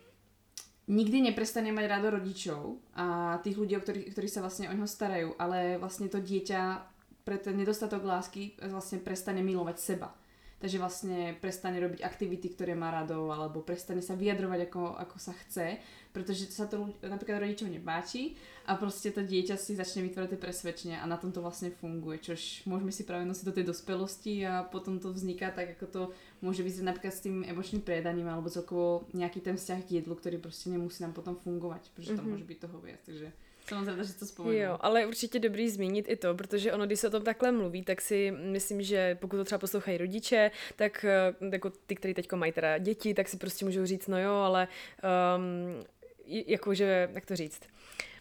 nikdy 0.87 1.27
neprestane 1.27 1.75
mať 1.75 1.85
rado 1.91 2.07
rodičov 2.15 2.79
a 2.95 3.37
tých 3.43 3.59
ľudí, 3.59 3.75
ktorí, 3.75 4.01
ktorí 4.15 4.27
sa 4.31 4.39
vlastne 4.39 4.71
o 4.71 4.75
neho 4.75 4.87
starajú, 4.87 5.35
ale 5.35 5.75
vlastne 5.75 6.07
to 6.07 6.23
dieťa 6.23 6.79
pre 7.27 7.35
ten 7.35 7.59
nedostatok 7.59 8.07
lásky 8.07 8.55
vlastne 8.71 9.03
prestane 9.03 9.43
milovať 9.43 9.75
seba. 9.75 10.15
Takže 10.57 10.81
vlastne 10.81 11.37
prestane 11.37 11.77
robiť 11.77 12.01
aktivity, 12.01 12.49
ktoré 12.49 12.73
má 12.73 12.89
radou, 12.89 13.29
alebo 13.29 13.61
prestane 13.61 14.01
sa 14.01 14.17
vyjadrovať, 14.17 14.65
ako, 14.65 14.97
ako 14.97 15.17
sa 15.21 15.33
chce, 15.45 15.77
pretože 16.17 16.49
sa 16.49 16.65
to 16.65 16.97
napríklad 17.05 17.45
rodičov 17.45 17.69
nepáči 17.69 18.33
a 18.65 18.73
proste 18.73 19.13
to 19.13 19.21
dieťa 19.21 19.53
si 19.53 19.77
začne 19.77 20.01
vytvárať 20.09 20.33
tie 20.33 20.41
presvedčenia 20.41 20.97
a 20.97 21.05
na 21.05 21.21
tom 21.21 21.29
to 21.29 21.45
vlastne 21.45 21.69
funguje, 21.69 22.17
čož 22.25 22.65
môžeme 22.65 22.89
si 22.89 23.05
práve 23.05 23.29
nosiť 23.29 23.45
do 23.45 23.53
tej 23.53 23.69
dospelosti 23.69 24.41
a 24.49 24.65
potom 24.65 24.97
to 24.97 25.13
vzniká 25.13 25.53
tak, 25.53 25.77
ako 25.77 25.85
to 25.85 26.01
môže 26.41 26.65
vyzerať 26.65 26.89
napríklad 26.89 27.13
s 27.13 27.21
tým 27.21 27.45
emočným 27.45 27.85
predaním 27.85 28.25
alebo 28.25 28.49
celkovo 28.49 29.05
nejaký 29.13 29.45
ten 29.45 29.61
vzťah 29.61 29.85
k 29.85 30.01
jedlu, 30.01 30.17
ktorý 30.17 30.41
proste 30.41 30.73
nemusí 30.73 31.05
nám 31.05 31.13
potom 31.13 31.37
fungovať, 31.37 31.93
pretože 31.93 32.17
to 32.17 32.25
mm-hmm. 32.25 32.33
môže 32.33 32.49
byť 32.49 32.57
toho 32.65 32.77
viac, 32.81 33.01
takže 33.05 33.29
Samozřejmě, 33.69 34.03
že 34.03 34.13
to 34.13 34.25
vzpomenu. 34.25 34.57
Jo, 34.57 34.77
ale 34.81 35.05
určitě 35.05 35.39
dobrý 35.39 35.69
zmínit 35.69 36.05
i 36.09 36.15
to, 36.15 36.35
protože 36.35 36.73
ono, 36.73 36.85
když 36.85 36.99
se 36.99 37.07
o 37.07 37.11
tom 37.11 37.23
takhle 37.23 37.51
mluví, 37.51 37.83
tak 37.83 38.01
si 38.01 38.31
myslím, 38.31 38.81
že 38.81 39.17
pokud 39.21 39.37
to 39.37 39.43
třeba 39.43 39.59
poslouchají 39.59 39.97
rodiče, 39.97 40.51
tak 40.75 41.05
eh, 41.05 41.35
jako 41.51 41.69
ty, 41.69 41.95
kteří 41.95 42.13
teď 42.13 42.33
mají 42.33 42.51
teda 42.51 42.77
děti, 42.77 43.13
tak 43.13 43.29
si 43.29 43.37
prostě 43.37 43.65
můžou 43.65 43.85
říct, 43.85 44.07
no 44.07 44.21
jo, 44.21 44.33
ale 44.33 44.67
um, 45.37 45.83
jakože, 46.27 47.09
jak 47.13 47.25
to 47.25 47.35
říct, 47.35 47.61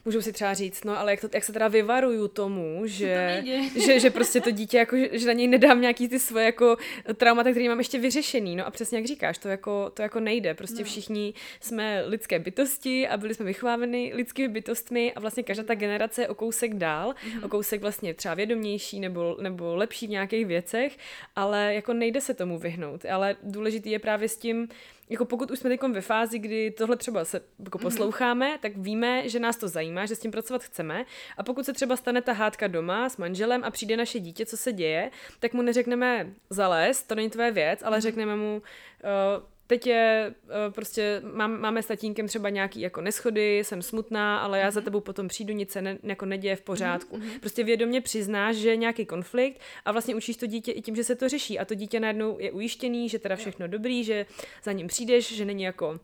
můžou 0.06 0.20
si 0.20 0.32
třeba 0.32 0.54
říct, 0.54 0.84
no 0.84 0.98
ale 0.98 1.12
jak, 1.12 1.20
to, 1.20 1.28
jak 1.34 1.44
se 1.44 1.52
teda 1.52 1.68
vyvaruju 1.68 2.28
tomu, 2.28 2.82
že, 2.84 3.44
to 3.74 3.80
že, 3.86 4.00
že 4.00 4.10
prostě 4.10 4.40
to 4.40 4.50
dítě, 4.50 4.78
jako, 4.78 4.96
že, 5.12 5.26
na 5.26 5.32
něj 5.32 5.48
nedám 5.48 5.80
nějaký 5.80 6.08
ty 6.08 6.18
svoje 6.18 6.44
jako 6.44 6.76
traumata, 7.14 7.50
které 7.50 7.68
mám 7.68 7.78
ještě 7.78 7.98
vyřešený, 7.98 8.56
no 8.56 8.66
a 8.66 8.70
přesně 8.70 8.98
jak 8.98 9.06
říkáš, 9.06 9.38
to 9.38 9.48
jako, 9.48 9.90
to 9.94 10.02
jako 10.02 10.20
nejde, 10.20 10.54
prostě 10.54 10.78
no. 10.78 10.84
všichni 10.84 11.34
jsme 11.60 12.02
lidské 12.06 12.38
bytosti 12.38 13.08
a 13.08 13.16
byli 13.16 13.34
jsme 13.34 13.44
vychovávány 13.44 14.12
lidskými 14.14 14.48
bytostmi 14.48 15.12
a 15.12 15.20
vlastně 15.20 15.42
každá 15.42 15.62
ta 15.62 15.74
generace 15.74 16.22
je 16.22 16.28
o 16.28 16.34
kousek 16.34 16.74
dál, 16.74 17.10
mm-hmm. 17.10 17.44
o 17.44 17.48
kousek 17.48 17.80
vlastně 17.80 18.14
třeba 18.14 18.34
vědomější 18.34 19.00
nebo, 19.00 19.36
nebo 19.40 19.76
lepší 19.76 20.06
v 20.06 20.10
nějakých 20.10 20.46
věcech, 20.46 20.98
ale 21.36 21.74
jako 21.74 21.92
nejde 21.92 22.20
se 22.20 22.34
tomu 22.34 22.58
vyhnout, 22.58 23.04
ale 23.04 23.36
důležitý 23.42 23.90
je 23.90 23.98
právě 23.98 24.28
s 24.28 24.36
tím, 24.36 24.68
jako 25.08 25.24
pokud 25.24 25.50
už 25.50 25.58
jsme 25.58 25.70
teď 25.70 25.82
ve 25.82 26.00
fázi, 26.00 26.38
kdy 26.38 26.70
tohle 26.70 26.96
třeba 26.96 27.24
se 27.24 27.40
jako 27.64 27.78
mhm. 27.78 27.82
posloucháme, 27.82 28.54
mm-hmm. 28.54 28.60
tak 28.60 28.76
víme, 28.76 29.28
že 29.28 29.38
nás 29.38 29.56
to 29.56 29.68
zajímá, 29.68 30.06
že 30.06 30.16
s 30.16 30.18
tím 30.18 30.30
pracovat 30.30 30.62
chceme. 30.62 31.04
A 31.36 31.42
pokud 31.42 31.66
se 31.66 31.72
třeba 31.72 31.96
stane 31.96 32.22
ta 32.22 32.32
hádka 32.32 32.66
doma 32.66 33.08
s 33.08 33.16
manželem 33.16 33.64
a 33.64 33.70
přijde 33.70 33.96
naše 33.96 34.20
dítě, 34.20 34.46
co 34.46 34.56
se 34.56 34.72
děje, 34.72 35.10
tak 35.40 35.52
mu 35.52 35.62
neřekneme 35.62 36.30
zalez, 36.50 37.02
to 37.02 37.14
není 37.14 37.30
tvoje 37.30 37.50
věc, 37.50 37.82
ale 37.82 37.98
mm-hmm. 37.98 38.02
řekneme 38.02 38.36
mu, 38.36 38.56
uh, 38.56 39.42
teď 39.66 39.86
je 39.86 40.34
uh, 40.44 40.72
prostě, 40.72 41.22
mám, 41.34 41.60
máme 41.60 41.82
s 41.82 41.86
tatínkem 41.86 42.28
třeba 42.28 42.50
nějaký 42.50 42.80
jako 42.80 43.00
neschody, 43.00 43.58
jsem 43.58 43.82
smutná, 43.82 44.38
ale 44.38 44.58
já 44.58 44.70
za 44.70 44.80
tebou 44.80 45.00
potom 45.00 45.28
přijdu, 45.28 45.54
nic 45.54 45.70
se 45.70 45.82
ne, 45.82 45.98
jako 46.02 46.26
neděje 46.26 46.56
v 46.56 46.60
pořádku. 46.60 47.16
Mm-hmm. 47.16 47.40
Prostě 47.40 47.64
vědomě 47.64 48.00
přiznáš, 48.00 48.56
že 48.56 48.68
je 48.68 48.76
nějaký 48.76 49.06
konflikt 49.06 49.60
a 49.84 49.92
vlastně 49.92 50.14
učíš 50.14 50.36
to 50.36 50.46
dítě 50.46 50.72
i 50.72 50.82
tím, 50.82 50.96
že 50.96 51.04
se 51.04 51.16
to 51.16 51.28
řeší 51.28 51.58
a 51.58 51.64
to 51.64 51.74
dítě 51.74 52.00
najednou 52.00 52.36
je 52.40 52.52
ujištěný, 52.52 53.08
že 53.08 53.18
teda 53.18 53.36
všechno 53.36 53.68
dobrý, 53.68 54.04
že 54.04 54.26
za 54.62 54.72
ním 54.72 54.86
přijdeš, 54.86 55.36
že 55.36 55.44
není 55.44 55.62
jako 55.62 56.00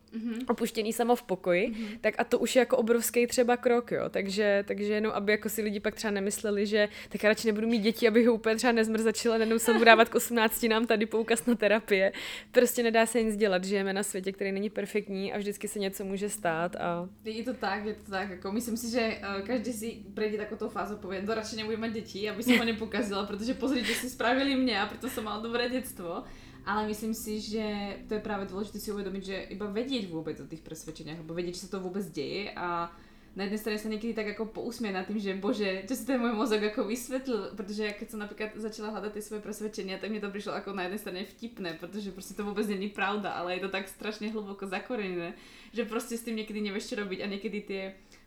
opuštěný 0.48 0.92
samo 0.92 1.16
v 1.16 1.22
pokoji, 1.22 1.72
tak 2.01 2.14
a 2.18 2.25
to 2.25 2.38
už 2.38 2.57
je 2.57 2.61
jako 2.61 2.77
obrovský 2.77 3.27
třeba 3.27 3.57
krok, 3.57 3.90
jo. 3.90 4.09
Takže, 4.09 4.64
takže 4.66 4.94
jenom, 4.94 5.12
aby 5.12 5.33
jako 5.33 5.48
si 5.48 5.62
lidi 5.62 5.81
pak 5.81 5.94
třeba 5.94 6.11
nemysleli, 6.11 6.66
že 6.66 6.88
tak 7.09 7.25
radši 7.25 7.46
nebudu 7.46 7.66
mít 7.66 7.79
děti, 7.79 8.09
abych 8.09 8.27
ho 8.27 8.35
úplně 8.35 8.57
třeba 8.57 8.72
nezmrzačila, 8.72 9.38
najednou 9.38 9.59
se 9.59 9.72
mu 9.72 9.85
dávat 9.85 10.09
k 10.09 10.14
18 10.14 10.62
nám 10.62 10.87
tady 10.87 11.07
poukaz 11.07 11.46
na 11.46 11.55
terapie. 11.55 12.12
Prostě 12.53 12.83
nedá 12.83 13.07
se 13.07 13.22
nic 13.22 13.37
dělat 13.37 13.51
dělat. 13.52 13.64
Žijeme 13.64 13.92
na 13.92 14.02
světě, 14.02 14.32
který 14.32 14.52
není 14.52 14.70
perfektní 14.70 15.32
a 15.32 15.38
vždycky 15.38 15.68
se 15.68 15.78
něco 15.78 16.04
může 16.04 16.28
stát. 16.28 16.76
A... 16.76 17.08
Je 17.24 17.44
to 17.44 17.54
tak, 17.54 17.84
je 17.84 17.94
to 17.94 18.10
tak. 18.10 18.30
Jako 18.30 18.52
myslím 18.52 18.76
si, 18.76 18.90
že 18.90 19.18
uh, 19.20 19.46
každý 19.46 19.72
si 19.72 20.02
prejde 20.14 20.38
takovou 20.38 20.70
fázu 20.70 20.96
povie, 20.96 21.22
to 21.22 21.34
radši 21.34 21.56
nebudem 21.56 21.80
mít 21.80 21.92
děti, 21.92 22.30
aby 22.30 22.42
se 22.42 22.58
ho 22.58 22.64
nepokazila, 22.64 23.26
protože 23.26 23.54
pozrite 23.54 23.94
si 23.94 24.10
spravili 24.10 24.56
mě 24.56 24.80
a 24.80 24.86
proto 24.86 25.08
jsem 25.08 25.24
mal 25.24 25.42
dobré 25.42 25.68
dětstvo. 25.68 26.22
Ale 26.64 26.86
myslím 26.86 27.14
si, 27.14 27.40
že 27.40 27.96
to 28.08 28.14
je 28.14 28.20
právě 28.20 28.46
důležité 28.46 28.78
si 28.78 28.92
uvědomit, 28.92 29.24
že 29.24 29.36
iba 29.36 29.66
vědět 29.66 30.10
vůbec 30.10 30.40
o 30.40 30.46
těch 30.46 30.60
přesvědčeniach, 30.60 31.18
nebo 31.18 31.34
vědět, 31.34 31.54
že 31.54 31.60
se 31.60 31.70
to 31.70 31.80
vůbec 31.80 32.10
děje 32.10 32.52
a 32.56 32.92
na 33.33 33.49
jednej 33.49 33.61
strane 33.61 33.79
sa 33.81 33.88
niekedy 33.88 34.12
tak 34.12 34.37
ako 34.37 34.53
pousmie 34.53 34.92
nad 34.92 35.09
tým, 35.09 35.16
že 35.16 35.33
bože, 35.33 35.88
čo 35.88 35.97
si 35.97 36.05
ten 36.05 36.21
môj 36.21 36.37
mozog 36.37 36.61
ako 36.61 36.85
vysvetlil, 36.85 37.57
pretože 37.57 37.81
ja 37.88 37.92
keď 37.97 38.09
som 38.12 38.21
napríklad 38.21 38.53
začala 38.61 38.92
hľadať 38.92 39.12
tie 39.16 39.25
svoje 39.25 39.40
presvedčenia, 39.40 39.97
tak 39.97 40.12
mi 40.12 40.21
to 40.21 40.29
prišlo 40.29 40.53
ako 40.53 40.77
na 40.77 40.85
jednej 40.85 41.01
strane 41.01 41.21
vtipné, 41.25 41.81
pretože 41.81 42.12
proste 42.12 42.37
to 42.37 42.45
vôbec 42.45 42.68
není 42.68 42.92
pravda, 42.92 43.33
ale 43.33 43.57
je 43.57 43.64
to 43.64 43.73
tak 43.73 43.88
strašne 43.88 44.29
hlboko 44.29 44.68
zakorenené, 44.68 45.33
že 45.73 45.88
proste 45.88 46.21
s 46.21 46.29
tým 46.29 46.37
niekedy 46.37 46.61
nevieš 46.61 46.92
čo 46.92 47.01
robiť 47.01 47.25
a 47.25 47.33
niekedy 47.33 47.59
tie 47.64 47.83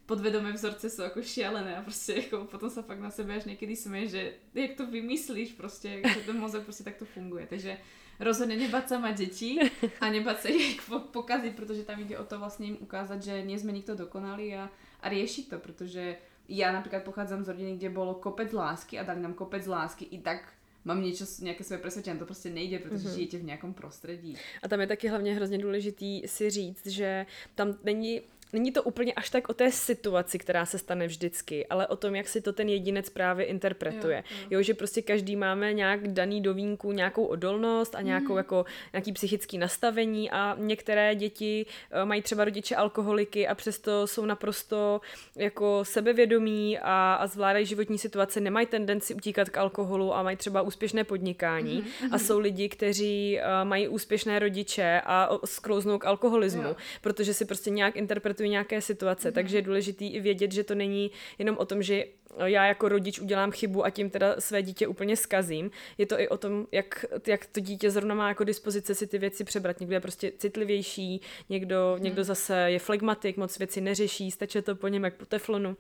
podvedomé 0.10 0.54
vzorce 0.54 0.90
sú 0.90 1.02
ako 1.06 1.22
šialené 1.22 1.78
a 1.78 1.86
proste 1.86 2.26
ako 2.26 2.50
potom 2.50 2.70
sa 2.70 2.82
fakt 2.82 3.02
na 3.02 3.14
sebe 3.14 3.38
až 3.38 3.46
niekedy 3.46 3.78
sme, 3.78 4.10
že 4.10 4.38
jak 4.54 4.74
to 4.74 4.90
vymyslíš 4.90 5.54
proste, 5.54 6.02
že 6.02 6.26
ten 6.26 6.38
mozog 6.38 6.66
proste 6.66 6.86
takto 6.86 7.06
funguje. 7.10 7.50
Takže 7.50 7.78
rozhodne 8.22 8.56
nebať 8.56 8.86
sa 8.86 8.98
mať 9.02 9.14
deti 9.18 9.58
a 10.02 10.06
nebať 10.10 10.38
sa 10.40 10.50
ich 10.50 10.82
pokaziť, 10.88 11.54
pretože 11.58 11.86
tam 11.86 12.02
ide 12.02 12.16
o 12.22 12.26
to 12.26 12.38
vlastne 12.38 12.74
im 12.74 12.78
ukázať, 12.82 13.20
že 13.22 13.36
nie 13.46 13.58
sme 13.58 13.74
nikto 13.74 13.98
dokonalí 13.98 14.54
a 14.56 14.70
a 15.06 15.10
riešiť 15.14 15.54
to, 15.54 15.62
pretože 15.62 16.18
ja 16.50 16.74
napríklad 16.74 17.06
pochádzam 17.06 17.46
z 17.46 17.54
rodiny, 17.54 17.78
kde 17.78 17.94
bolo 17.94 18.18
kopec 18.18 18.50
lásky 18.50 18.98
a 18.98 19.06
dali 19.06 19.22
nám 19.22 19.38
kopec 19.38 19.62
lásky 19.70 20.10
i 20.10 20.18
tak 20.18 20.50
mám 20.86 21.02
něco, 21.02 21.26
nějaké 21.42 21.64
své 21.64 21.78
přesvědčení, 21.78 22.20
to 22.20 22.26
prostě 22.26 22.50
nejde, 22.50 22.80
protože 22.80 23.08
mm-hmm. 23.08 23.16
žijete 23.16 23.38
v 23.38 23.44
nějakém 23.44 23.74
prostředí. 23.74 24.38
A 24.64 24.68
tam 24.68 24.82
je 24.82 24.88
taky 24.88 25.08
hlavně 25.08 25.34
hrozně 25.34 25.58
důležitý 25.58 26.28
si 26.28 26.50
říct, 26.50 26.86
že 26.88 27.26
tam 27.56 27.78
není 27.84 28.22
není 28.54 28.72
to 28.72 28.84
úplně 28.84 29.14
až 29.14 29.30
tak 29.30 29.50
o 29.50 29.54
té 29.54 29.72
situaci, 29.72 30.40
která 30.40 30.66
se 30.66 30.78
stane 30.78 31.08
vždycky, 31.08 31.68
ale 31.68 31.88
o 31.88 31.96
tom, 31.96 32.16
jak 32.16 32.28
si 32.28 32.42
to 32.42 32.54
ten 32.54 32.70
jedinec 32.70 33.10
právě 33.10 33.46
interpretuje. 33.46 34.24
Jo, 34.30 34.38
jo. 34.42 34.48
jo 34.50 34.62
že 34.62 34.74
prostě 34.74 35.02
každý 35.02 35.36
máme 35.36 35.74
nějak 35.74 36.08
daný 36.08 36.42
do 36.42 36.54
vínku 36.54 36.92
nějakou 36.92 37.26
odolnost 37.26 37.96
a 37.96 38.02
nějakou 38.02 38.32
mm. 38.32 38.38
jako 38.38 38.66
nějaký 38.94 39.12
psychický 39.12 39.58
nastavení 39.58 40.32
a 40.32 40.56
některé 40.60 41.16
děti 41.16 41.66
uh, 41.66 42.06
mají 42.06 42.22
třeba 42.22 42.46
rodiče 42.46 42.76
alkoholiky 42.76 43.48
a 43.48 43.56
přesto 43.56 44.08
jsou 44.08 44.26
naprosto 44.26 45.02
jako 45.36 45.86
sebevědomí 45.86 46.80
a, 46.80 47.14
a 47.14 47.28
zvládají 47.28 47.66
životní 47.66 47.98
situace, 47.98 48.40
nemají 48.40 48.68
tendenci 48.68 49.14
utíkat 49.14 49.50
k 49.50 49.58
alkoholu 49.58 50.14
a 50.14 50.24
mají 50.24 50.38
třeba 50.38 50.62
úspěšné 50.62 51.04
podnikání 51.04 51.84
mm. 52.02 52.14
a 52.14 52.18
jsou 52.18 52.40
lidi, 52.40 52.70
kteří 52.70 53.40
uh, 53.40 53.68
mají 53.68 53.88
úspěšné 53.88 54.40
rodiče 54.40 55.02
a 55.06 55.30
sklouznou 55.46 55.98
k 55.98 56.06
alkoholismu, 56.06 56.64
jo. 56.64 56.76
protože 57.02 57.34
si 57.34 57.46
prostě 57.46 57.70
nějak 57.70 57.96
interpretují 57.96 58.35
pamatuju 58.36 58.50
nějaké 58.50 58.82
situace, 58.82 59.30
mm-hmm. 59.30 59.34
takže 59.34 59.58
je 59.58 59.62
důležitý 59.62 60.08
i 60.08 60.20
vědět, 60.20 60.52
že 60.52 60.64
to 60.64 60.76
není 60.76 61.12
jenom 61.40 61.58
o 61.58 61.66
tom, 61.66 61.84
že 61.84 62.06
já 62.46 62.66
jako 62.66 62.90
rodič 62.90 63.20
udělám 63.20 63.52
chybu 63.52 63.86
a 63.86 63.90
tím 63.90 64.10
teda 64.10 64.36
své 64.40 64.62
dítě 64.62 64.88
úplně 64.88 65.18
skazím. 65.18 65.72
Je 65.98 66.06
to 66.06 66.20
i 66.20 66.28
o 66.28 66.38
tom, 66.38 66.68
jak, 66.72 67.06
jak 67.28 67.46
to 67.46 67.60
dítě 67.60 67.92
zrovna 67.92 68.16
má 68.16 68.28
jako 68.28 68.44
dispozice 68.44 68.96
si 68.96 69.08
ty 69.08 69.18
věci 69.18 69.44
přebrat. 69.44 69.80
Někdo 69.80 69.96
je 69.96 70.00
prostě 70.00 70.32
citlivější, 70.38 71.22
někdo, 71.50 71.94
hmm. 71.96 72.04
někdo 72.04 72.24
zase 72.24 72.72
je 72.72 72.80
flegmatik, 72.80 73.38
moc 73.38 73.58
věci 73.58 73.82
neřeší, 73.82 74.32
stačí 74.32 74.62
to 74.62 74.76
po 74.76 74.88
něm 74.88 75.04
jak 75.04 75.16
po 75.16 75.26
teflonu. 75.26 75.78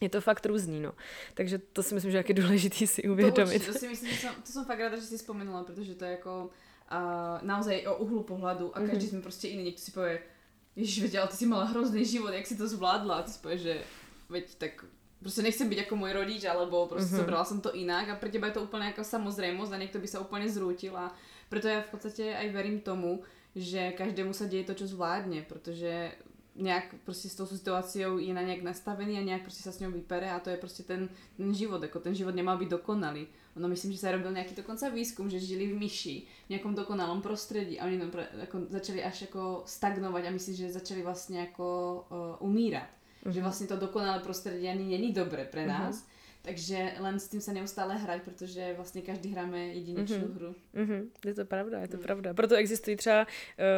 Je 0.00 0.08
to 0.08 0.20
fakt 0.20 0.46
různý, 0.46 0.80
no. 0.80 0.92
Takže 1.34 1.58
to 1.58 1.82
si 1.82 1.94
myslím, 1.94 2.12
že 2.12 2.24
je 2.28 2.34
důležitý 2.34 2.86
si 2.86 3.02
uvědomit. 3.02 3.66
To, 3.66 3.72
to 3.72 3.78
si 3.78 3.88
myslím, 3.88 4.10
že 4.10 4.16
jsem, 4.16 4.34
to 4.46 4.52
jsem 4.52 4.64
fakt 4.64 4.78
ráda, 4.78 4.96
že 4.96 5.02
si 5.02 5.16
vzpomenula, 5.16 5.64
protože 5.64 5.94
to 5.94 6.04
je 6.04 6.10
jako 6.10 6.50
uh, 6.92 7.42
naozaj 7.42 7.86
o 7.86 7.96
uhlu 7.96 8.22
pohledu 8.22 8.76
a 8.76 8.80
každý 8.80 9.06
mm-hmm. 9.06 9.08
jsme 9.08 9.22
prostě 9.22 9.48
jiný. 9.48 9.64
Někdo 9.64 9.78
si 9.78 9.90
povie, 9.90 10.20
Ježiš, 10.76 11.02
veď, 11.02 11.14
ale 11.16 11.28
ty 11.28 11.36
si 11.36 11.46
mala 11.46 11.64
hrozný 11.70 12.04
život, 12.04 12.34
jak 12.34 12.46
si 12.46 12.56
to 12.56 12.68
zvládla? 12.68 13.22
Ty 13.22 13.30
povieš, 13.40 13.60
že 13.60 13.74
veď 14.28 14.54
tak 14.58 14.84
prostě 15.24 15.42
nechcem 15.42 15.68
byť 15.68 15.78
ako 15.86 15.96
môj 15.96 16.12
rodič, 16.12 16.44
alebo 16.44 16.86
prostě 16.86 17.14
mm-hmm. 17.14 17.16
zobrala 17.16 17.44
som 17.44 17.60
to 17.60 17.72
inak 17.72 18.08
a 18.08 18.16
pre 18.16 18.28
teba 18.28 18.46
je 18.46 18.52
to 18.52 18.62
úplne 18.62 18.92
ako 18.92 19.04
samozrejmosť 19.04 19.72
a 19.72 19.80
niekto 19.80 19.98
by 19.98 20.08
sa 20.08 20.20
úplne 20.20 20.44
zrútil 20.48 20.92
a 20.96 21.14
preto 21.48 21.68
ja 21.68 21.80
v 21.80 21.90
podstate 21.90 22.36
aj 22.36 22.52
verím 22.52 22.80
tomu, 22.80 23.24
že 23.56 23.96
každému 23.96 24.34
sa 24.34 24.44
deje 24.44 24.68
to, 24.68 24.74
čo 24.74 24.86
zvládne, 24.86 25.46
protože 25.48 26.12
nějak 26.56 26.94
prostě 27.04 27.28
s 27.28 27.34
tou 27.34 27.46
situáciou 27.46 28.18
je 28.18 28.34
na 28.34 28.42
nějak 28.42 28.62
nastavený 28.62 29.18
a 29.18 29.22
nějak 29.22 29.42
prostě 29.42 29.62
se 29.62 29.72
s 29.72 29.80
ňou 29.80 29.90
vypere 29.90 30.30
a 30.30 30.40
to 30.40 30.50
je 30.50 30.56
prostě 30.56 30.82
ten, 30.82 31.08
ten 31.36 31.54
život, 31.54 31.82
jako 31.82 32.00
ten 32.00 32.14
život 32.14 32.34
nemá 32.34 32.56
být 32.56 32.68
dokonalý. 32.68 33.26
Ono 33.56 33.68
myslím, 33.68 33.92
že 33.94 34.02
sa 34.02 34.10
robil 34.10 34.34
nejaký 34.34 34.58
dokonca 34.58 34.90
výskum, 34.90 35.30
že 35.30 35.38
žili 35.38 35.70
v 35.70 35.78
myši 35.78 36.26
v 36.46 36.58
nejakom 36.58 36.74
dokonalom 36.74 37.22
prostredí 37.22 37.78
a 37.78 37.86
oni 37.86 38.02
tam 38.02 38.10
pre, 38.10 38.26
ako, 38.42 38.66
začali 38.66 38.98
až 38.98 39.30
ako 39.30 39.62
stagnovať 39.62 40.22
a 40.26 40.34
myslím, 40.34 40.54
že 40.58 40.74
začali 40.74 41.06
vlastne 41.06 41.46
ako 41.46 41.66
uh, 41.66 42.42
umírať. 42.42 42.90
Uh-huh. 43.22 43.30
Že 43.30 43.40
vlastne 43.46 43.66
to 43.70 43.78
dokonalé 43.78 44.18
prostredie 44.26 44.66
ani 44.66 44.90
není 44.90 45.14
dobre 45.14 45.46
pre 45.46 45.70
nás. 45.70 46.02
Uh-huh 46.02 46.13
takže 46.44 46.92
len 46.98 47.20
s 47.20 47.28
tím 47.28 47.40
se 47.40 47.52
neustále 47.52 47.96
hrať, 47.96 48.22
protože 48.22 48.72
vlastně 48.76 49.02
každý 49.02 49.32
hráme 49.32 49.58
jedinečnou 49.58 50.16
mm-hmm. 50.16 50.34
hru. 50.34 50.54
Mm-hmm. 50.74 51.04
Je 51.26 51.34
to 51.34 51.44
pravda, 51.44 51.80
je 51.80 51.88
to 51.88 51.96
mm. 51.96 52.02
pravda. 52.02 52.34
Proto 52.34 52.54
existují 52.54 52.96
třeba 52.96 53.26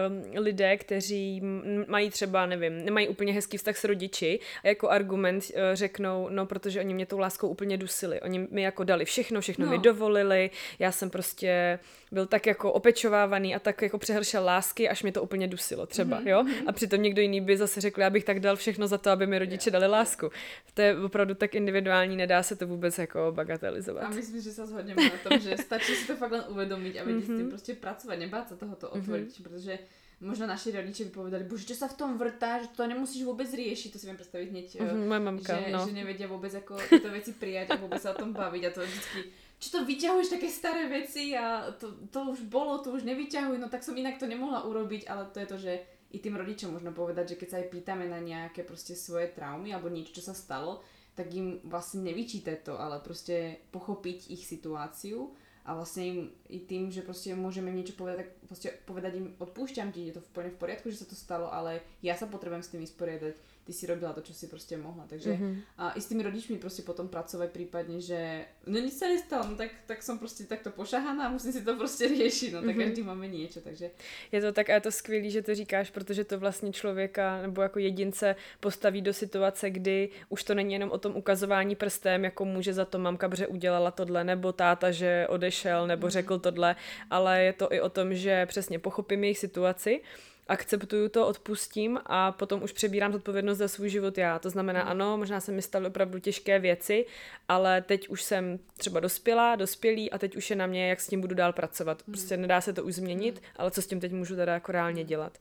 um, 0.09 0.43
lidé, 0.43 0.77
kteří 0.77 1.43
mají 1.89 2.11
třeba, 2.11 2.47
nevím, 2.47 2.85
nemají 2.85 3.09
úplně 3.09 3.33
hezký 3.33 3.57
vztah 3.57 3.77
s 3.77 3.85
rodiči 3.85 4.41
a 4.65 4.69
jako 4.69 4.89
argument 4.89 5.45
uh, 5.45 5.61
řeknou, 5.73 6.29
no 6.31 6.47
protože 6.47 6.81
oni 6.81 6.95
mě 6.95 7.07
tou 7.07 7.19
láskou 7.19 7.49
úplně 7.49 7.77
dusili. 7.77 8.21
Oni 8.21 8.49
mi 8.51 8.63
jako 8.63 8.85
dali 8.85 9.05
všechno, 9.05 9.41
všechno 9.41 9.67
no. 9.67 9.73
mi 9.73 9.79
dovolili, 9.79 10.51
já 10.79 10.93
jsem 10.93 11.11
prostě 11.11 11.79
byl 12.13 12.27
tak 12.27 12.47
jako 12.47 12.73
opečovávaný 12.73 13.55
a 13.55 13.59
tak 13.59 13.83
jako 13.83 13.99
přehršel 13.99 14.45
lásky, 14.45 14.89
až 14.89 15.03
mě 15.03 15.13
to 15.13 15.23
úplně 15.23 15.49
dusilo 15.49 15.87
třeba, 15.87 16.21
mm-hmm. 16.21 16.29
jo? 16.29 16.43
Mhm. 16.43 16.69
A 16.69 16.73
přitom 16.73 17.03
někdo 17.03 17.23
jiný 17.23 17.41
by 17.41 17.57
zase 17.57 17.81
řekl, 17.81 18.01
já 18.01 18.11
bych 18.11 18.25
tak 18.25 18.41
dal 18.41 18.57
všechno 18.57 18.89
za 18.89 18.99
to, 18.99 19.11
aby 19.11 19.27
mi 19.27 19.39
rodiče 19.39 19.71
dali 19.71 19.87
lásku. 19.87 20.31
To 20.75 20.83
je 20.83 20.99
opravdu 20.99 21.35
tak 21.35 21.55
individuální, 21.55 22.17
nedá 22.17 22.43
se 22.43 22.56
to 22.57 22.67
vůbec 22.67 22.99
jako 22.99 23.33
bagatelizovat. 23.35 24.05
A 24.05 24.11
myslím, 24.11 24.43
že 24.43 24.53
se 24.53 24.67
shodneme 24.67 25.03
na 25.05 25.19
tom, 25.29 25.41
že 25.41 25.57
stačí 25.57 25.95
si 25.95 26.07
to 26.07 26.17
fakt 26.17 26.33
len 26.33 26.45
uvědomit 26.49 26.99
a 26.99 27.05
vědět 27.05 27.21
mm-hmm. 27.21 27.25
s 27.25 27.27
tím 27.27 27.47
mhm. 27.47 27.49
prostě 27.49 27.75
pracovat, 27.75 28.19
nebát 28.19 28.49
se 28.49 28.57
tohoto 28.57 28.91
otvoriť, 28.91 29.29
mm-hmm. 29.29 29.43
protože 29.43 29.79
možno 30.21 30.47
naši 30.47 30.73
rodiče 30.73 31.05
by 31.05 31.11
povedali, 31.11 31.45
bože, 31.45 31.69
čo 31.69 31.77
sa 31.77 31.93
v 31.93 31.97
tom 32.01 32.17
vrtá, 32.17 32.57
že 32.65 32.73
to 32.73 32.89
nemusíš 32.89 33.25
vůbec 33.25 33.53
riešiť, 33.53 33.93
to 33.93 33.99
si 34.01 34.07
viem 34.09 34.17
predstaviť 34.17 34.49
hneď, 34.49 34.67
mm-hmm, 34.81 35.09
moje 35.09 35.21
mamka, 35.21 35.53
že, 35.61 35.69
no. 35.69 35.87
že 35.87 35.93
nevedia 35.93 36.29
vůbec 36.29 36.55
jako 36.55 36.77
tyto 36.89 37.11
věci 37.11 37.33
prijať 37.33 37.71
a 37.71 37.77
vůbec 37.77 38.03
se 38.03 38.11
o 38.11 38.15
tom 38.15 38.33
baviť 38.33 38.65
a 38.65 38.71
to 38.71 38.81
vždycky 38.81 39.21
čo 39.57 39.69
to 39.73 39.89
vyťahuješ 39.89 40.37
také 40.37 40.49
staré 40.53 40.85
veci 40.85 41.33
a 41.33 41.73
to, 41.81 42.05
to 42.13 42.37
už 42.37 42.45
bolo, 42.45 42.77
to 42.85 42.93
už 42.93 43.09
nevyťahuj, 43.09 43.57
no 43.57 43.73
tak 43.73 43.81
som 43.81 43.97
inak 43.97 44.21
to 44.21 44.29
nemohla 44.29 44.69
urobiť, 44.69 45.09
ale 45.09 45.33
to 45.33 45.41
je 45.41 45.49
to, 45.49 45.57
že 45.57 45.73
i 46.13 46.19
tým 46.21 46.37
rodičom 46.37 46.77
možno 46.77 46.93
povedať, 46.93 47.35
že 47.35 47.39
keď 47.41 47.49
sa 47.49 47.59
aj 47.65 47.71
pýtame 47.73 48.05
na 48.05 48.21
nejaké 48.21 48.63
proste 48.63 48.93
svoje 48.93 49.33
traumy 49.33 49.73
alebo 49.73 49.89
niečo, 49.89 50.21
čo 50.21 50.25
sa 50.29 50.37
stalo, 50.37 50.85
tak 51.17 51.33
im 51.33 51.59
vlastne 51.65 52.05
nevyčíte 52.05 52.53
to, 52.61 52.77
ale 52.77 53.01
proste 53.01 53.65
pochopiť 53.73 54.31
ich 54.31 54.45
situáciu 54.45 55.33
a 55.67 55.75
vlastne 55.75 56.03
im 56.05 56.19
i 56.53 56.63
tým, 56.63 56.93
že 56.93 57.03
proste 57.03 57.35
môžeme 57.35 57.73
im 57.73 57.81
niečo 57.83 57.99
povedať, 57.99 58.23
tak 58.23 58.31
proste 58.47 58.69
povedať 58.87 59.13
im 59.19 59.33
odpúšťam 59.41 59.91
ti, 59.91 60.13
je 60.13 60.21
to 60.21 60.23
v 60.23 60.53
v 60.53 60.61
poriadku, 60.61 60.93
že 60.93 61.03
sa 61.03 61.09
to 61.09 61.17
stalo, 61.19 61.51
ale 61.51 61.83
ja 62.05 62.15
sa 62.15 62.31
potrebujem 62.31 62.63
s 62.63 62.71
tým 62.71 62.85
vysporiadať 62.85 63.35
ty 63.67 63.73
si 63.73 63.87
robila 63.87 64.13
to, 64.13 64.21
čo 64.21 64.35
si 64.35 64.47
prostě 64.47 64.77
mohla. 64.77 65.07
Takže 65.07 65.33
mm-hmm. 65.33 65.63
a 65.79 65.93
i 65.93 66.01
s 66.01 66.07
tými 66.07 66.23
rodičmi 66.23 66.59
prostě 66.59 66.83
potom 66.83 67.09
pracovat 67.09 67.51
případně, 67.51 68.01
že 68.01 68.45
no 68.67 68.79
nic 68.79 68.99
se 68.99 69.09
nestalo, 69.09 69.49
no 69.51 69.57
tak, 69.57 69.71
tak 69.87 70.03
jsem 70.03 70.19
prostě 70.19 70.45
takto 70.45 70.71
pošahaná 70.71 71.27
a 71.27 71.31
musím 71.31 71.53
si 71.53 71.65
to 71.65 71.77
prostě 71.77 72.09
řešit, 72.17 72.53
no 72.53 72.63
tak 72.63 72.77
mm-hmm. 72.77 72.85
každý 72.85 73.03
máme 73.03 73.29
něco, 73.29 73.61
takže. 73.61 73.91
Je 74.33 74.41
to 74.41 74.53
tak 74.53 74.71
a 74.71 74.75
je 74.75 74.81
to 74.81 74.93
skvělé, 74.93 75.31
že 75.31 75.43
to 75.43 75.55
říkáš, 75.55 75.91
protože 75.91 76.25
to 76.25 76.39
vlastně 76.39 76.73
člověka 76.73 77.43
nebo 77.43 77.63
jako 77.63 77.79
jedince 77.79 78.37
postaví 78.61 79.03
do 79.03 79.13
situace, 79.13 79.71
kdy 79.71 80.09
už 80.29 80.45
to 80.45 80.55
není 80.55 80.73
jenom 80.73 80.91
o 80.91 80.99
tom 80.99 81.17
ukazování 81.17 81.77
prstem, 81.77 82.25
jako 82.25 82.45
může 82.45 82.75
za 82.75 82.85
to 82.85 82.99
mamka, 82.99 83.29
bře 83.29 83.47
udělala 83.47 83.91
tohle, 83.91 84.25
nebo 84.25 84.53
táta, 84.53 84.91
že 84.91 85.27
odešel, 85.29 85.87
nebo 85.87 86.07
mm-hmm. 86.07 86.11
řekl 86.11 86.39
tohle, 86.39 86.77
ale 87.11 87.43
je 87.43 87.53
to 87.53 87.73
i 87.73 87.81
o 87.81 87.89
tom, 87.89 88.15
že 88.15 88.47
přesně 88.47 88.79
pochopím 88.79 89.25
jejich 89.25 89.39
situaci 89.39 90.01
akceptuju 90.49 91.09
to, 91.09 91.27
odpustím 91.27 91.99
a 92.07 92.33
potom 92.33 92.63
už 92.63 92.73
přebírám 92.73 93.13
zodpovědnost 93.13 93.59
za 93.59 93.69
svůj 93.69 93.89
život 93.89 94.19
já. 94.19 94.39
To 94.39 94.51
znamená, 94.51 94.85
mm. 94.85 94.91
ano, 94.91 95.19
možná 95.19 95.41
se 95.41 95.53
mi 95.53 95.63
staly 95.63 95.87
opravdu 95.87 96.19
těžké 96.19 96.59
věci, 96.59 97.07
ale 97.49 97.83
teď 97.83 98.09
už 98.09 98.23
jsem 98.23 98.59
třeba 98.77 99.01
dospělá, 99.01 99.57
dospělý 99.57 100.11
a 100.11 100.19
teď 100.19 100.37
už 100.37 100.51
je 100.51 100.57
na 100.57 100.67
mě, 100.67 100.89
jak 100.89 101.01
s 101.01 101.07
tím 101.07 101.21
budu 101.21 101.35
dál 101.35 101.53
pracovat. 101.53 102.03
Mm. 102.07 102.13
Prostě 102.13 102.37
nedá 102.37 102.61
se 102.61 102.73
to 102.73 102.85
už 102.85 102.95
změnit, 102.95 103.35
mm. 103.35 103.47
ale 103.57 103.71
co 103.71 103.83
s 103.83 103.87
tím 103.87 104.01
teď 104.01 104.13
můžu 104.13 104.37
teda 104.37 104.55
jako 104.55 104.73
reálně 104.73 105.05
dělat. 105.05 105.39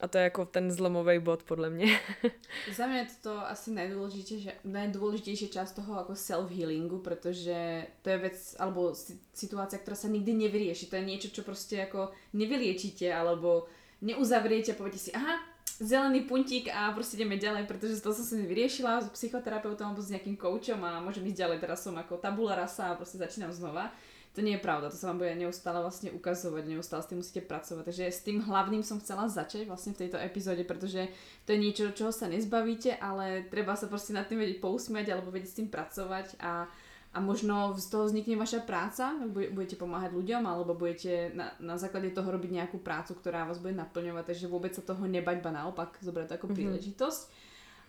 A 0.00 0.08
to 0.08 0.18
je 0.18 0.24
jako 0.24 0.44
ten 0.44 0.70
zlomový 0.70 1.18
bod 1.18 1.42
podle 1.42 1.70
mě. 1.70 2.00
Za 2.76 2.86
mě 2.86 2.98
je 2.98 3.06
to 3.22 3.38
asi 3.38 3.70
nejdůležitější, 3.70 4.50
nejdůležitější 4.64 5.48
část 5.48 5.72
toho 5.72 5.94
jako 5.96 6.12
self-healingu, 6.12 6.98
protože 6.98 7.86
to 8.02 8.10
je 8.10 8.18
věc, 8.18 8.56
alebo 8.58 8.94
situace, 9.34 9.78
která 9.78 9.94
se 9.94 10.08
nikdy 10.08 10.32
nevyrieši. 10.32 10.86
To 10.86 10.96
je 10.96 11.04
něco, 11.04 11.30
co 11.30 11.42
prostě 11.42 11.76
jako 11.76 12.08
nevyliečíte, 12.32 13.14
alebo 13.14 13.66
neuzavriete 14.02 14.72
a 14.72 14.74
poviete 14.74 14.98
si, 14.98 15.12
aha, 15.12 15.38
zelený 15.80 16.20
puntík 16.20 16.68
a 16.74 16.92
prostě 16.92 17.16
jdeme 17.16 17.36
ďalej, 17.36 17.64
protože 17.66 18.00
to 18.00 18.14
som 18.14 18.24
si 18.24 18.46
vyriešila 18.46 19.00
s 19.00 19.08
psychoterapeutom 19.10 19.86
alebo 19.86 20.02
s 20.02 20.10
nejakým 20.10 20.36
koučom 20.36 20.84
a 20.84 21.02
môžem 21.02 21.26
ísť 21.26 21.36
ďalej, 21.36 21.58
teraz 21.58 21.82
som 21.82 21.98
ako 21.98 22.16
tabula 22.16 22.54
rasa 22.54 22.84
a 22.84 22.94
prostě 22.94 23.18
začínam 23.18 23.52
znova. 23.52 23.92
To 24.34 24.42
nie 24.42 24.58
je 24.58 24.58
pravda, 24.58 24.90
to 24.90 24.98
sa 24.98 25.06
vám 25.06 25.18
bude 25.22 25.34
neustále 25.34 25.78
vlastne 25.78 26.10
ukazovať, 26.10 26.66
neustále 26.66 27.02
s 27.02 27.06
tým 27.06 27.18
musíte 27.22 27.40
pracovať. 27.46 27.84
Takže 27.84 28.04
s 28.10 28.20
tým 28.26 28.42
hlavným 28.42 28.82
som 28.82 28.98
chcela 28.98 29.30
začať 29.30 29.70
vlastne 29.70 29.94
v 29.94 30.02
tejto 30.02 30.18
epizóde, 30.18 30.66
protože 30.66 31.06
to 31.46 31.54
je 31.54 31.58
niečo, 31.58 31.94
čoho 31.94 32.10
sa 32.10 32.26
nezbavíte, 32.26 32.98
ale 32.98 33.46
treba 33.46 33.76
sa 33.76 33.86
prostě 33.86 34.12
nad 34.12 34.26
tým 34.26 34.38
vedieť 34.38 34.58
pousmiať 34.60 35.06
alebo 35.08 35.30
vedieť 35.30 35.50
s 35.50 35.54
tým 35.54 35.68
pracovať 35.70 36.34
a 36.42 36.66
a 37.14 37.22
možno 37.22 37.78
z 37.78 37.86
toho 37.86 38.10
vznikne 38.10 38.34
vaša 38.34 38.66
práca, 38.66 39.14
budete 39.30 39.78
pomáhať 39.78 40.18
ľuďom, 40.18 40.42
alebo 40.42 40.74
budete 40.74 41.30
na, 41.30 41.54
na 41.62 41.78
základe 41.78 42.10
toho 42.10 42.26
robiť 42.26 42.50
nejakú 42.50 42.82
prácu, 42.82 43.14
ktorá 43.14 43.46
vás 43.46 43.62
bude 43.62 43.78
naplňovať, 43.78 44.34
takže 44.34 44.50
vôbec 44.50 44.74
sa 44.74 44.82
toho 44.82 45.06
nebať, 45.06 45.38
ba 45.38 45.54
naopak 45.54 45.94
zobrať 46.02 46.26
to 46.26 46.34
ako 46.34 46.46
mm-hmm. 46.50 46.58
príležitosť. 46.58 47.22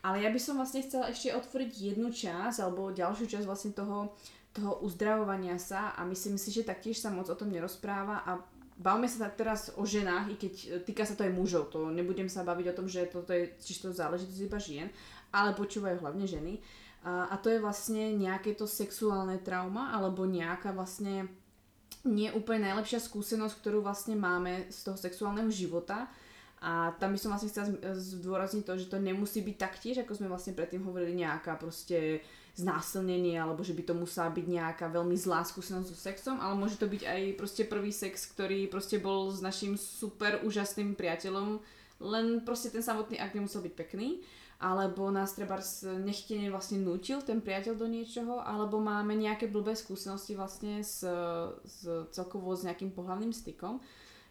Ale 0.06 0.22
ja 0.22 0.30
by 0.30 0.38
som 0.38 0.62
vlastne 0.62 0.86
chcela 0.86 1.10
ešte 1.10 1.34
otvoriť 1.34 1.72
jednu 1.74 2.14
časť, 2.14 2.62
alebo 2.62 2.94
ďalšiu 2.94 3.26
časť 3.26 3.46
vlastne 3.50 3.74
toho, 3.74 4.14
toho 4.54 4.78
uzdravovania 4.86 5.58
sa 5.58 5.98
a 5.98 6.06
myslím 6.06 6.38
si, 6.38 6.54
že 6.54 6.62
taktiež 6.62 7.02
sa 7.02 7.10
moc 7.10 7.26
o 7.26 7.34
tom 7.34 7.50
nerozpráva 7.50 8.22
a 8.22 8.38
bavme 8.78 9.10
sa 9.10 9.26
tak 9.26 9.42
teraz 9.42 9.74
o 9.74 9.90
ženách, 9.90 10.32
i 10.32 10.36
keď 10.38 10.54
týka 10.86 11.02
sa 11.02 11.18
to 11.18 11.26
aj 11.26 11.34
mužov, 11.34 11.74
to 11.74 11.90
nebudem 11.90 12.30
sa 12.30 12.46
baviť 12.46 12.66
o 12.70 12.78
tom, 12.78 12.86
že 12.86 13.10
toto 13.10 13.34
je 13.34 13.50
čisto 13.58 13.90
záležitosť 13.90 14.46
iba 14.46 14.60
žien, 14.62 14.88
ale 15.34 15.58
počúvajú 15.58 15.98
hlavne 16.06 16.30
ženy. 16.30 16.62
A, 17.06 17.30
a 17.30 17.36
to 17.38 17.54
je 17.54 17.62
vlastne 17.62 18.18
nejaké 18.18 18.58
to 18.58 18.66
sexuálne 18.66 19.38
trauma 19.46 19.94
alebo 19.94 20.26
nejaká 20.26 20.74
vlastne 20.74 21.30
nie 22.06 22.34
úplne 22.34 22.70
najlepšia 22.70 23.02
skúsenosť, 23.02 23.62
ktorú 23.62 23.86
vlastne 23.86 24.18
máme 24.18 24.70
z 24.74 24.80
toho 24.86 24.98
sexuálneho 24.98 25.50
života. 25.54 26.10
A 26.66 26.98
tam 26.98 27.14
by 27.14 27.20
som 27.22 27.30
vlastne 27.30 27.54
chcela 27.54 27.70
zdôrazniť 27.94 28.64
to, 28.66 28.74
že 28.82 28.90
to 28.90 28.98
nemusí 28.98 29.46
byť 29.46 29.58
taktiež, 29.58 30.02
ako 30.02 30.18
sme 30.18 30.32
vlastne 30.32 30.58
predtým 30.58 30.82
hovorili, 30.82 31.22
nejaká 31.22 31.62
proste 31.62 32.26
znásilnenie, 32.58 33.38
alebo 33.38 33.62
že 33.62 33.78
by 33.78 33.84
to 33.86 33.94
musela 33.94 34.34
byť 34.34 34.46
nejaká 34.48 34.86
veľmi 34.90 35.14
zlá 35.14 35.46
skúsenosť 35.46 35.88
so 35.92 35.98
sexom, 35.98 36.42
ale 36.42 36.58
môže 36.58 36.80
to 36.82 36.90
byť 36.90 37.04
aj 37.06 37.22
proste 37.38 37.70
prvý 37.70 37.92
sex, 37.94 38.32
ktorý 38.34 38.66
proste 38.72 38.98
bol 38.98 39.30
s 39.30 39.46
našim 39.46 39.78
super 39.78 40.42
úžasným 40.42 40.98
priateľom, 40.98 41.62
len 42.02 42.42
proste 42.42 42.72
ten 42.74 42.82
samotný 42.82 43.20
akt 43.22 43.38
nemusel 43.38 43.62
byť 43.62 43.74
pekný 43.76 44.24
alebo 44.56 45.12
nás 45.12 45.36
treba 45.36 45.60
nechtene 46.00 46.48
vlastne 46.48 46.80
nutil 46.80 47.20
ten 47.20 47.44
priateľ 47.44 47.76
do 47.76 47.88
niečoho, 47.92 48.40
alebo 48.40 48.80
máme 48.80 49.12
nejaké 49.16 49.52
blbé 49.52 49.76
skúsenosti 49.76 50.34
vlastne 50.34 50.80
s, 50.80 51.04
s 51.64 51.78
celkovo 52.16 52.56
s 52.56 52.64
nejakým 52.64 52.96
pohľavným 52.96 53.36
stykom, 53.36 53.84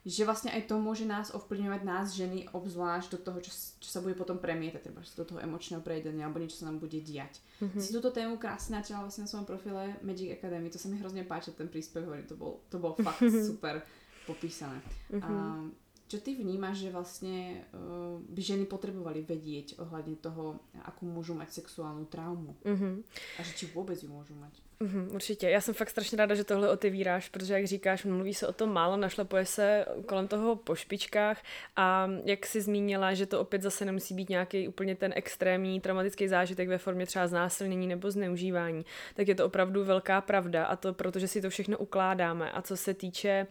že 0.05 0.29
vlastne 0.29 0.53
aj 0.53 0.69
to 0.69 0.77
môže 0.77 1.09
nás 1.09 1.33
ovplyvňovať 1.33 1.81
nás 1.81 2.13
ženy 2.13 2.45
obzvlášť 2.53 3.17
do 3.17 3.19
toho, 3.25 3.39
čo, 3.41 3.53
čo 3.81 3.89
sa 3.89 4.05
bude 4.05 4.13
potom 4.13 4.37
premietať, 4.37 4.85
treba 4.85 5.01
do 5.01 5.25
toho 5.25 5.41
emočného 5.41 5.81
prejdenia 5.81 6.29
alebo 6.29 6.45
niečo 6.45 6.61
sa 6.61 6.69
nám 6.69 6.77
bude 6.77 7.01
diať. 7.01 7.41
Mm-hmm. 7.65 7.81
Si 7.81 7.89
túto 7.89 8.13
tému 8.13 8.37
krásne 8.37 8.77
načala 8.77 9.09
vlastne 9.09 9.25
na 9.25 9.31
svojom 9.33 9.49
profile 9.49 9.97
Magic 10.05 10.37
Academy, 10.37 10.69
to 10.69 10.77
sa 10.77 10.93
mi 10.93 11.01
hrozne 11.01 11.25
páči, 11.25 11.57
ten 11.57 11.73
hovorím, 11.73 12.29
to 12.29 12.37
bol, 12.37 12.61
to 12.69 12.77
bol 12.77 12.93
fakt 13.01 13.25
super 13.49 13.81
popísané. 14.29 14.77
Mm-hmm. 15.09 15.25
A, 15.25 15.84
čo 16.09 16.21
ty 16.21 16.37
vnímaš, 16.37 16.85
že 16.85 16.93
vlastne 16.93 17.65
uh, 17.73 18.21
by 18.21 18.43
ženy 18.43 18.65
potrebovali 18.69 19.25
vedieť 19.25 19.81
ohľadne 19.81 20.21
toho, 20.21 20.61
akú 20.85 21.09
môžu 21.09 21.33
mať 21.33 21.65
sexuálnu 21.65 22.05
traumu? 22.07 22.55
Mm-hmm. 22.65 22.95
A 23.39 23.41
že 23.43 23.53
či 23.57 23.65
vôbec 23.73 23.97
ju 23.97 24.13
môžu 24.13 24.37
mať? 24.37 24.61
Mm, 24.81 25.09
určitě. 25.15 25.51
Já 25.51 25.61
jsem 25.61 25.75
fakt 25.75 25.91
strašně 25.91 26.19
ráda, 26.19 26.35
že 26.35 26.45
tohle 26.45 26.71
otevíráš, 26.71 27.29
protože 27.29 27.55
jak 27.55 27.67
říkáš, 27.67 28.05
mluví 28.05 28.35
se 28.35 28.47
o 28.47 28.53
tom 28.53 28.73
málo, 28.73 28.97
našlapuje 28.97 29.47
se 29.47 29.87
kolem 30.07 30.29
toho 30.29 30.57
po 30.57 30.75
špičkách 30.75 31.43
a 31.77 32.11
jak 32.25 32.47
jsi 32.47 32.61
zmínila, 32.61 33.15
že 33.15 33.27
to 33.27 33.41
opět 33.41 33.63
zase 33.63 33.85
nemusí 33.85 34.15
být 34.15 34.29
nějaký 34.29 34.69
úplně 34.69 34.97
ten 34.97 35.13
extrémní 35.17 35.81
traumatický 35.81 36.29
zážitek 36.29 36.69
ve 36.69 36.79
formě 36.79 37.07
třeba 37.07 37.27
znásilnění 37.27 37.87
nebo 37.87 38.11
zneužívání, 38.11 38.85
tak 39.15 39.29
je 39.29 39.35
to 39.35 39.47
opravdu 39.47 39.85
velká 39.85 40.21
pravda 40.21 40.65
a 40.67 40.77
to 40.77 40.95
protože 40.95 41.29
si 41.29 41.43
to 41.43 41.51
všechno 41.51 41.79
ukládáme. 41.79 42.53
A 42.53 42.63
co 42.63 42.77
se 42.77 42.95
týče 42.95 43.47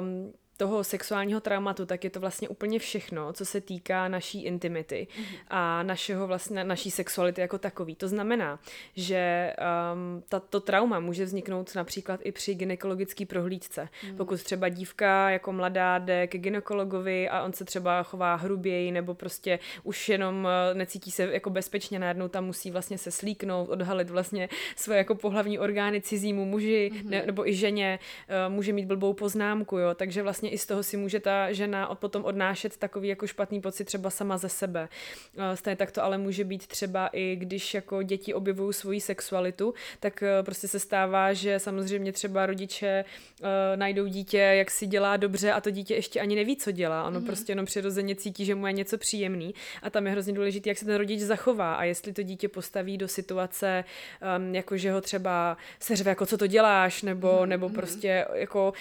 um, 0.00 0.32
toho 0.56 0.84
sexuálního 0.84 1.40
traumatu, 1.40 1.86
tak 1.86 2.04
je 2.04 2.10
to 2.10 2.20
vlastně 2.20 2.48
úplně 2.48 2.78
všechno, 2.78 3.32
co 3.32 3.44
se 3.44 3.60
týká 3.60 4.08
naší 4.08 4.44
intimity 4.44 5.06
mm-hmm. 5.10 5.36
a 5.48 5.82
našeho 5.82 6.26
vlastně, 6.26 6.64
naší 6.64 6.90
sexuality 6.90 7.40
jako 7.40 7.58
takový. 7.58 7.94
To 7.94 8.08
znamená, 8.08 8.58
že 8.94 9.52
um, 9.92 10.22
tato 10.28 10.60
trauma 10.60 11.00
může 11.00 11.24
vzniknout 11.24 11.74
například 11.74 12.20
i 12.24 12.32
při 12.32 12.54
gynekologické 12.54 13.26
prohlídce. 13.26 13.88
Mm. 14.10 14.16
Pokud 14.16 14.42
třeba 14.42 14.68
dívka 14.68 15.30
jako 15.30 15.52
mladá 15.52 15.98
jde 15.98 16.26
ke 16.26 16.38
gynekologovi 16.38 17.28
a 17.28 17.42
on 17.42 17.52
se 17.52 17.64
třeba 17.64 18.02
chová 18.02 18.34
hruběji 18.34 18.92
nebo 18.92 19.14
prostě 19.14 19.58
už 19.82 20.08
jenom 20.08 20.48
eh, 20.48 20.74
necítí 20.74 21.10
se 21.10 21.22
jako 21.22 21.50
bezpečně, 21.50 21.98
najednou 21.98 22.28
tam 22.28 22.44
musí 22.44 22.70
vlastně 22.70 22.98
se 22.98 23.10
slíknout, 23.10 23.68
odhalit 23.68 24.10
vlastně 24.10 24.48
svoje 24.76 24.98
jako 24.98 25.14
pohlavní 25.14 25.58
orgány 25.58 26.00
cizímu 26.00 26.44
muži 26.44 26.90
mm-hmm. 26.92 27.08
ne, 27.08 27.22
nebo 27.26 27.48
i 27.48 27.54
ženě, 27.54 27.98
uh, 27.98 28.54
může 28.54 28.72
mít 28.72 28.86
blbou 28.86 29.12
poznámku, 29.12 29.78
jo, 29.78 29.94
takže 29.94 30.22
vlastně 30.22 30.45
vlastně 30.46 30.54
i 30.54 30.58
z 30.58 30.66
toho 30.66 30.82
si 30.82 30.96
může 30.96 31.20
ta 31.20 31.52
žena 31.52 31.94
potom 31.94 32.24
odnášet 32.24 32.76
takový 32.76 33.08
jako 33.08 33.26
špatný 33.26 33.60
pocit 33.60 33.84
třeba 33.84 34.10
sama 34.10 34.38
ze 34.38 34.48
sebe. 34.48 34.88
Eh, 35.38 35.56
stejně 35.56 35.76
tak 35.76 35.90
to 35.90 36.04
ale 36.04 36.18
může 36.18 36.44
být 36.44 36.66
třeba 36.66 37.10
i 37.12 37.36
když 37.36 37.74
jako 37.74 38.02
děti 38.02 38.34
objevují 38.34 38.72
svoji 38.72 39.00
sexualitu, 39.00 39.74
tak 40.00 40.22
eh, 40.22 40.42
prostě 40.42 40.68
se 40.68 40.78
stává, 40.78 41.32
že 41.32 41.58
samozřejmě 41.58 42.12
třeba 42.12 42.46
rodiče 42.46 43.04
uh, 43.40 43.46
najdou 43.76 44.06
dítě, 44.06 44.38
jak 44.38 44.70
si 44.70 44.86
dělá 44.86 45.16
dobře 45.16 45.52
a 45.52 45.60
to 45.60 45.70
dítě 45.70 45.94
ještě 45.94 46.20
ani 46.20 46.36
neví, 46.36 46.56
co 46.56 46.70
dělá. 46.70 47.04
Ono 47.04 47.20
mm. 47.20 47.26
prostě 47.26 47.52
jenom 47.52 47.66
přirozeně 47.66 48.14
cítí, 48.16 48.44
že 48.44 48.54
mu 48.54 48.66
je 48.66 48.72
něco 48.72 48.98
příjemný 48.98 49.54
a 49.82 49.90
tam 49.90 50.06
je 50.06 50.12
hrozně 50.12 50.32
důležité, 50.32 50.68
jak 50.70 50.78
se 50.78 50.84
ten 50.84 50.94
rodič 50.94 51.20
zachová 51.20 51.74
a 51.74 51.84
jestli 51.84 52.12
to 52.12 52.22
dítě 52.22 52.48
postaví 52.48 52.98
do 52.98 53.08
situace, 53.08 53.84
um, 54.38 54.54
jako 54.54 54.76
že 54.76 54.92
ho 54.92 55.00
třeba 55.00 55.56
seřve, 55.80 56.10
jako 56.10 56.26
co 56.26 56.38
to 56.38 56.46
děláš, 56.46 57.02
nebo, 57.02 57.38
mm. 57.40 57.48
nebo 57.48 57.68
prostě 57.68 58.26
jako 58.34 58.72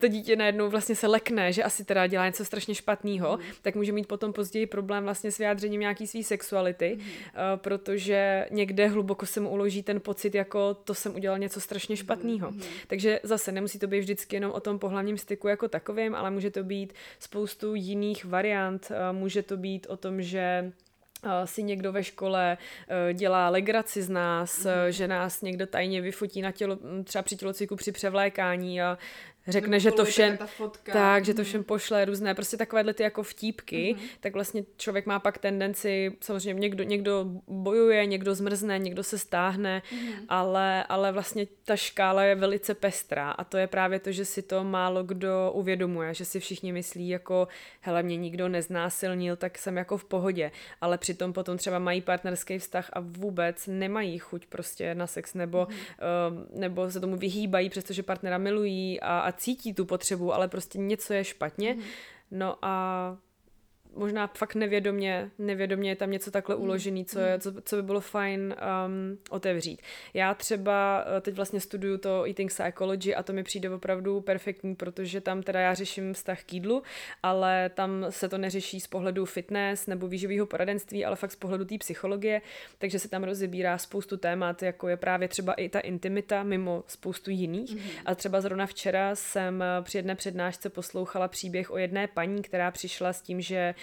to 0.00 0.08
dítě 0.08 0.36
najednou 0.36 0.70
vlastně 0.70 0.79
se 0.80 1.06
lekne, 1.06 1.52
že 1.52 1.62
asi 1.62 1.84
teda 1.84 2.06
dělá 2.06 2.26
něco 2.26 2.44
strašně 2.44 2.74
špatného, 2.74 3.36
mm. 3.36 3.42
tak 3.62 3.74
může 3.74 3.92
mít 3.92 4.08
potom 4.08 4.32
později 4.32 4.66
problém 4.66 5.04
vlastně 5.04 5.32
s 5.32 5.38
vyjádřením 5.38 5.80
nějaký 5.80 6.06
své 6.06 6.22
sexuality, 6.22 6.98
mm. 6.98 7.04
protože 7.56 8.46
někde 8.50 8.88
hluboko 8.88 9.26
se 9.26 9.40
mu 9.40 9.50
uloží 9.50 9.82
ten 9.82 10.00
pocit, 10.00 10.34
jako 10.34 10.74
to 10.74 10.94
jsem 10.94 11.14
udělal 11.14 11.38
něco 11.38 11.60
strašně 11.60 11.96
špatného. 11.96 12.50
Mm. 12.50 12.60
Takže 12.86 13.20
zase 13.22 13.52
nemusí 13.52 13.78
to 13.78 13.86
být 13.86 14.00
vždycky 14.00 14.36
jenom 14.36 14.52
o 14.52 14.60
tom 14.60 14.78
pohlavním 14.78 15.18
styku 15.18 15.48
jako 15.48 15.68
takovým, 15.68 16.14
ale 16.14 16.30
může 16.30 16.50
to 16.50 16.64
být 16.64 16.92
spoustu 17.18 17.74
jiných 17.74 18.24
variant. 18.24 18.88
Uh, 18.90 19.18
může 19.18 19.42
to 19.42 19.56
být 19.56 19.86
o 19.90 19.96
tom, 19.96 20.22
že 20.22 20.72
si 21.44 21.62
někdo 21.62 21.92
ve 21.92 22.04
škole 22.04 22.58
dělá 23.12 23.48
legraci 23.48 24.02
z 24.02 24.08
nás, 24.08 24.64
mm. 24.64 24.92
že 24.92 25.08
nás 25.08 25.42
někdo 25.42 25.66
tajně 25.66 26.00
vyfotí 26.00 26.42
na 26.42 26.52
tělo, 26.52 26.78
třeba 27.04 27.22
při 27.22 27.36
tělocviku 27.36 27.76
při 27.76 27.92
převlékání 27.92 28.82
a 28.82 28.98
řekne, 29.52 29.80
že 29.80 29.92
to 29.92 30.04
všem, 30.04 30.38
tak, 30.82 31.24
že 31.24 31.34
to 31.34 31.40
mhm. 31.40 31.46
všem 31.48 31.64
pošle 31.64 32.04
různé, 32.04 32.34
prostě 32.34 32.56
takovéhle 32.56 32.94
ty 32.94 33.02
jako 33.02 33.22
vtípky, 33.22 33.94
mm-hmm. 33.94 34.18
tak 34.20 34.34
vlastně 34.34 34.64
člověk 34.76 35.06
má 35.06 35.18
pak 35.18 35.38
tendenci, 35.38 36.16
samozřejmě 36.20 36.60
někdo, 36.60 36.84
někdo 36.84 37.26
bojuje, 37.46 38.06
někdo 38.06 38.34
zmrzne, 38.34 38.78
někdo 38.78 39.02
se 39.02 39.18
stáhne, 39.18 39.82
mm-hmm. 39.92 40.24
ale, 40.28 40.84
ale 40.84 41.12
vlastně 41.12 41.46
ta 41.64 41.76
škála 41.76 42.22
je 42.22 42.34
velice 42.34 42.74
pestrá 42.74 43.30
a 43.30 43.44
to 43.44 43.58
je 43.58 43.66
právě 43.66 43.98
to, 43.98 44.12
že 44.12 44.24
si 44.24 44.42
to 44.42 44.64
málo 44.64 45.02
kdo 45.02 45.50
uvědomuje, 45.54 46.14
že 46.14 46.24
si 46.24 46.40
všichni 46.40 46.72
myslí 46.72 47.08
jako, 47.08 47.48
hele, 47.80 48.02
mě 48.02 48.16
nikdo 48.16 48.48
neznásilnil, 48.48 49.36
tak 49.36 49.58
jsem 49.58 49.76
jako 49.76 49.96
v 49.96 50.04
pohodě, 50.04 50.50
ale 50.80 50.98
přitom 50.98 51.32
potom 51.32 51.58
třeba 51.58 51.78
mají 51.78 52.00
partnerský 52.00 52.58
vztah 52.58 52.90
a 52.92 53.00
vůbec 53.00 53.66
nemají 53.66 54.18
chuť 54.18 54.46
prostě 54.46 54.94
na 54.94 55.06
sex 55.06 55.34
nebo, 55.34 55.64
mm-hmm. 55.64 56.50
uh, 56.50 56.60
nebo 56.60 56.90
se 56.90 57.00
tomu 57.00 57.16
vyhýbají, 57.16 57.70
přestože 57.70 58.02
partnera 58.02 58.38
milují 58.38 59.00
a, 59.00 59.18
a 59.18 59.32
cítí 59.40 59.74
tu 59.74 59.84
potřebu, 59.84 60.34
ale 60.34 60.48
prostě 60.48 60.78
něco 60.78 61.12
je 61.12 61.24
špatně. 61.24 61.74
Mm. 61.74 61.82
No 62.30 62.56
a 62.62 63.16
možná 63.96 64.26
fakt 64.26 64.54
nevědomě, 64.54 65.30
nevědomě 65.38 65.90
je 65.90 65.96
tam 65.96 66.10
něco 66.10 66.30
takhle 66.30 66.56
mm. 66.56 66.62
uložený, 66.62 67.04
co, 67.04 67.18
je, 67.18 67.34
mm. 67.34 67.40
co, 67.40 67.52
co 67.64 67.76
by 67.76 67.82
bylo 67.82 68.00
fajn 68.00 68.54
um, 68.86 69.18
otevřít. 69.30 69.82
Já 70.14 70.34
třeba 70.34 71.04
uh, 71.04 71.20
teď 71.20 71.34
vlastně 71.34 71.60
studuju 71.60 71.98
to 71.98 72.24
eating 72.26 72.50
psychology 72.50 73.14
a 73.14 73.22
to 73.22 73.32
mi 73.32 73.42
přijde 73.42 73.70
opravdu 73.70 74.20
perfektní, 74.20 74.74
protože 74.74 75.20
tam 75.20 75.42
teda 75.42 75.60
já 75.60 75.74
řeším 75.74 76.14
vztah 76.14 76.42
k 76.42 76.52
jídlu, 76.52 76.82
ale 77.22 77.70
tam 77.74 78.06
se 78.10 78.28
to 78.28 78.38
neřeší 78.38 78.80
z 78.80 78.86
pohledu 78.86 79.24
fitness 79.24 79.86
nebo 79.86 80.08
výživého 80.08 80.46
poradenství, 80.46 81.04
ale 81.04 81.16
fakt 81.16 81.32
z 81.32 81.36
pohledu 81.36 81.64
té 81.64 81.78
psychologie, 81.78 82.42
takže 82.78 82.98
se 82.98 83.08
tam 83.08 83.24
rozebírá 83.24 83.78
spoustu 83.78 84.16
témat, 84.16 84.62
jako 84.62 84.88
je 84.88 84.96
právě 84.96 85.28
třeba 85.28 85.52
i 85.52 85.68
ta 85.68 85.80
intimita 85.80 86.42
mimo 86.42 86.84
spoustu 86.86 87.30
jiných. 87.30 87.74
Mm. 87.74 87.80
A 88.06 88.14
třeba 88.14 88.40
zrovna 88.40 88.66
včera 88.66 89.14
jsem 89.14 89.64
při 89.82 89.98
jedné 89.98 90.14
přednášce 90.14 90.70
poslouchala 90.70 91.28
příběh 91.28 91.70
o 91.70 91.78
jedné 91.78 92.06
paní, 92.06 92.42
která 92.42 92.70
přišla 92.70 93.12
s 93.12 93.22
tím, 93.22 93.40
že 93.40 93.74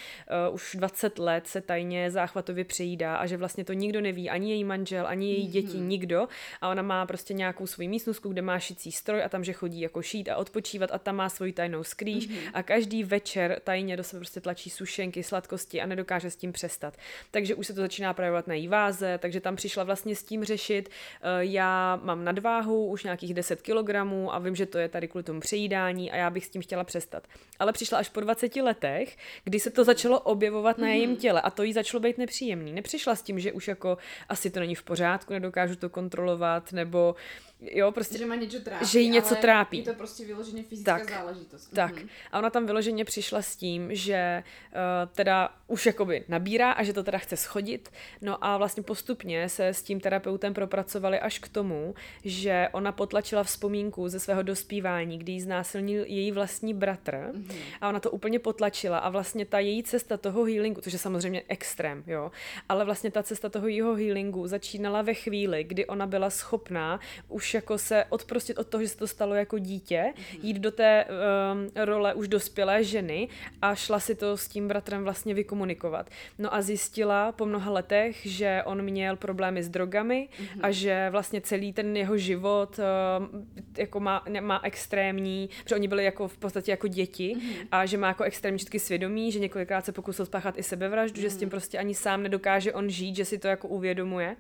uh, 0.50 0.56
už 0.56 0.76
20 0.80 1.20
let 1.20 1.48
se 1.48 1.62
tajně 1.62 2.12
záchvatově 2.12 2.64
přejídá 2.66 3.16
a 3.16 3.26
že 3.26 3.38
vlastně 3.38 3.66
to 3.66 3.74
nikdo 3.74 4.02
neví, 4.02 4.30
ani 4.30 4.52
její 4.52 4.64
manžel, 4.64 5.08
ani 5.08 5.34
její 5.34 5.48
děti, 5.48 5.68
mm-hmm. 5.68 5.88
nikdo. 5.88 6.28
A 6.62 6.70
ona 6.70 6.82
má 6.82 7.06
prostě 7.06 7.34
nějakou 7.34 7.68
svoji 7.68 7.88
místnostku, 7.88 8.30
kde 8.30 8.42
má 8.42 8.60
šicí 8.60 8.92
stroj 8.92 9.24
a 9.24 9.30
tam, 9.30 9.44
že 9.44 9.54
chodí 9.54 9.82
jako 9.82 10.02
šít 10.02 10.30
a 10.30 10.36
odpočívat 10.36 10.90
a 10.94 10.98
tam 10.98 11.16
má 11.16 11.30
svoji 11.30 11.54
tajnou 11.54 11.84
skrýž 11.84 12.30
mm-hmm. 12.30 12.52
a 12.54 12.64
každý 12.64 13.04
večer 13.04 13.62
tajně 13.64 13.98
do 13.98 14.04
sebe 14.04 14.20
prostě 14.20 14.42
tlačí 14.42 14.70
sušenky, 14.70 15.24
sladkosti 15.24 15.82
a 15.82 15.86
nedokáže 15.86 16.32
s 16.32 16.36
tím 16.36 16.52
přestat. 16.52 16.98
Takže 17.32 17.56
už 17.56 17.68
se 17.68 17.74
to 17.74 17.82
začíná 17.82 18.14
projevovat 18.14 18.48
na 18.48 18.54
její 18.54 18.68
váze, 18.68 19.18
takže 19.18 19.42
tam 19.42 19.56
přišla 19.56 19.84
vlastně 19.84 20.16
s 20.16 20.24
tím 20.24 20.44
řešit. 20.44 20.90
Uh, 20.90 21.30
já 21.40 22.00
mám 22.04 22.24
nadváhu, 22.24 22.88
už 22.88 23.04
nějakých 23.04 23.34
10 23.34 23.62
kilogramů 23.62 24.34
a 24.34 24.40
vím, 24.40 24.56
že 24.56 24.66
to 24.66 24.78
je 24.78 24.90
tady 24.90 25.08
kvůli 25.08 25.24
tomu 25.24 25.40
přejídání 25.40 26.12
a 26.12 26.16
já 26.16 26.30
bych 26.30 26.46
s 26.46 26.50
tím 26.50 26.62
chtěla 26.62 26.84
přestat. 26.84 27.28
Ale 27.60 27.74
přišla 27.74 27.98
až 27.98 28.10
po 28.10 28.20
20 28.20 28.56
letech, 28.56 29.18
kdy 29.44 29.60
se 29.60 29.70
to 29.70 29.84
začalo 29.88 30.20
objevovat 30.20 30.78
na 30.78 30.88
jejím 30.88 31.10
mhm. 31.10 31.20
těle 31.20 31.42
a 31.42 31.50
to 31.50 31.64
jí 31.64 31.74
začalo 31.74 32.02
být 32.02 32.18
nepříjemný. 32.18 32.74
Nepřišla 32.74 33.16
s 33.16 33.22
tím, 33.22 33.40
že 33.40 33.52
už 33.52 33.68
jako 33.68 33.98
asi 34.30 34.50
to 34.50 34.60
není 34.60 34.76
v 34.76 34.84
pořádku, 34.84 35.34
nedokážu 35.34 35.76
to 35.76 35.90
kontrolovat, 35.90 36.72
nebo 36.72 37.16
jo, 37.62 37.92
prostě, 37.92 38.18
že, 38.18 38.26
má 38.26 38.36
něco 38.36 38.60
trápí, 38.60 38.86
že 38.86 39.00
jí 39.00 39.10
něco 39.10 39.36
trápí. 39.36 39.78
Je 39.78 39.84
to 39.84 39.94
prostě 39.94 40.26
vyloženě 40.26 40.64
fyzická 40.64 40.98
tak, 40.98 41.10
záležitost. 41.10 41.70
Tak. 41.74 41.96
Mm-hmm. 41.96 42.10
A 42.32 42.40
ona 42.40 42.50
tam 42.50 42.66
vyloženě 42.66 43.06
přišla 43.06 43.42
s 43.42 43.56
tím, 43.56 43.96
že 43.96 44.44
uh, 44.44 45.14
teda 45.16 45.50
už 45.68 45.86
jakoby 45.86 46.24
nabírá 46.28 46.72
a 46.72 46.84
že 46.84 46.94
to 46.94 47.04
teda 47.04 47.18
chce 47.18 47.38
schodit. 47.38 47.90
No 48.22 48.46
a 48.46 48.58
vlastně 48.58 48.84
postupně 48.84 49.50
se 49.50 49.68
s 49.68 49.84
tím 49.84 50.00
terapeutem 50.00 50.54
propracovali 50.54 51.20
až 51.20 51.40
k 51.40 51.48
tomu, 51.48 51.96
že 52.24 52.70
ona 52.72 52.92
potlačila 52.92 53.44
vzpomínku 53.44 54.10
ze 54.10 54.20
svého 54.20 54.44
dospívání, 54.44 55.18
kdy 55.20 55.32
jí 55.32 55.42
znásilnil 55.42 56.04
její 56.08 56.32
vlastní 56.32 56.74
bratr 56.74 57.12
mm-hmm. 57.12 57.56
a 57.82 57.90
ona 57.90 58.00
to 58.00 58.12
úplně 58.12 58.40
potlačila 58.40 58.98
a 58.98 59.10
vlastně 59.10 59.46
ta 59.46 59.60
její 59.60 59.84
cesta 59.84 60.18
toho 60.18 60.44
healingu, 60.44 60.82
což 60.82 60.94
je 60.94 61.00
samozřejmě 61.00 61.44
extrém, 61.48 62.04
jo, 62.08 62.32
ale 62.70 62.86
vlastně 62.86 63.12
ta 63.12 63.24
cesta 63.24 63.50
toho 63.50 63.68
jeho 63.68 63.96
healingu 63.96 64.48
začínala 64.48 65.02
ve 65.02 65.14
chvíli, 65.14 65.64
kdy 65.64 65.86
ona 65.86 66.08
byla 66.08 66.30
schopná 66.30 67.00
už 67.28 67.47
už 67.48 67.54
jako 67.54 67.78
se 67.78 68.06
odprostit 68.10 68.58
od 68.58 68.68
toho, 68.68 68.82
že 68.82 68.88
se 68.88 68.98
to 68.98 69.08
stalo 69.08 69.36
jako 69.36 69.60
dítě, 69.60 70.14
mm-hmm. 70.14 70.40
jít 70.42 70.58
do 70.58 70.72
té 70.72 71.06
um, 71.06 71.70
role 71.76 72.14
už 72.14 72.28
dospělé 72.28 72.84
ženy 72.84 73.28
a 73.62 73.76
šla 73.76 74.00
si 74.00 74.16
to 74.16 74.38
s 74.38 74.48
tím 74.48 74.68
bratrem 74.68 75.04
vlastně 75.04 75.34
vykomunikovat. 75.34 76.10
No 76.38 76.54
a 76.54 76.62
zjistila 76.62 77.32
po 77.32 77.46
mnoha 77.46 77.72
letech, 77.72 78.26
že 78.26 78.62
on 78.66 78.82
měl 78.82 79.16
problémy 79.16 79.64
s 79.64 79.70
drogami 79.70 80.30
mm-hmm. 80.30 80.60
a 80.62 80.72
že 80.72 81.10
vlastně 81.10 81.42
celý 81.42 81.74
ten 81.74 81.98
jeho 81.98 82.18
život, 82.18 82.80
um, 82.80 83.48
jako 83.78 84.00
má, 84.00 84.24
má 84.42 84.60
extrémní, 84.64 85.50
protože 85.64 85.76
oni 85.76 85.88
byli 85.88 86.04
jako 86.04 86.28
v 86.28 86.38
podstatě 86.38 86.72
jako 86.72 86.88
děti 86.88 87.36
mm-hmm. 87.36 87.68
a 87.72 87.86
že 87.86 87.98
má 87.98 88.08
jako 88.08 88.24
extrémní 88.24 88.60
četky 88.60 88.80
svědomí, 88.80 89.32
že 89.32 89.40
několikrát 89.40 89.86
se 89.86 89.92
pokusil 89.92 90.26
spáchat 90.26 90.58
i 90.58 90.64
sebevraždu, 90.64 91.18
mm-hmm. 91.18 91.22
že 91.22 91.30
s 91.30 91.38
tím 91.38 91.46
mhm. 91.46 91.52
prostě 91.52 91.78
ani 91.78 91.96
sám 91.96 92.24
nedokáže 92.24 92.74
on 92.74 92.90
žít, 92.90 93.16
že 93.16 93.26
si 93.26 93.38
to 93.38 93.48
jako 93.48 93.68
uvědomuje 93.68 94.36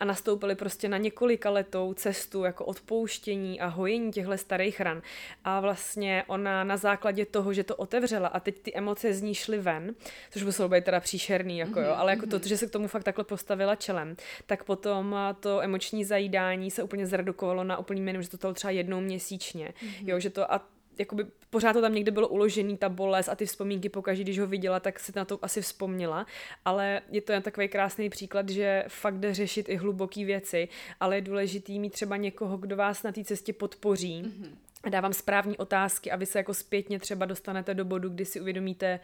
a 0.00 0.04
nastoupili 0.04 0.54
prostě 0.54 0.88
na 0.88 0.98
několika 0.98 1.50
letou 1.50 1.94
cestu 1.94 2.44
jako 2.52 2.64
odpouštění 2.64 3.60
a 3.60 3.66
hojení 3.66 4.12
těchto 4.12 4.38
starých 4.38 4.80
ran 4.80 5.02
a 5.44 5.60
vlastně 5.60 6.24
ona 6.26 6.64
na 6.64 6.76
základě 6.76 7.26
toho, 7.26 7.52
že 7.52 7.64
to 7.64 7.76
otevřela 7.76 8.28
a 8.28 8.40
teď 8.40 8.58
ty 8.62 8.74
emoce 8.74 9.14
z 9.14 9.22
ní 9.22 9.34
šly 9.34 9.58
ven, 9.58 9.94
což 10.30 10.42
muselo 10.42 10.68
být 10.68 10.84
teda 10.84 11.00
příšerný, 11.00 11.58
jako 11.58 11.80
jo, 11.80 11.94
ale 11.96 12.12
jako 12.12 12.26
to, 12.26 12.36
mhm. 12.36 12.48
že 12.48 12.56
se 12.56 12.66
k 12.66 12.70
tomu 12.70 12.88
fakt 12.88 13.04
takhle 13.04 13.24
postavila 13.24 13.76
čelem, 13.76 14.16
tak 14.46 14.64
potom 14.64 15.16
to 15.40 15.62
emoční 15.62 16.04
zajídání 16.04 16.70
se 16.70 16.82
úplně 16.82 17.06
zredukovalo 17.06 17.64
na 17.64 17.78
úplný 17.78 18.00
minimum, 18.00 18.22
že 18.22 18.30
to 18.30 18.36
bylo 18.36 18.54
třeba 18.54 18.70
jednou 18.70 19.00
měsíčně, 19.00 19.68
mm-hmm. 19.68 20.08
jo, 20.08 20.20
že 20.20 20.30
to 20.30 20.52
a 20.52 20.71
jakoby 20.98 21.26
pořád 21.50 21.72
to 21.72 21.80
tam 21.80 21.94
někde 21.94 22.10
bylo 22.10 22.28
uložený, 22.28 22.76
ta 22.76 22.88
bolest 22.88 23.28
a 23.28 23.34
ty 23.34 23.46
vzpomínky 23.46 23.88
pokaždé, 23.88 24.24
když 24.24 24.38
ho 24.38 24.46
viděla, 24.46 24.80
tak 24.80 25.00
si 25.00 25.12
na 25.16 25.24
to 25.24 25.38
asi 25.42 25.62
vzpomněla, 25.62 26.26
ale 26.64 27.02
je 27.10 27.20
to 27.20 27.32
jen 27.32 27.42
takový 27.42 27.68
krásný 27.68 28.10
příklad, 28.10 28.48
že 28.48 28.84
fakt 28.88 29.20
jde 29.20 29.34
řešit 29.34 29.68
i 29.68 29.76
hluboké 29.76 30.24
věci, 30.24 30.68
ale 31.00 31.16
je 31.16 31.20
důležitý 31.20 31.78
mít 31.78 31.92
třeba 31.92 32.16
někoho, 32.16 32.56
kdo 32.56 32.76
vás 32.76 33.02
na 33.02 33.12
té 33.12 33.24
cestě 33.24 33.52
podpoří, 33.52 34.22
mm-hmm. 34.22 34.90
dávám 34.90 35.12
správní 35.12 35.56
otázky 35.56 36.10
a 36.10 36.16
vy 36.16 36.26
se 36.26 36.38
jako 36.38 36.54
zpětně 36.54 36.98
třeba 36.98 37.26
dostanete 37.26 37.74
do 37.74 37.84
bodu, 37.84 38.08
kdy 38.08 38.24
si 38.24 38.40
uvědomíte, 38.40 39.00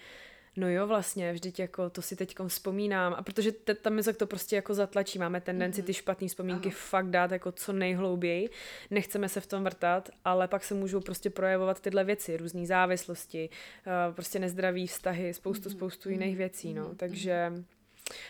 no 0.59 0.69
jo, 0.69 0.87
vlastně, 0.87 1.33
vždyť 1.33 1.59
jako 1.59 1.91
to 1.91 2.03
si 2.03 2.17
teď 2.17 2.35
vzpomínám. 2.47 3.15
A 3.19 3.23
protože 3.23 3.53
te, 3.53 3.75
tam 3.75 3.99
to 4.17 4.27
prostě 4.27 4.57
jako 4.57 4.75
zatlačí, 4.75 5.19
máme 5.19 5.41
tendenci 5.41 5.83
mm-hmm. 5.83 5.87
ty 5.87 5.95
špatné 5.95 6.29
vzpomínky 6.29 6.69
Aha. 6.69 6.77
fakt 6.79 7.11
dát 7.11 7.31
jako 7.31 7.53
co 7.53 7.73
nejhlouběji, 7.73 8.51
nechceme 8.91 9.29
se 9.29 9.41
v 9.41 9.47
tom 9.47 9.65
vrtat, 9.65 10.11
ale 10.25 10.49
pak 10.49 10.65
se 10.65 10.75
můžou 10.75 11.01
prostě 11.01 11.31
projevovat 11.31 11.81
tyhle 11.81 12.05
věci, 12.05 12.37
různé 12.37 12.67
závislosti, 12.67 13.51
uh, 13.87 14.15
prostě 14.15 14.39
nezdraví 14.39 14.87
vztahy, 14.87 15.35
spoustu, 15.35 15.69
mm-hmm. 15.69 15.73
spoustu 15.73 16.11
jiných 16.11 16.29
mhm. 16.29 16.39
věcí, 16.39 16.75
no. 16.75 16.95
Takže 16.95 17.53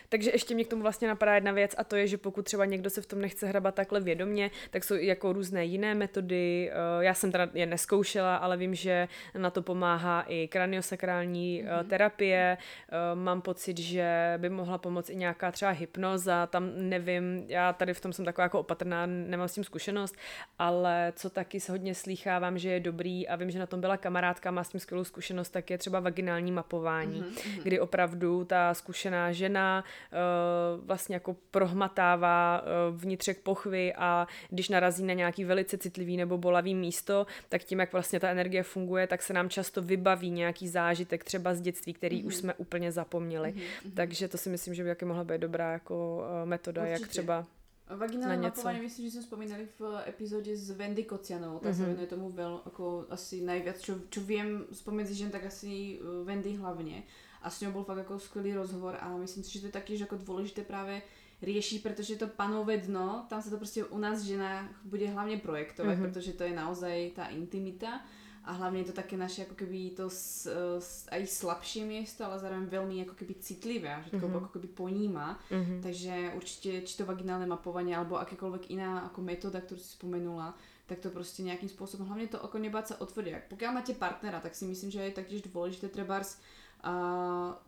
takže 0.08 0.30
ještě 0.30 0.54
mě 0.54 0.64
k 0.64 0.68
tomu 0.68 0.82
vlastně 0.82 1.08
napadá 1.08 1.34
jedna 1.34 1.52
věc 1.52 1.74
a 1.78 1.84
to 1.84 1.96
je, 1.96 2.06
že 2.06 2.18
pokud 2.18 2.42
třeba 2.42 2.64
někdo 2.64 2.90
se 2.90 3.02
v 3.02 3.06
tom 3.06 3.20
nechce 3.20 3.46
hrabat 3.46 3.74
takhle 3.74 4.00
vědomě, 4.00 4.50
tak 4.70 4.84
jsou 4.84 4.94
i 4.94 5.06
jako 5.06 5.32
různé 5.32 5.64
jiné 5.64 5.94
metody. 5.94 6.70
Eh, 6.72 7.04
já 7.04 7.14
jsem 7.14 7.32
teda 7.32 7.48
je 7.54 7.66
neskoušela, 7.66 8.36
ale 8.36 8.56
vím, 8.56 8.74
že 8.74 9.08
na 9.38 9.50
to 9.50 9.62
pomáhá 9.62 10.24
i 10.28 10.48
kraniosakrální 10.48 11.64
mm-hmm. 11.64 11.86
terapie. 11.86 12.58
Eh, 12.58 13.14
mám 13.14 13.42
pocit, 13.42 13.78
že 13.78 14.34
by 14.38 14.48
mohla 14.48 14.78
pomoct 14.78 15.10
i 15.10 15.16
nějaká 15.16 15.52
třeba 15.52 15.70
hypnoza, 15.70 16.46
tam 16.46 16.70
nevím, 16.76 17.44
já 17.48 17.72
tady 17.72 17.94
v 17.94 18.00
tom 18.00 18.12
jsem 18.12 18.24
taková 18.24 18.42
jako 18.42 18.60
opatrná, 18.60 19.06
nemám 19.06 19.48
s 19.48 19.54
tím 19.54 19.64
zkušenost, 19.64 20.16
ale 20.58 21.12
co 21.16 21.30
taky 21.30 21.60
se 21.60 21.72
hodně 21.72 21.94
slýchávám, 21.94 22.58
že 22.58 22.70
je 22.70 22.80
dobrý 22.80 23.28
a 23.28 23.36
vím, 23.36 23.50
že 23.50 23.58
na 23.58 23.66
tom 23.66 23.80
byla 23.80 23.96
kamarádka, 23.96 24.50
má 24.50 24.64
s 24.64 24.68
tím 24.68 24.80
skvělou 24.80 25.04
zkušenost, 25.04 25.48
tak 25.48 25.70
je 25.70 25.78
třeba 25.78 26.00
vaginální 26.00 26.52
mapování, 26.52 27.22
mm-hmm. 27.22 27.62
kdy 27.62 27.80
opravdu 27.80 28.44
ta 28.44 28.74
zkušená 28.74 29.32
žena 29.32 29.67
uh, 29.82 30.84
vlastně 30.86 31.14
jako 31.16 31.36
prohmatává 31.50 32.62
uh, 32.62 33.00
vnitřek 33.00 33.40
pochvy 33.42 33.94
a 33.94 34.26
když 34.50 34.68
narazí 34.68 35.04
na 35.04 35.14
nějaký 35.14 35.44
velice 35.44 35.78
citlivý 35.78 36.16
nebo 36.16 36.38
bolavý 36.38 36.74
místo, 36.74 37.26
tak 37.48 37.64
tím, 37.64 37.80
jak 37.80 37.92
vlastně 37.92 38.20
ta 38.20 38.28
energie 38.28 38.62
funguje, 38.62 39.06
tak 39.06 39.22
se 39.22 39.32
nám 39.32 39.48
často 39.48 39.82
vybaví 39.82 40.30
nějaký 40.30 40.68
zážitek 40.68 41.24
třeba 41.24 41.54
z 41.54 41.60
dětství, 41.60 41.92
který 41.94 42.22
mm-hmm. 42.22 42.26
už 42.26 42.36
jsme 42.36 42.54
úplně 42.54 42.92
zapomněli. 42.92 43.50
Mm-hmm. 43.52 43.92
Takže 43.94 44.28
to 44.28 44.38
si 44.38 44.50
myslím, 44.50 44.74
že 44.74 44.82
by 44.82 44.88
taky 44.88 45.04
mohla 45.04 45.24
být 45.24 45.40
dobrá 45.40 45.72
jako 45.72 46.24
uh, 46.42 46.48
metoda, 46.48 46.82
Určitě. 46.82 47.02
jak 47.02 47.10
třeba 47.10 47.46
Vaginálne 47.88 48.36
mapovanie, 48.36 48.84
myslím, 48.84 49.08
že 49.08 49.16
sme 49.16 49.24
spomínali 49.24 49.64
v 49.80 50.04
epizóde 50.04 50.52
s 50.52 50.68
Wendy 50.76 51.08
Kocianou, 51.08 51.56
tak 51.56 51.72
mm-hmm. 51.72 51.80
sa 51.80 51.88
venuje 51.88 52.08
tomu 52.12 52.28
veľ, 52.28 52.68
ako 52.68 53.08
asi 53.08 53.40
najviac, 53.40 53.80
čo, 53.80 54.04
čo 54.12 54.20
viem 54.28 54.68
spomedzi 54.68 55.16
žen, 55.16 55.32
tak 55.32 55.48
asi 55.48 55.96
Wendy 56.28 56.60
hlavne 56.60 57.08
a 57.42 57.50
s 57.50 57.60
ňou 57.62 57.70
bol 57.70 57.84
fakt 57.84 58.02
ako 58.02 58.18
skvelý 58.18 58.54
rozhovor 58.54 58.98
a 59.00 59.14
myslím 59.16 59.44
si, 59.44 59.58
že 59.58 59.60
to 59.60 59.68
je 59.70 59.78
taky 59.78 59.92
ako 60.02 60.18
dôležité 60.18 60.66
práve 60.66 61.02
riešiť, 61.38 61.78
pretože 61.82 62.18
to 62.18 62.26
panové 62.26 62.82
dno, 62.82 63.26
tam 63.30 63.42
sa 63.42 63.50
to 63.50 63.56
prostě 63.56 63.84
u 63.84 63.98
nás 63.98 64.22
žena 64.22 64.68
bude 64.84 65.06
hlavne 65.06 65.38
projektovať, 65.38 65.94
mm-hmm. 65.94 66.02
pretože 66.02 66.32
to 66.32 66.44
je 66.44 66.54
naozaj 66.54 67.14
tá 67.14 67.30
intimita 67.30 68.02
a 68.48 68.52
hlavne 68.52 68.80
je 68.80 68.90
to 68.90 68.96
také 68.96 69.16
naše 69.16 69.44
ako 69.46 69.54
keby 69.54 69.92
to 69.94 70.10
s, 70.10 70.48
s, 70.80 71.06
aj 71.12 71.26
slabšie 71.26 71.84
miesto, 71.84 72.24
ale 72.24 72.40
zároveň 72.40 72.66
veľmi 72.66 72.96
ako 73.06 73.14
keby 73.14 73.34
citlivé 73.38 73.92
a 73.92 74.02
všetko 74.02 74.18
mm-hmm. 74.18 74.40
ako 74.40 74.50
keby 74.58 74.68
poníma. 74.72 75.38
Mm-hmm. 75.52 75.78
Takže 75.84 76.14
určite 76.34 76.70
či 76.82 76.94
to 76.98 77.04
vaginálne 77.04 77.46
mapovanie 77.46 77.94
alebo 77.94 78.18
akékoľvek 78.18 78.72
iná 78.74 79.06
ako 79.06 79.20
metóda, 79.22 79.60
ktorú 79.60 79.78
si 79.78 79.94
spomenula, 79.94 80.56
tak 80.88 80.98
to 80.98 81.10
prostě 81.10 81.42
nejakým 81.42 81.68
spôsobom, 81.68 82.08
hlavne 82.08 82.26
to 82.26 82.40
oko 82.40 82.58
nebáť 82.58 82.86
sa 82.86 82.94
otvoriť. 83.04 83.52
Pokiaľ 83.52 83.70
máte 83.74 83.92
partnera, 83.92 84.40
tak 84.40 84.56
si 84.56 84.64
myslím, 84.64 84.90
že 84.90 85.04
je 85.04 85.20
taktiež 85.20 85.44
dôležité 85.44 85.92
trebárs 85.92 86.40
a 86.82 86.94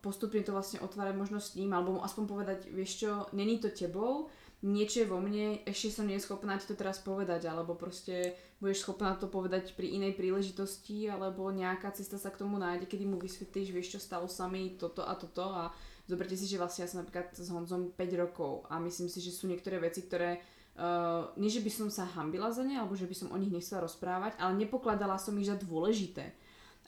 postupne 0.01 0.39
to 0.47 0.55
vlastne 0.55 0.79
otvárať 0.79 1.15
možno 1.19 1.43
s 1.43 1.59
ním, 1.59 1.75
alebo 1.75 1.99
mu 1.99 2.01
aspoň 2.07 2.25
povedať, 2.31 2.59
vieš 2.71 3.03
čo, 3.03 3.11
není 3.35 3.59
to 3.59 3.67
tebou, 3.75 4.31
niečo 4.63 5.03
je 5.03 5.11
vo 5.11 5.19
mne, 5.19 5.65
ešte 5.65 5.99
som 5.99 6.07
nie 6.07 6.21
schopná 6.21 6.61
ti 6.61 6.69
to 6.69 6.77
teraz 6.77 7.01
povedať, 7.01 7.49
alebo 7.49 7.75
proste 7.75 8.37
budeš 8.61 8.85
schopná 8.85 9.17
to 9.17 9.27
povedať 9.27 9.73
pri 9.73 9.99
inej 9.99 10.15
príležitosti, 10.15 11.09
alebo 11.09 11.49
nejaká 11.49 11.91
cesta 11.97 12.21
sa 12.21 12.29
k 12.29 12.45
tomu 12.45 12.61
nájde, 12.61 12.87
kedy 12.87 13.09
mu 13.09 13.17
vysvetlíš, 13.17 13.73
vieš 13.73 13.89
čo, 13.97 13.99
stalo 13.99 14.29
sa 14.29 14.47
mi 14.47 14.77
toto 14.77 15.03
a 15.03 15.17
toto 15.17 15.49
a 15.49 15.73
zoberte 16.05 16.37
si, 16.37 16.45
že 16.45 16.61
vlastne 16.61 16.85
ja 16.85 16.91
som 16.93 17.01
napríklad 17.03 17.33
s 17.33 17.49
Honzom 17.49 17.97
5 17.97 18.23
rokov 18.23 18.69
a 18.69 18.77
myslím 18.79 19.09
si, 19.09 19.19
že 19.25 19.35
sú 19.35 19.49
niektoré 19.49 19.81
veci, 19.81 20.07
ktoré 20.07 20.61
Uh, 20.81 21.29
nie, 21.37 21.51
že 21.53 21.61
by 21.61 21.69
som 21.69 21.89
sa 21.93 22.09
hambila 22.09 22.49
za 22.55 22.65
ne, 22.65 22.79
alebo 22.79 22.97
že 22.97 23.05
by 23.05 23.13
som 23.13 23.29
o 23.35 23.37
nich 23.37 23.53
nechcela 23.53 23.85
rozprávať, 23.85 24.39
ale 24.41 24.65
nepokladala 24.65 25.21
som 25.21 25.37
ich 25.37 25.51
za 25.51 25.59
dôležité. 25.59 26.33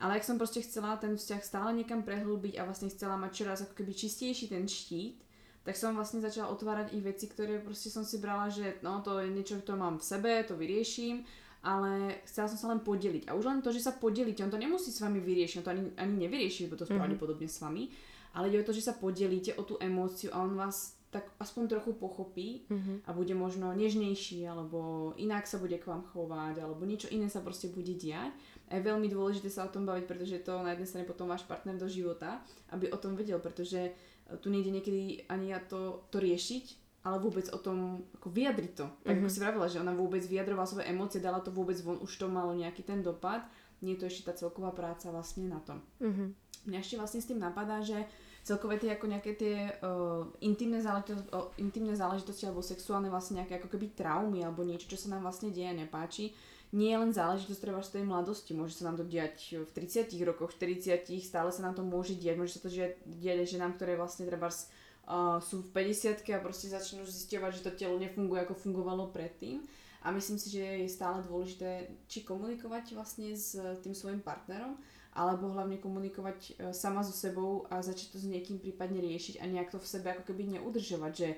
Ale 0.03 0.15
jak 0.15 0.25
som 0.25 0.38
prostě 0.38 0.61
chcela 0.61 0.97
ten 0.97 1.17
vzťah 1.17 1.45
stále 1.45 1.73
někam 1.73 2.03
prehlúbiť 2.03 2.59
a 2.59 2.65
vlastně 2.65 2.88
chcela 2.91 3.17
mať 3.17 3.35
čoraz 3.35 3.62
ako 3.62 3.75
keby 3.75 3.95
čistejší 3.95 4.49
ten 4.49 4.67
štít, 4.69 5.23
tak 5.62 5.79
som 5.79 5.95
vlastne 5.95 6.19
začala 6.19 6.51
otvárať 6.51 6.91
i 6.91 7.01
veci, 7.01 7.31
ktoré 7.31 7.62
prostě 7.62 7.91
som 7.91 8.03
si 8.05 8.19
brala, 8.19 8.51
že 8.51 8.83
no 8.83 8.99
to 8.99 9.23
je 9.23 9.31
niečo, 9.31 9.62
to 9.62 9.79
mám 9.79 9.99
v 9.99 10.05
sebe, 10.05 10.43
to 10.43 10.59
vyrieším, 10.59 11.23
ale 11.62 12.19
chcela 12.27 12.51
som 12.51 12.59
sa 12.59 12.67
len 12.75 12.83
podeliť. 12.83 13.31
A 13.31 13.38
už 13.38 13.47
len 13.47 13.62
to, 13.62 13.71
že 13.71 13.79
sa 13.79 13.95
podelíte, 13.95 14.43
on 14.43 14.51
to 14.51 14.59
nemusí 14.59 14.91
s 14.91 14.99
vami 14.99 15.23
vyriešiť, 15.23 15.59
on 15.62 15.65
to 15.65 15.71
ani, 15.71 15.83
ani 15.95 16.15
nevyrieši, 16.27 16.67
to 16.67 16.75
mm-hmm. 16.75 16.99
pravdepodobne 16.99 17.47
s 17.47 17.62
vami, 17.62 17.87
ale 18.35 18.51
ide 18.51 18.59
o 18.59 18.67
to, 18.67 18.75
že 18.75 18.91
sa 18.91 18.99
podelíte 18.99 19.55
o 19.55 19.62
tú 19.62 19.79
emóciu 19.79 20.35
a 20.35 20.43
on 20.43 20.59
vás 20.59 20.99
tak 21.12 21.29
aspoň 21.37 21.68
trochu 21.68 21.92
pochopí 21.92 22.64
mm-hmm. 22.72 23.05
a 23.05 23.12
bude 23.12 23.37
možno 23.37 23.77
nežnejší, 23.77 24.48
alebo 24.48 25.12
inak 25.20 25.44
sa 25.44 25.61
bude 25.61 25.77
k 25.77 25.85
vám 25.85 26.09
chovať, 26.09 26.64
alebo 26.64 26.88
niečo 26.88 27.12
iné 27.12 27.29
sa 27.29 27.44
prostě 27.44 27.68
bude 27.68 27.92
diať 27.94 28.33
a 28.72 28.81
je 28.81 28.88
veľmi 28.88 29.05
dôležité 29.12 29.53
sa 29.53 29.68
o 29.68 29.72
tom 29.72 29.85
baviť, 29.85 30.05
pretože 30.09 30.40
to 30.40 30.64
na 30.64 30.72
jednej 30.72 30.88
strane 30.88 31.05
potom 31.05 31.29
váš 31.29 31.44
partner 31.44 31.77
do 31.77 31.85
života, 31.92 32.40
aby 32.72 32.88
o 32.88 32.96
tom 32.96 33.12
vedel, 33.12 33.37
pretože 33.37 33.92
eh, 33.92 34.37
tu 34.40 34.48
nejde 34.48 34.72
niekedy 34.72 35.29
ani 35.29 35.53
ja 35.53 35.61
to, 35.61 36.09
to 36.09 36.16
riešiť, 36.16 36.81
ale 37.05 37.20
vôbec 37.20 37.53
o 37.53 37.61
tom 37.61 38.09
ako 38.16 38.33
vyjadriť 38.33 38.72
to. 38.72 38.87
Tak 39.05 39.14
ako 39.20 39.29
mhm. 39.29 39.35
si 39.37 39.42
vravila, 39.44 39.66
že 39.68 39.83
ona 39.85 39.92
vôbec 39.92 40.25
vyjadrovala 40.25 40.64
svoje 40.64 40.88
emócie, 40.88 41.20
dala 41.20 41.44
to 41.44 41.53
vôbec 41.53 41.77
von, 41.85 42.01
už 42.01 42.12
to 42.16 42.27
malo 42.33 42.57
nejaký 42.57 42.81
ten 42.81 43.05
dopad. 43.05 43.44
Nie 43.85 43.98
je 43.98 44.07
to 44.07 44.09
ešte 44.09 44.31
tá 44.31 44.33
celková 44.33 44.70
práca 44.70 45.11
vlastne 45.11 45.51
na 45.51 45.59
tom. 45.59 45.83
Mm-hmm. 45.98 46.29
Mňa 46.70 46.79
ešte 46.79 46.94
vlastne 47.03 47.18
s 47.18 47.27
tým 47.27 47.42
napadá, 47.42 47.83
že 47.83 48.07
celkové 48.43 48.79
tie 48.83 48.99
ako 48.99 49.07
nejaké 49.07 49.39
tie 49.39 49.71
uh, 49.83 50.27
intimné, 50.43 50.83
záležitosti, 50.83 51.31
uh, 51.31 51.49
intimné 51.63 51.95
záležitosti 51.95 52.45
alebo 52.51 52.63
sexuálne 52.63 53.07
vlastne 53.07 53.39
nejaké 53.43 53.63
ako 53.63 53.71
keby 53.71 53.95
traumy 53.95 54.43
alebo 54.43 54.67
niečo, 54.67 54.91
čo 54.91 54.99
sa 54.99 55.15
nám 55.15 55.23
vlastne 55.23 55.55
deje 55.55 55.71
a 55.71 55.79
nepáči, 55.79 56.35
nie 56.73 56.89
je 56.89 56.99
len 56.99 57.13
záležitosť 57.13 57.61
treba 57.61 57.85
z 57.85 58.01
tej 58.01 58.05
mladosti. 58.09 58.57
Môže 58.57 58.81
sa 58.81 58.89
nám 58.89 58.97
to 58.97 59.05
diať 59.05 59.61
v 59.61 59.71
30 59.77 60.09
rokoch, 60.25 60.57
40, 60.57 61.05
stále 61.21 61.53
sa 61.53 61.61
nám 61.63 61.77
to 61.77 61.85
môže 61.85 62.17
diať. 62.17 62.37
Môže 62.41 62.57
sa 62.57 62.65
to 62.65 62.73
diať, 62.73 62.97
diať 63.05 63.61
ženám, 63.61 63.77
ktoré 63.77 63.95
vlastne 63.95 64.25
treba 64.25 64.49
uh, 64.49 65.37
sú 65.39 65.61
v 65.61 65.93
50 65.93 66.25
a 66.33 66.41
proste 66.41 66.73
začnú 66.73 67.05
zisťovať, 67.05 67.51
že 67.61 67.65
to 67.69 67.77
telo 67.77 68.01
nefunguje 68.01 68.49
ako 68.49 68.57
fungovalo 68.57 69.13
predtým. 69.13 69.61
A 70.03 70.11
myslím 70.11 70.41
si, 70.41 70.51
že 70.51 70.83
je 70.83 70.89
stále 70.91 71.23
dôležité 71.23 71.87
či 72.11 72.27
komunikovať 72.27 72.99
vlastne 72.99 73.31
s 73.37 73.55
tým 73.87 73.95
svojim 73.95 74.19
partnerom, 74.19 74.75
alebo 75.12 75.53
hlavne 75.53 75.77
komunikovať 75.77 76.38
e, 76.40 76.51
sama 76.72 77.05
so 77.05 77.12
sebou 77.12 77.68
a 77.68 77.85
začať 77.85 78.16
to 78.16 78.18
s 78.18 78.25
niekým 78.25 78.57
prípadne 78.57 79.01
riešiť 79.01 79.40
a 79.40 79.44
nejak 79.44 79.68
to 79.70 79.79
v 79.79 79.90
sebe 79.90 80.09
ako 80.12 80.33
keby 80.33 80.57
neudržovať, 80.57 81.12
že 81.12 81.29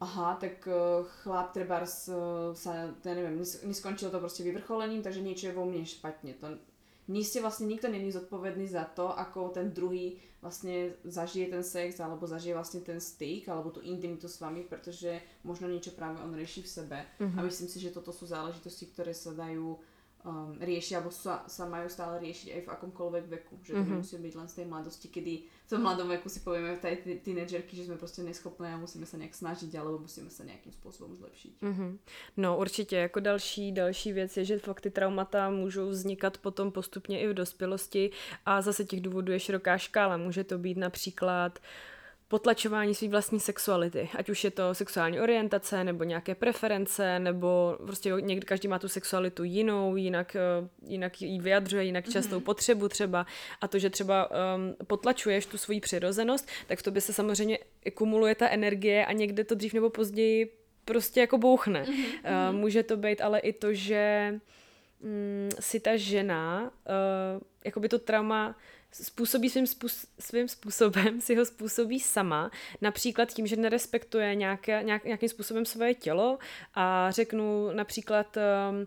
aha, 0.00 0.38
tak 0.38 0.62
uh, 0.70 1.02
chlap 1.22 1.50
treba 1.50 1.82
uh, 1.82 1.88
sa, 2.54 2.94
ja 3.02 3.14
neviem, 3.14 3.42
neskončilo 3.66 4.10
to 4.10 4.18
prostě 4.18 4.42
vyvrcholením, 4.42 5.02
takže 5.02 5.20
niečo 5.20 5.46
je 5.46 5.52
vo 5.58 5.66
mne 5.66 5.82
špatne. 5.82 6.38
To, 6.38 6.54
nie 7.08 7.24
ste 7.24 7.40
vlastne, 7.40 7.66
nikto 7.66 7.88
není 7.88 8.12
zodpovedný 8.12 8.68
za 8.68 8.84
to, 8.84 9.10
ako 9.18 9.48
ten 9.48 9.72
druhý 9.72 10.20
vlastne 10.38 10.92
zažije 11.04 11.50
ten 11.50 11.64
sex, 11.64 12.00
alebo 12.00 12.26
zažije 12.28 12.54
vlastne 12.54 12.80
ten 12.84 13.00
styk, 13.00 13.48
alebo 13.48 13.74
tú 13.74 13.80
intimitu 13.80 14.28
s 14.28 14.38
vami, 14.38 14.62
pretože 14.62 15.18
možno 15.42 15.66
niečo 15.66 15.90
práve 15.96 16.20
on 16.22 16.36
rieši 16.36 16.62
v 16.62 16.68
sebe. 16.68 16.98
Mm-hmm. 17.18 17.38
A 17.40 17.40
myslím 17.42 17.68
si, 17.68 17.80
že 17.80 17.90
toto 17.90 18.12
sú 18.12 18.28
záležitosti, 18.28 18.86
ktoré 18.92 19.16
sa 19.16 19.34
dajú 19.34 19.80
um, 20.24 20.56
riešia, 20.60 20.98
alebo 20.98 21.10
sa, 21.10 21.44
sa 21.46 21.66
majú 21.66 21.88
stále 21.88 22.18
riešiť 22.20 22.48
aj 22.54 22.60
v 22.66 22.72
akomkoľvek 22.74 23.24
veku. 23.28 23.54
Že 23.62 23.72
to 23.72 23.78
mm-hmm. 23.78 23.90
nemusí 23.90 24.16
byť 24.18 24.34
len 24.34 24.48
z 24.48 24.54
tej 24.54 24.66
mladosti, 24.66 25.08
kedy 25.08 25.32
v 25.46 25.68
tom 25.68 25.82
mladom 25.82 26.08
veku 26.08 26.28
si 26.28 26.40
povieme 26.40 26.76
v 26.76 26.80
tej 26.80 27.20
tínedžerky, 27.22 27.76
že 27.76 27.84
sme 27.84 27.96
prostě 27.96 28.22
neschopné 28.22 28.74
a 28.74 28.78
musíme 28.78 29.06
se 29.06 29.18
nějak 29.18 29.34
snažit, 29.34 29.74
alebo 29.74 29.98
musíme 29.98 30.30
se 30.30 30.44
nějakým 30.44 30.72
způsobem 30.72 31.16
zlepšit. 31.16 31.52
Mm-hmm. 31.62 31.98
No 32.36 32.58
určitě, 32.58 32.96
jako 32.96 33.20
další, 33.20 33.72
další 33.72 34.12
věc 34.12 34.36
je, 34.36 34.44
že 34.44 34.58
fakt 34.58 34.80
ty 34.80 34.90
traumata 34.90 35.50
můžou 35.50 35.88
vznikat 35.88 36.38
potom 36.38 36.72
postupně 36.72 37.20
i 37.20 37.28
v 37.28 37.34
dospělosti 37.34 38.10
a 38.46 38.62
zase 38.62 38.84
těch 38.84 39.00
důvodů 39.00 39.32
je 39.32 39.40
široká 39.40 39.78
škála. 39.78 40.16
Může 40.16 40.44
to 40.44 40.58
být 40.58 40.78
například 40.78 41.58
uh, 41.58 41.64
potlačování 42.28 42.94
své 42.94 43.08
vlastní 43.08 43.40
sexuality. 43.40 44.08
Ať 44.14 44.28
už 44.28 44.44
je 44.44 44.50
to 44.50 44.74
sexuální 44.74 45.20
orientace, 45.20 45.84
nebo 45.84 46.04
nějaké 46.04 46.34
preference, 46.34 47.18
nebo 47.18 47.78
prostě 47.86 48.12
někdy 48.20 48.46
každý 48.46 48.68
má 48.68 48.78
tu 48.78 48.88
sexualitu 48.88 49.44
jinou, 49.44 49.96
jinak, 49.96 50.36
eh, 50.36 50.68
jinak 50.86 51.22
ji 51.22 51.40
vyjadřuje, 51.40 51.84
jinak 51.84 52.06
mm-hmm. 52.06 52.12
častou 52.12 52.40
potřebu 52.40 52.88
třeba. 52.88 53.26
A 53.60 53.68
to, 53.68 53.78
že 53.78 53.90
třeba 53.90 54.30
um, 54.30 54.86
potlačuješ 54.86 55.46
tu 55.46 55.58
svoji 55.58 55.80
přirozenost, 55.80 56.48
tak 56.66 56.78
v 56.78 56.82
tobě 56.82 57.00
se 57.00 57.12
samozřejmě 57.12 57.58
kumuluje 57.94 58.34
ta 58.34 58.48
energie 58.48 59.06
a 59.06 59.12
někde 59.12 59.44
to 59.44 59.54
dřív 59.54 59.74
nebo 59.74 59.90
později 59.90 60.54
prostě 60.84 61.20
jako 61.20 61.38
bouchne. 61.38 61.82
Mm-hmm. 61.82 62.50
Uh, 62.50 62.56
může 62.56 62.82
to 62.82 62.96
být 62.96 63.20
ale 63.20 63.38
i 63.38 63.52
to, 63.52 63.72
že 63.72 64.34
um, 65.00 65.48
si 65.60 65.80
ta 65.80 65.96
žena, 65.96 66.62
uh, 66.62 67.40
jako 67.64 67.80
by 67.80 67.88
to 67.88 67.98
trauma 67.98 68.56
způsobí 68.92 69.50
svým, 69.50 69.64
způs- 69.64 70.06
svým 70.18 70.48
způsobem, 70.48 71.20
si 71.20 71.34
ho 71.34 71.44
způsobí 71.44 72.00
sama, 72.00 72.50
například 72.80 73.32
tím, 73.32 73.46
že 73.46 73.56
nerespektuje 73.56 74.34
nějaké, 74.34 74.82
nějak, 74.82 75.04
nějakým 75.04 75.28
způsobem 75.28 75.66
svoje 75.66 75.94
tělo 75.94 76.38
a 76.74 77.10
řeknu 77.10 77.70
například 77.72 78.36
um, 78.36 78.86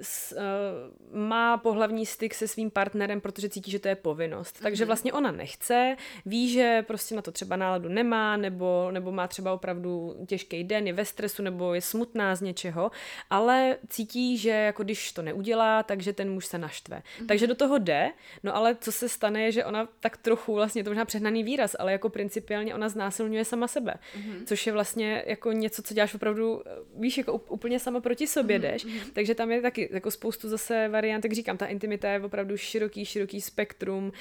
s, 0.00 0.32
uh, 0.32 1.18
má 1.18 1.56
pohlavní 1.56 2.06
styk 2.06 2.34
se 2.34 2.48
svým 2.48 2.70
partnerem, 2.70 3.20
protože 3.20 3.48
cítí, 3.48 3.70
že 3.70 3.78
to 3.78 3.88
je 3.88 3.94
povinnost. 3.94 4.56
Mm-hmm. 4.56 4.62
Takže 4.62 4.84
mhm. 4.84 4.86
vlastně 4.86 5.12
ona 5.12 5.30
nechce, 5.30 5.96
ví, 6.26 6.50
že 6.50 6.84
prostě 6.86 7.14
na 7.14 7.22
to 7.22 7.32
třeba 7.32 7.56
náladu 7.56 7.88
nemá, 7.88 8.36
nebo, 8.36 8.88
nebo 8.90 9.12
má 9.12 9.28
třeba 9.28 9.52
opravdu 9.52 10.14
těžký 10.26 10.64
den, 10.64 10.86
je 10.86 10.92
ve 10.92 11.04
stresu, 11.04 11.42
nebo 11.42 11.74
je 11.74 11.80
smutná 11.80 12.34
z 12.34 12.40
něčeho, 12.40 12.90
ale 13.30 13.76
cítí, 13.88 14.38
že 14.38 14.50
jako 14.50 14.84
když 14.84 15.12
to 15.12 15.22
neudělá, 15.22 15.82
takže 15.82 16.12
ten 16.12 16.30
muž 16.30 16.46
se 16.46 16.58
naštve. 16.58 16.96
Mm-hmm. 16.96 17.26
Takže 17.26 17.46
do 17.46 17.54
toho 17.54 17.78
jde, 17.78 18.12
no 18.42 18.56
ale 18.56 18.76
co 18.80 18.92
se 18.92 19.08
stane, 19.08 19.42
je, 19.42 19.52
že 19.52 19.64
ona 19.64 19.88
tak 20.00 20.16
trochu, 20.16 20.54
vlastně 20.54 20.84
to 20.84 20.90
možná 20.90 21.04
přehnaný 21.04 21.44
výraz, 21.44 21.76
ale 21.78 21.92
jako 21.92 22.08
principiálně 22.08 22.74
ona 22.74 22.88
znásilňuje 22.88 23.44
sama 23.44 23.68
sebe, 23.68 23.94
mm-hmm. 23.94 24.44
což 24.46 24.66
je 24.66 24.72
vlastně 24.72 25.24
jako 25.26 25.52
něco, 25.52 25.82
co 25.82 25.94
děláš 25.94 26.14
opravdu, 26.14 26.62
víš, 26.98 27.18
jako 27.18 27.32
úplně 27.32 27.80
sama 27.80 28.00
proti 28.00 28.26
sobě 28.26 28.58
mm-hmm. 28.58 28.62
jdeš, 28.62 28.86
takže 29.12 29.34
tam 29.34 29.50
je 29.50 29.62
taky 29.62 29.85
jako 29.90 30.10
spoustu 30.10 30.48
zase 30.48 30.88
variant, 30.88 31.24
jak 31.24 31.32
říkám, 31.32 31.56
ta 31.56 31.66
intimita 31.66 32.08
je 32.10 32.20
opravdu 32.20 32.56
široký, 32.56 33.04
široký 33.04 33.40
spektrum 33.40 34.12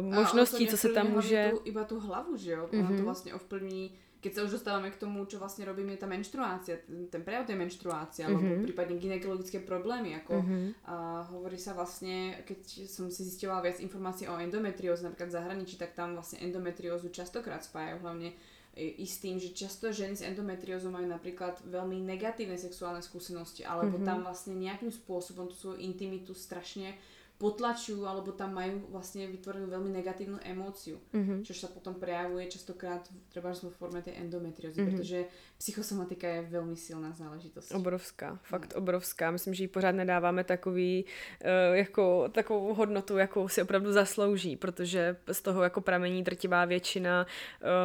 uh, 0.00 0.14
možností, 0.14 0.66
co 0.66 0.76
se 0.76 0.88
tam 0.88 1.10
může... 1.10 1.50
Tu, 1.50 1.60
iba 1.64 1.84
tu 1.84 2.00
hlavu, 2.00 2.36
že 2.36 2.52
jo? 2.52 2.68
Mm-hmm. 2.72 2.96
to 2.96 3.02
vlastně 3.02 3.34
ovplní 3.34 3.90
keď 4.24 4.32
sa 4.32 4.44
už 4.48 4.56
dostávame 4.56 4.88
k 4.88 4.96
tomu, 4.96 5.28
čo 5.28 5.36
vlastne 5.36 5.68
robíme, 5.68 5.92
je 5.92 6.00
tá 6.00 6.08
menštruácia, 6.08 6.80
ten, 6.80 7.12
ten 7.12 7.20
prejav 7.20 7.44
tej 7.44 7.60
menštruácie, 7.60 8.24
mm-hmm. 8.24 8.40
alebo 8.40 8.64
prípadne 8.64 8.96
gynekologické 8.96 9.60
problémy, 9.60 10.16
ako 10.24 10.40
mm-hmm. 10.40 10.64
a 10.88 11.28
hovorí 11.28 11.60
sa 11.60 11.76
vlastne, 11.76 12.40
keď 12.48 12.88
som 12.88 13.12
si 13.12 13.20
zistila 13.20 13.60
viac 13.60 13.84
informácií 13.84 14.24
o 14.24 14.40
endometrióze, 14.40 15.04
napríklad 15.04 15.28
v 15.28 15.36
zahraničí, 15.36 15.76
tak 15.76 15.92
tam 15.92 16.16
vlastne 16.16 16.40
endometriózu 16.40 17.12
častokrát 17.12 17.68
spájajú 17.68 18.00
hlavne 18.00 18.32
i 18.74 19.06
s 19.06 19.22
tým, 19.22 19.38
že 19.38 19.54
často 19.54 19.94
ženy 19.94 20.18
s 20.18 20.26
endometriózou 20.26 20.90
majú 20.90 21.06
napríklad 21.06 21.62
veľmi 21.62 22.02
negatívne 22.02 22.58
sexuálne 22.58 23.06
skúsenosti, 23.06 23.62
alebo 23.62 23.98
mm-hmm. 23.98 24.08
tam 24.08 24.26
vlastne 24.26 24.58
nejakým 24.58 24.90
spôsobom 24.90 25.46
tú 25.46 25.54
svoju 25.54 25.78
intimitu 25.78 26.34
strašne 26.34 26.98
potlačujú 27.34 28.06
alebo 28.06 28.30
tam 28.30 28.54
majú 28.54 28.78
vlastne 28.94 29.26
vytvorenú 29.26 29.66
veľmi 29.66 29.90
negatívnu 29.90 30.38
emóciu, 30.46 31.02
mm-hmm. 31.10 31.42
čo 31.42 31.50
sa 31.54 31.66
potom 31.66 31.98
prejavuje 31.98 32.46
častokrát 32.46 33.02
třeba 33.30 33.50
vo 33.58 33.74
forme 33.74 34.02
tej 34.02 34.22
endometriózy, 34.22 34.78
mm-hmm. 34.78 34.90
pretože 34.94 35.18
psychosomatika 35.64 36.28
je 36.28 36.42
velmi 36.42 36.76
silná 36.76 37.12
záležitost. 37.12 37.72
Obrovská, 37.72 38.38
fakt 38.42 38.74
no. 38.74 38.78
obrovská. 38.78 39.30
Myslím, 39.30 39.54
že 39.54 39.64
ji 39.64 39.68
pořád 39.68 39.92
nedáváme 39.92 40.44
takový, 40.44 41.04
uh, 41.04 41.76
jako, 41.76 42.28
takovou 42.32 42.74
hodnotu, 42.74 43.18
jakou 43.18 43.48
si 43.48 43.62
opravdu 43.62 43.92
zaslouží, 43.92 44.56
protože 44.56 45.16
z 45.32 45.42
toho 45.42 45.62
jako 45.62 45.80
pramení 45.80 46.22
drtivá 46.22 46.64
většina 46.64 47.26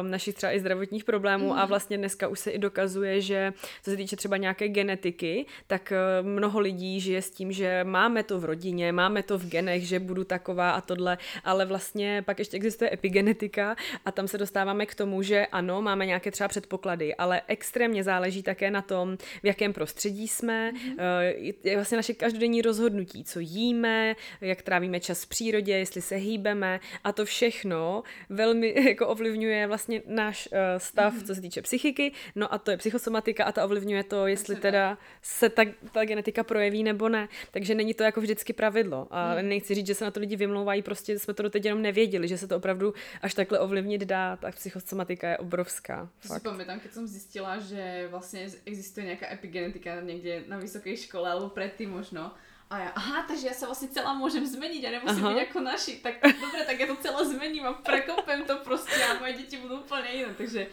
um, 0.00 0.10
našich 0.10 0.34
třeba 0.34 0.52
i 0.52 0.60
zdravotních 0.60 1.04
problémů 1.04 1.46
mm. 1.46 1.52
a 1.52 1.66
vlastně 1.66 1.98
dneska 1.98 2.28
už 2.28 2.38
se 2.38 2.50
i 2.50 2.58
dokazuje, 2.58 3.20
že 3.20 3.52
co 3.82 3.90
se 3.90 3.96
týče 3.96 4.16
třeba 4.16 4.36
nějaké 4.36 4.68
genetiky, 4.68 5.46
tak 5.66 5.92
uh, 5.92 6.26
mnoho 6.26 6.60
lidí 6.60 7.00
žije 7.00 7.22
s 7.22 7.30
tím, 7.30 7.52
že 7.52 7.84
máme 7.84 8.22
to 8.22 8.40
v 8.40 8.44
rodině, 8.44 8.92
máme 8.92 9.22
to 9.22 9.38
v 9.38 9.48
genech, 9.48 9.86
že 9.86 10.00
budu 10.00 10.24
taková 10.24 10.70
a 10.70 10.80
tohle, 10.80 11.18
ale 11.44 11.66
vlastně 11.66 12.22
pak 12.26 12.38
ještě 12.38 12.56
existuje 12.56 12.92
epigenetika 12.92 13.76
a 14.04 14.12
tam 14.12 14.28
se 14.28 14.38
dostáváme 14.38 14.86
k 14.86 14.94
tomu, 14.94 15.22
že 15.22 15.46
ano, 15.46 15.82
máme 15.82 16.06
nějaké 16.06 16.30
třeba 16.30 16.48
předpoklady, 16.48 17.14
ale 17.14 17.42
extrémně 17.70 18.04
záleží 18.04 18.42
také 18.42 18.70
na 18.70 18.82
tom, 18.82 19.16
v 19.42 19.46
jakém 19.46 19.72
prostředí 19.72 20.28
jsme, 20.28 20.72
mm-hmm. 20.72 21.54
je 21.64 21.74
vlastně 21.74 21.96
naše 21.96 22.14
každodenní 22.14 22.62
rozhodnutí, 22.62 23.24
co 23.24 23.40
jíme, 23.40 24.16
jak 24.40 24.62
trávíme 24.62 25.00
čas 25.00 25.22
v 25.24 25.28
přírodě, 25.28 25.78
jestli 25.78 26.02
se 26.02 26.16
hýbeme 26.16 26.80
a 27.04 27.12
to 27.12 27.24
všechno 27.24 28.02
velmi 28.28 28.74
jako 28.88 29.08
ovlivňuje 29.08 29.66
vlastně 29.66 30.02
náš 30.06 30.48
uh, 30.52 30.58
stav, 30.78 31.14
mm-hmm. 31.14 31.26
co 31.26 31.34
se 31.34 31.40
týče 31.40 31.62
psychiky, 31.62 32.12
no 32.34 32.54
a 32.54 32.58
to 32.58 32.70
je 32.70 32.76
psychosomatika 32.76 33.44
a 33.44 33.52
ta 33.52 33.64
ovlivňuje 33.64 34.04
to, 34.04 34.26
jestli 34.26 34.56
teda 34.56 34.98
se 35.22 35.48
ta, 35.48 35.62
ta 35.92 36.04
genetika 36.04 36.42
projeví 36.42 36.82
nebo 36.82 37.08
ne. 37.08 37.28
Takže 37.50 37.74
není 37.74 37.94
to 37.94 38.02
jako 38.02 38.20
vždycky 38.20 38.52
pravidlo. 38.52 39.06
A 39.10 39.34
mm. 39.34 39.48
nechci 39.48 39.74
říct, 39.74 39.86
že 39.86 39.94
se 39.94 40.04
na 40.04 40.10
to 40.10 40.20
lidi 40.20 40.36
vymlouvají, 40.36 40.82
prostě 40.82 41.18
jsme 41.18 41.34
to 41.34 41.42
doteď 41.42 41.64
jenom 41.64 41.82
nevěděli, 41.82 42.28
že 42.28 42.38
se 42.38 42.46
to 42.46 42.56
opravdu 42.56 42.94
až 43.22 43.34
takhle 43.34 43.58
ovlivnit 43.58 44.02
dá, 44.02 44.36
tak 44.36 44.54
psychosomatika 44.54 45.28
je 45.28 45.38
obrovská. 45.38 46.08
Fakt. 46.18 46.42
Si 46.42 46.48
pamätám, 46.48 46.80
keď 46.80 46.90
som 46.92 47.04
zistila, 47.06 47.59
že 47.60 48.08
vlastně 48.10 48.48
existuje 48.64 49.06
nějaká 49.06 49.32
epigenetika 49.32 50.00
někde 50.00 50.44
na 50.46 50.58
vysoké 50.58 50.96
škole, 50.96 51.30
alebo 51.30 51.48
predtým 51.48 51.90
možno, 51.90 52.32
a 52.70 52.78
já, 52.78 52.88
aha, 52.88 53.24
takže 53.28 53.46
já 53.46 53.54
se 53.54 53.66
vlastně 53.66 53.88
celá 53.88 54.14
můžem 54.14 54.46
změnit 54.46 54.86
a 54.86 54.90
nemusím 54.90 55.24
aha. 55.24 55.34
být 55.34 55.38
jako 55.38 55.60
naši. 55.60 55.96
Tak 55.96 56.14
dobře, 56.22 56.64
tak 56.66 56.80
já 56.80 56.86
to 56.86 56.96
celé 56.96 57.28
změním 57.28 57.66
a 57.66 57.72
prekopem 57.72 58.44
to 58.44 58.56
prostě 58.56 59.04
a 59.04 59.18
moje 59.18 59.32
děti 59.32 59.56
budou 59.56 59.80
úplně 59.80 60.10
jiné. 60.12 60.34
Takže 60.34 60.66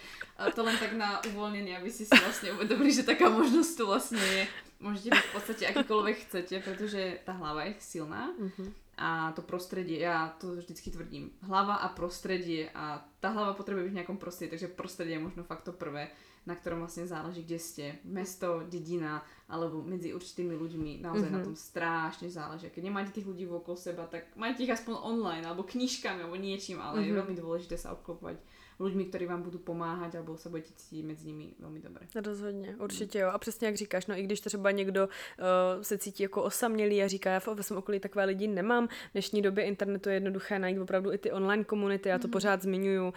to 0.55 0.63
len 0.63 0.77
tak 0.77 0.93
na 0.93 1.23
uvolnění, 1.23 1.77
aby 1.77 1.91
si 1.91 2.05
si 2.05 2.15
vlastně 2.23 2.51
uvědomili, 2.51 2.93
že 2.93 3.03
taká 3.03 3.29
možnost 3.29 3.75
tu 3.75 3.85
vlastně 3.85 4.21
je. 4.21 4.47
Můžete 4.79 5.09
být 5.09 5.19
v 5.19 5.33
podstatě 5.33 5.67
akýkoľvek 5.67 6.15
chcete, 6.15 6.59
protože 6.59 7.19
ta 7.25 7.31
hlava 7.31 7.63
je 7.63 7.75
silná. 7.79 8.33
Mm-hmm 8.39 8.73
a 8.97 9.31
to 9.31 9.41
prostředí, 9.41 9.99
já 9.99 10.27
to 10.27 10.55
vždycky 10.55 10.91
tvrdím, 10.91 11.31
hlava 11.41 11.75
a 11.75 11.87
prostředí 11.87 12.69
a 12.69 13.05
ta 13.19 13.29
hlava 13.29 13.53
potřebuje 13.53 13.83
být 13.83 13.89
v 13.89 13.93
nějakom 13.93 14.17
prostředí, 14.17 14.49
takže 14.49 14.67
prostředí 14.67 15.11
je 15.11 15.19
možno 15.19 15.43
fakt 15.43 15.61
to 15.61 15.71
prvé, 15.71 16.07
na 16.47 16.55
ktorom 16.55 16.79
vlastně 16.79 17.07
záleží, 17.07 17.43
kde 17.43 17.59
jste. 17.59 17.95
Mesto, 18.03 18.63
dedina, 18.69 19.25
alebo 19.47 19.79
medzi 19.79 20.11
určitými 20.11 20.59
ľuďmi 20.59 20.99
naozaj 20.99 21.31
mm-hmm. 21.31 21.31
na 21.31 21.39
mhm. 21.39 21.47
tom 21.47 21.55
strašne 21.55 22.27
záleží. 22.27 22.67
Keď 22.67 22.83
nemáte 22.83 23.15
tých 23.15 23.27
ľudí 23.27 23.47
okolo 23.47 23.79
seba, 23.79 24.03
tak 24.03 24.27
majte 24.35 24.67
ich 24.67 24.75
aspoň 24.75 24.99
online, 24.99 25.47
alebo 25.47 25.63
knížkami, 25.63 26.19
alebo 26.27 26.35
niečím, 26.35 26.83
ale 26.83 26.99
mm-hmm. 26.99 27.07
je 27.07 27.13
mhm. 27.15 27.19
veľmi 27.23 27.35
dôležité 27.39 27.75
sa 27.79 27.95
obklopovať 27.95 28.37
lidmi, 28.79 29.05
kteří 29.05 29.25
vám 29.25 29.41
budou 29.41 29.57
pomáhat, 29.57 30.15
alebo 30.15 30.37
se 30.37 30.49
budete 30.49 30.69
cítit 30.75 31.03
mezi 31.03 31.27
nimi 31.27 31.53
velmi 31.59 31.79
dobře. 31.79 32.07
Rozhodně, 32.15 32.75
určitě 32.79 33.19
jo. 33.19 33.29
A 33.29 33.37
přesně 33.37 33.67
jak 33.67 33.75
říkáš, 33.75 34.07
no 34.07 34.17
i 34.17 34.23
když 34.23 34.41
třeba 34.41 34.71
někdo 34.71 35.05
uh, 35.05 35.81
se 35.81 35.97
cítí 35.97 36.23
jako 36.23 36.43
osamělý 36.43 37.03
a 37.03 37.07
říká, 37.07 37.31
já 37.31 37.41
ve 37.53 37.63
svém 37.63 37.79
okolí 37.79 37.99
takové 37.99 38.25
lidi 38.25 38.47
nemám, 38.47 38.87
v 38.87 38.91
dnešní 39.13 39.41
době 39.41 39.63
internetu 39.63 40.09
je 40.09 40.15
jednoduché 40.15 40.59
najít 40.59 40.79
opravdu 40.79 41.13
i 41.13 41.17
ty 41.17 41.31
online 41.31 41.63
komunity, 41.63 42.09
já 42.09 42.19
to 42.19 42.27
mm. 42.27 42.31
pořád 42.31 42.61
zmiňuju, 42.61 43.03
uh, 43.03 43.13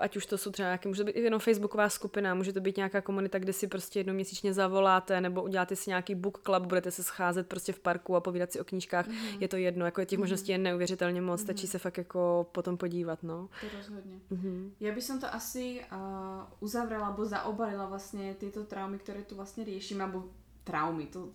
ať 0.00 0.16
už 0.16 0.26
to 0.26 0.38
jsou 0.38 0.50
třeba 0.50 0.66
nějaké, 0.66 0.88
může 0.88 1.04
to 1.04 1.12
být 1.12 1.16
jenom 1.16 1.40
facebooková 1.40 1.88
skupina, 1.88 2.34
může 2.34 2.52
to 2.52 2.60
být 2.60 2.76
nějaká 2.76 3.00
komunita, 3.00 3.38
kde 3.38 3.52
si 3.52 3.66
prostě 3.66 4.00
jednou 4.00 4.14
měsíčně 4.14 4.52
zavoláte, 4.52 5.20
nebo 5.20 5.41
uděláte 5.42 5.76
si 5.76 5.90
nějaký 5.90 6.14
book 6.14 6.40
club, 6.42 6.62
budete 6.62 6.90
se 6.90 7.02
scházet 7.02 7.48
prostě 7.48 7.72
v 7.72 7.80
parku 7.80 8.16
a 8.16 8.20
povídat 8.20 8.52
si 8.52 8.60
o 8.60 8.64
knížkách, 8.64 9.08
mm. 9.08 9.14
je 9.40 9.48
to 9.48 9.56
jedno, 9.56 9.84
jako 9.84 10.04
těch 10.04 10.18
mm. 10.18 10.22
možností 10.22 10.52
je 10.52 10.58
neuvěřitelně 10.58 11.20
moc, 11.20 11.40
mm. 11.40 11.44
stačí 11.44 11.66
se 11.66 11.78
fakt 11.78 11.98
jako 11.98 12.46
potom 12.52 12.76
podívat, 12.76 13.22
no. 13.22 13.48
To 13.60 13.76
rozhodně. 13.76 14.20
Mm. 14.30 14.72
Ja 14.80 14.94
by 14.94 15.02
som 15.02 15.20
to 15.20 15.26
asi 15.34 15.80
uh, 15.92 16.46
uzavrela 16.60 17.06
alebo 17.06 17.24
zaobalila 17.24 17.86
vlastne 17.86 18.34
tieto 18.34 18.64
traumy, 18.64 18.98
ktoré 18.98 19.22
tu 19.22 19.34
vlastne 19.34 19.64
riešime, 19.64 20.04
alebo 20.04 20.30
traumy, 20.64 21.06
to 21.06 21.32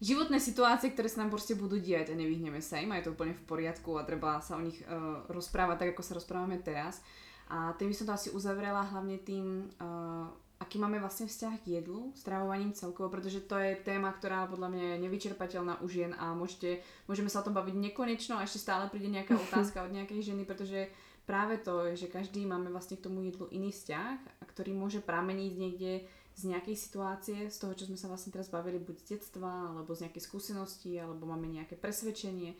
životné 0.00 0.40
situácie, 0.40 0.90
ktoré 0.90 1.08
sa 1.12 1.20
nám 1.20 1.30
proste 1.30 1.54
budú 1.54 1.76
diať 1.76 2.10
a 2.10 2.18
nevyhneme 2.18 2.58
sa 2.64 2.80
im 2.80 2.92
a 2.92 2.98
je 2.98 3.08
to 3.08 3.14
úplne 3.14 3.36
v 3.36 3.44
poriadku 3.44 4.00
a 4.00 4.08
treba 4.08 4.40
sa 4.40 4.56
o 4.56 4.64
nich 4.64 4.80
uh, 4.88 5.22
rozprávať 5.28 5.76
tak, 5.78 5.88
ako 5.92 6.02
sa 6.02 6.16
rozprávame 6.16 6.56
teraz. 6.58 7.04
A 7.50 7.76
tým 7.76 7.92
by 7.92 7.94
som 7.94 8.06
to 8.08 8.16
asi 8.16 8.28
uzavrela 8.32 8.80
hlavne 8.80 9.20
tým, 9.20 9.68
uh, 9.82 10.30
aký 10.60 10.76
máme 10.76 11.00
vlastne 11.00 11.24
vzťah 11.24 11.54
k 11.64 11.80
jedlu, 11.80 12.12
stravovaním 12.12 12.76
celkovo, 12.76 13.08
pretože 13.08 13.40
to 13.48 13.56
je 13.56 13.80
téma, 13.80 14.12
ktorá 14.12 14.44
podľa 14.44 14.68
mňa 14.68 14.84
je 14.84 15.02
nevyčerpateľná 15.08 15.80
u 15.80 15.86
žien 15.88 16.12
a 16.20 16.36
môžete, 16.36 16.84
môžeme 17.08 17.32
sa 17.32 17.40
o 17.40 17.46
tom 17.48 17.56
baviť 17.56 17.74
nekonečno 17.80 18.36
a 18.36 18.44
ešte 18.44 18.60
stále 18.60 18.92
príde 18.92 19.08
nejaká 19.08 19.40
otázka 19.50 19.88
od 19.88 19.96
nejakej 19.96 20.20
ženy, 20.20 20.44
pretože 20.44 20.92
práve 21.24 21.56
to, 21.56 21.96
že 21.96 22.12
každý 22.12 22.44
máme 22.44 22.68
vlastne 22.68 23.00
k 23.00 23.04
tomu 23.08 23.24
jedlu 23.24 23.48
iný 23.48 23.72
vzťah, 23.72 24.16
a 24.20 24.44
ktorý 24.44 24.76
môže 24.76 25.00
prameniť 25.00 25.52
niekde 25.56 26.04
z 26.36 26.42
nejakej 26.52 26.76
situácie, 26.76 27.38
z 27.48 27.56
toho, 27.56 27.72
čo 27.72 27.88
sme 27.88 27.96
sa 27.96 28.08
vlastne 28.08 28.32
teraz 28.32 28.52
bavili, 28.52 28.80
buď 28.80 28.96
z 29.00 29.06
detstva, 29.16 29.72
alebo 29.72 29.92
z 29.96 30.08
nejakej 30.08 30.22
skúsenosti, 30.24 30.92
alebo 30.96 31.28
máme 31.28 31.48
nejaké 31.48 31.76
presvedčenie, 31.76 32.54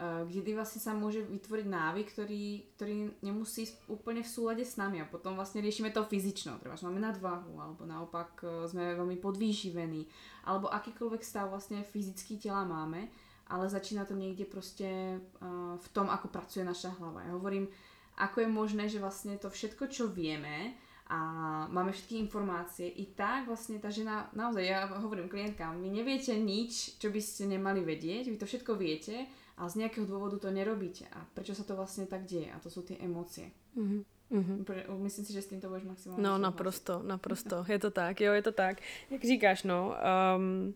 uh, 0.00 0.24
kedy 0.24 0.56
vlastne 0.56 0.80
sa 0.80 0.96
môže 0.96 1.20
vytvoriť 1.20 1.66
návyk, 1.68 2.06
ktorý, 2.16 2.44
ktorý 2.74 2.94
nemusí 3.20 3.68
úplne 3.92 4.24
v 4.24 4.32
súlade 4.32 4.64
s 4.64 4.80
nami 4.80 5.04
a 5.04 5.06
potom 5.06 5.36
vlastne 5.36 5.60
riešime 5.60 5.92
to 5.92 6.00
fyzično, 6.08 6.56
treba, 6.56 6.80
že 6.80 6.88
máme 6.88 7.04
nadvahu, 7.04 7.52
alebo 7.60 7.84
naopak 7.84 8.40
uh, 8.40 8.64
sme 8.64 8.96
veľmi 8.96 9.20
podvýživení, 9.20 10.08
alebo 10.48 10.72
akýkoľvek 10.72 11.20
stav 11.20 11.52
vlastne 11.52 11.84
fyzický 11.84 12.40
tela 12.40 12.64
máme, 12.64 13.12
ale 13.52 13.68
začína 13.68 14.08
to 14.08 14.16
niekde 14.16 14.48
proste 14.48 15.20
uh, 15.20 15.76
v 15.76 15.88
tom, 15.92 16.08
ako 16.08 16.32
pracuje 16.32 16.64
naša 16.64 16.96
hlava. 16.96 17.28
Ja 17.28 17.36
hovorím, 17.36 17.68
ako 18.16 18.44
je 18.44 18.48
možné, 18.48 18.84
že 18.88 19.00
vlastne 19.00 19.36
to 19.36 19.52
všetko, 19.52 19.92
čo 19.92 20.08
vieme 20.08 20.76
a 21.10 21.18
máme 21.66 21.90
všetky 21.90 22.22
informácie, 22.22 22.86
i 22.86 23.10
tak 23.10 23.50
vlastne 23.50 23.82
tá 23.82 23.90
žena, 23.90 24.30
naozaj, 24.30 24.62
ja 24.62 24.86
hovorím 24.86 25.26
klientkám, 25.26 25.82
vy 25.82 25.90
neviete 25.90 26.38
nič, 26.38 27.02
čo 27.02 27.10
by 27.10 27.18
ste 27.18 27.50
nemali 27.50 27.82
vedieť, 27.82 28.30
vy 28.30 28.38
to 28.38 28.46
všetko 28.46 28.78
viete, 28.78 29.26
ale 29.58 29.68
z 29.68 29.82
nejakého 29.82 30.06
dôvodu 30.06 30.38
to 30.38 30.54
nerobíte. 30.54 31.10
A 31.10 31.26
prečo 31.34 31.52
sa 31.58 31.66
to 31.66 31.74
vlastne 31.74 32.06
tak 32.06 32.30
deje? 32.30 32.48
A 32.54 32.62
to 32.62 32.70
sú 32.70 32.86
tie 32.86 32.94
emócie. 33.02 33.50
Mm-hmm. 33.74 34.00
Mm-hmm. 34.30 34.58
Myslím 35.02 35.24
si, 35.26 35.32
že 35.34 35.42
s 35.42 35.50
tím 35.50 35.60
to 35.60 35.68
budeš 35.68 35.84
maximálně 35.84 36.22
No, 36.22 36.38
naprosto, 36.38 37.02
naprosto. 37.02 37.64
Je 37.68 37.78
to 37.78 37.90
tak, 37.90 38.20
jo, 38.20 38.32
je 38.32 38.42
to 38.42 38.52
tak. 38.52 38.80
Jak 39.10 39.24
říkáš, 39.24 39.62
no, 39.62 39.94
um, 40.36 40.74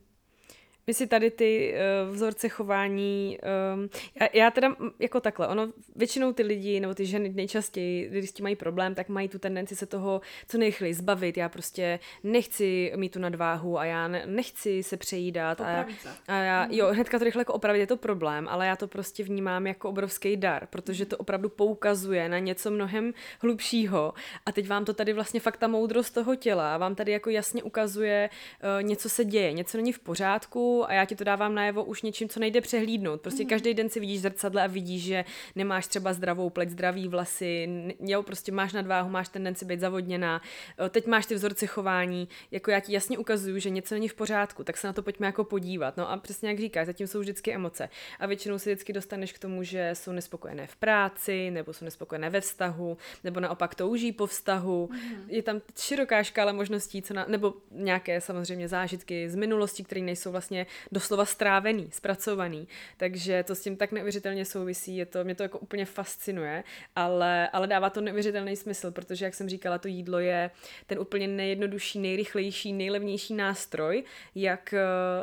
my 0.87 0.95
si 0.95 1.07
tady 1.07 1.31
ty 1.31 1.75
uh, 1.75 2.15
vzorce 2.15 2.49
chování, 2.49 3.39
um, 3.75 3.89
já, 4.21 4.29
já 4.33 4.51
teda 4.51 4.77
jako 4.99 5.21
takhle, 5.21 5.49
ono 5.49 5.73
většinou 5.97 6.33
ty 6.33 6.43
lidi 6.43 6.81
nebo 6.81 6.95
ty 6.95 7.07
ženy 7.07 7.29
nejčastěji, 7.29 8.09
když 8.09 8.31
s 8.31 8.33
tím 8.33 8.43
mají 8.43 8.57
problém, 8.57 8.95
tak 8.95 9.09
mají 9.09 9.29
tu 9.29 9.39
tendenci 9.39 9.77
se 9.77 9.87
toho 9.87 10.21
co 10.49 10.59
nejrychleji 10.59 10.95
zbavit. 10.95 11.37
Já 11.37 11.49
prostě 11.49 11.99
nechci 12.23 12.93
mít 12.97 13.13
tu 13.13 13.19
nadváhu 13.19 13.79
a 13.79 13.85
já 13.85 14.09
ne, 14.09 14.23
nechci 14.27 14.83
se 14.83 14.97
přejídat. 14.97 15.61
A, 15.61 15.71
já, 15.71 15.87
a 16.29 16.35
já, 16.35 16.69
jo, 16.71 16.87
hnedka 16.93 17.19
to 17.19 17.25
rychle 17.25 17.41
jako 17.41 17.53
opravit 17.53 17.79
je 17.79 17.87
to 17.87 17.97
problém, 17.97 18.49
ale 18.49 18.67
já 18.67 18.77
to 18.77 18.89
prostě 18.89 19.25
vnímám 19.25 19.67
jako 19.67 19.89
obrovský 19.89 20.37
dar, 20.37 20.67
protože 20.67 21.07
to 21.07 21.17
opravdu 21.17 21.49
poukazuje 21.49 22.29
na 22.29 22.39
něco 22.39 22.71
mnohem 22.71 23.15
hlubšího. 23.41 24.15
A 24.47 24.53
teď 24.53 24.69
vám 24.69 24.85
to 24.85 24.95
tady 24.95 25.13
vlastně 25.13 25.41
fakt 25.41 25.57
ta 25.57 25.69
moudrost 25.69 26.15
toho 26.15 26.37
těla 26.37 26.79
vám 26.79 26.95
tady 26.95 27.13
jako 27.13 27.31
jasně 27.31 27.63
ukazuje, 27.63 28.31
uh, 28.31 28.83
něco 28.83 29.09
se 29.09 29.25
děje, 29.25 29.53
něco 29.53 29.77
není 29.77 29.93
v 29.93 29.99
pořádku, 29.99 30.74
a 30.83 30.93
já 30.93 31.05
ti 31.05 31.17
to 31.17 31.25
dávám 31.25 31.55
najevo 31.55 31.85
už 31.85 32.03
něčím, 32.03 32.29
co 32.29 32.41
nejde 32.41 32.61
přehlídnout. 32.61 33.21
Prostě 33.21 33.43
mm. 33.43 33.49
každý 33.49 33.75
den 33.75 33.89
si 33.89 34.01
vidíš 34.01 34.21
zrcadle 34.21 34.63
a 34.63 34.67
vidíš, 34.67 35.03
že 35.03 35.25
nemáš 35.55 35.87
třeba 35.87 36.13
zdravou 36.13 36.51
pleť, 36.51 36.69
zdravý 36.69 37.09
vlasy, 37.09 37.69
jo, 38.01 38.23
prostě 38.23 38.53
máš 38.53 38.73
nadváhu, 38.73 39.11
máš 39.11 39.29
tendenci 39.29 39.65
být 39.65 39.81
zavodněná. 39.81 40.43
Teď 40.91 41.07
máš 41.07 41.27
ty 41.27 41.35
vzorce 41.35 41.67
chování, 41.67 42.29
jako 42.51 42.71
já 42.71 42.81
ti 42.81 42.93
jasně 42.93 43.19
ukazuju, 43.19 43.59
že 43.59 43.71
něco 43.71 43.95
není 43.95 44.09
v 44.09 44.15
pořádku, 44.15 44.65
tak 44.65 44.77
se 44.77 44.87
na 44.87 44.93
to 44.93 45.03
pojďme 45.03 45.27
jako 45.27 45.45
podívat. 45.45 45.97
No 45.97 46.11
a 46.11 46.17
přesně 46.17 46.49
jak 46.49 46.59
říkáš, 46.59 46.87
zatím 46.87 47.07
jsou 47.07 47.21
vždycky 47.21 47.53
emoce. 47.55 47.89
A 48.21 48.27
většinou 48.27 48.59
se 48.59 48.71
vždycky 48.71 48.93
dostaneš 48.93 49.33
k 49.33 49.39
tomu, 49.39 49.63
že 49.63 49.91
jsou 49.93 50.13
nespokojené 50.13 50.67
v 50.67 50.77
práci, 50.77 51.51
nebo 51.51 51.73
jsou 51.73 51.85
nespokojené 51.85 52.31
ve 52.31 52.41
vztahu, 52.41 52.97
nebo 53.25 53.41
naopak 53.41 53.75
touží 53.75 54.13
po 54.13 54.27
vztahu. 54.27 54.89
Mm. 54.93 55.25
Je 55.29 55.43
tam 55.43 55.61
široká 55.79 56.23
škála 56.23 56.53
možností, 56.53 57.03
co 57.03 57.15
na, 57.15 57.27
nebo 57.29 57.55
nějaké 57.71 58.21
samozřejmě 58.21 58.69
zážitky 58.69 59.31
z 59.31 59.35
minulosti, 59.35 59.85
které 59.85 60.01
nejsou 60.01 60.31
vlastně 60.31 60.64
doslova 60.93 61.25
strávený, 61.25 61.89
zpracovaný. 61.93 62.69
Takže 62.97 63.43
to 63.43 63.55
s 63.55 63.61
tím 63.61 63.77
tak 63.77 63.93
neuvěřitelně 63.93 64.45
souvisí, 64.45 64.97
je 64.97 65.07
to, 65.07 65.25
mě 65.25 65.35
to 65.35 65.43
jako 65.43 65.59
úplně 65.59 65.85
fascinuje, 65.85 66.65
ale, 66.97 67.49
ale 67.49 67.67
dává 67.67 67.91
to 67.91 68.01
neuvěřitelný 68.01 68.57
smysl, 68.57 68.91
protože, 68.91 69.25
jak 69.25 69.35
jsem 69.35 69.49
říkala, 69.49 69.79
to 69.79 69.89
jídlo 69.89 70.19
je 70.19 70.51
ten 70.87 70.99
úplně 70.99 71.29
nejjednodušší, 71.29 71.99
nejrychlejší, 71.99 72.73
nejlevnější 72.73 73.35
nástroj, 73.35 74.05
jak 74.35 74.75
eh, 74.75 74.81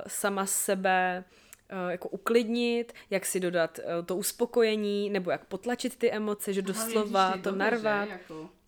sama 0.07 0.45
sebe 0.45 1.23
eh, 1.69 1.91
jako 1.91 2.09
uklidnit, 2.09 2.93
jak 3.09 3.25
si 3.25 3.39
dodat 3.39 3.79
eh, 3.79 4.03
to 4.03 4.15
uspokojení, 4.15 5.09
nebo 5.09 5.31
jak 5.31 5.45
potlačit 5.45 5.95
ty 5.95 6.11
emoce, 6.11 6.53
že 6.53 6.61
doslova 6.61 7.37
to 7.43 7.51
narvat. 7.51 8.09
Jako... 8.09 8.61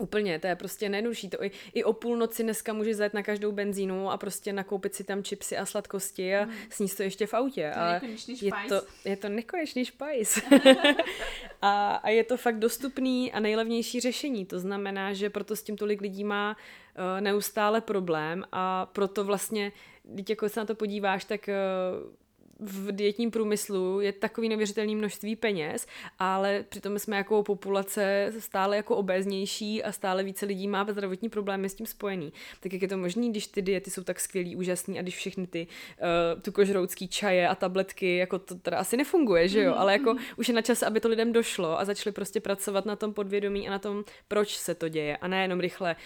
Úplně, 0.00 0.38
to 0.38 0.46
je 0.46 0.56
prostě 0.56 0.88
nejednodušší. 0.88 1.30
To 1.30 1.44
i, 1.44 1.50
i 1.74 1.84
o 1.84 1.92
půlnoci 1.92 2.42
dneska 2.42 2.72
můžeš 2.72 2.96
zajet 2.96 3.14
na 3.14 3.22
každou 3.22 3.52
benzínu 3.52 4.10
a 4.10 4.16
prostě 4.16 4.52
nakoupit 4.52 4.94
si 4.94 5.04
tam 5.04 5.22
čipsy 5.22 5.56
a 5.56 5.66
sladkosti 5.66 6.36
a 6.36 6.44
mm. 6.44 6.52
sníst 6.70 6.96
to 6.96 7.02
ještě 7.02 7.26
v 7.26 7.34
autě. 7.34 7.70
To 7.74 7.80
a 7.80 8.00
je 8.42 8.52
to, 8.68 8.82
je 9.04 9.16
to 9.16 9.28
nekonečný 9.28 9.84
špajs. 9.84 10.40
a, 11.62 11.94
a 11.94 12.08
je 12.08 12.24
to 12.24 12.36
fakt 12.36 12.58
dostupný 12.58 13.32
a 13.32 13.40
nejlevnější 13.40 14.00
řešení. 14.00 14.46
To 14.46 14.58
znamená, 14.58 15.12
že 15.12 15.30
proto 15.30 15.56
s 15.56 15.62
tím 15.62 15.76
tolik 15.76 16.00
lidí 16.00 16.24
má 16.24 16.56
uh, 16.56 17.20
neustále 17.20 17.80
problém 17.80 18.44
a 18.52 18.86
proto 18.86 19.24
vlastně, 19.24 19.72
když 20.02 20.28
jako 20.28 20.48
se 20.48 20.60
na 20.60 20.66
to 20.66 20.74
podíváš, 20.74 21.24
tak 21.24 21.48
uh, 21.48 22.20
v 22.60 22.92
dietním 22.92 23.30
průmyslu 23.30 24.00
je 24.00 24.12
takový 24.12 24.48
neuvěřitelný 24.48 24.96
množství 24.96 25.36
peněz, 25.36 25.86
ale 26.18 26.64
přitom 26.68 26.98
jsme 26.98 27.16
jako 27.16 27.42
populace 27.42 28.32
stále 28.38 28.76
jako 28.76 28.96
obéznější 28.96 29.82
a 29.82 29.92
stále 29.92 30.24
více 30.24 30.46
lidí 30.46 30.68
má 30.68 30.86
zdravotní 30.90 31.28
problémy 31.28 31.68
s 31.68 31.74
tím 31.74 31.86
spojený. 31.86 32.32
Tak 32.60 32.72
jak 32.72 32.82
je 32.82 32.88
to 32.88 32.98
možné, 32.98 33.28
když 33.28 33.46
ty 33.46 33.62
diety 33.62 33.90
jsou 33.90 34.02
tak 34.02 34.20
skvělý, 34.20 34.56
úžasný 34.56 34.98
a 34.98 35.02
když 35.02 35.16
všechny 35.16 35.46
ty 35.46 35.66
uh, 35.66 36.40
tukožroutský 36.42 37.08
čaje 37.08 37.48
a 37.48 37.54
tabletky, 37.54 38.16
jako 38.16 38.38
to 38.38 38.54
teda 38.54 38.78
asi 38.78 38.96
nefunguje, 38.96 39.48
že 39.48 39.62
jo, 39.62 39.74
ale 39.76 39.92
jako 39.92 40.14
už 40.36 40.48
je 40.48 40.54
na 40.54 40.62
čas, 40.62 40.82
aby 40.82 41.00
to 41.00 41.08
lidem 41.08 41.32
došlo 41.32 41.80
a 41.80 41.84
začali 41.84 42.12
prostě 42.12 42.40
pracovat 42.40 42.86
na 42.86 42.96
tom 42.96 43.14
podvědomí 43.14 43.68
a 43.68 43.70
na 43.70 43.78
tom, 43.78 44.04
proč 44.28 44.56
se 44.56 44.74
to 44.74 44.88
děje 44.88 45.16
a 45.16 45.28
ne 45.28 45.42
jenom 45.42 45.60
rychle 45.60 45.96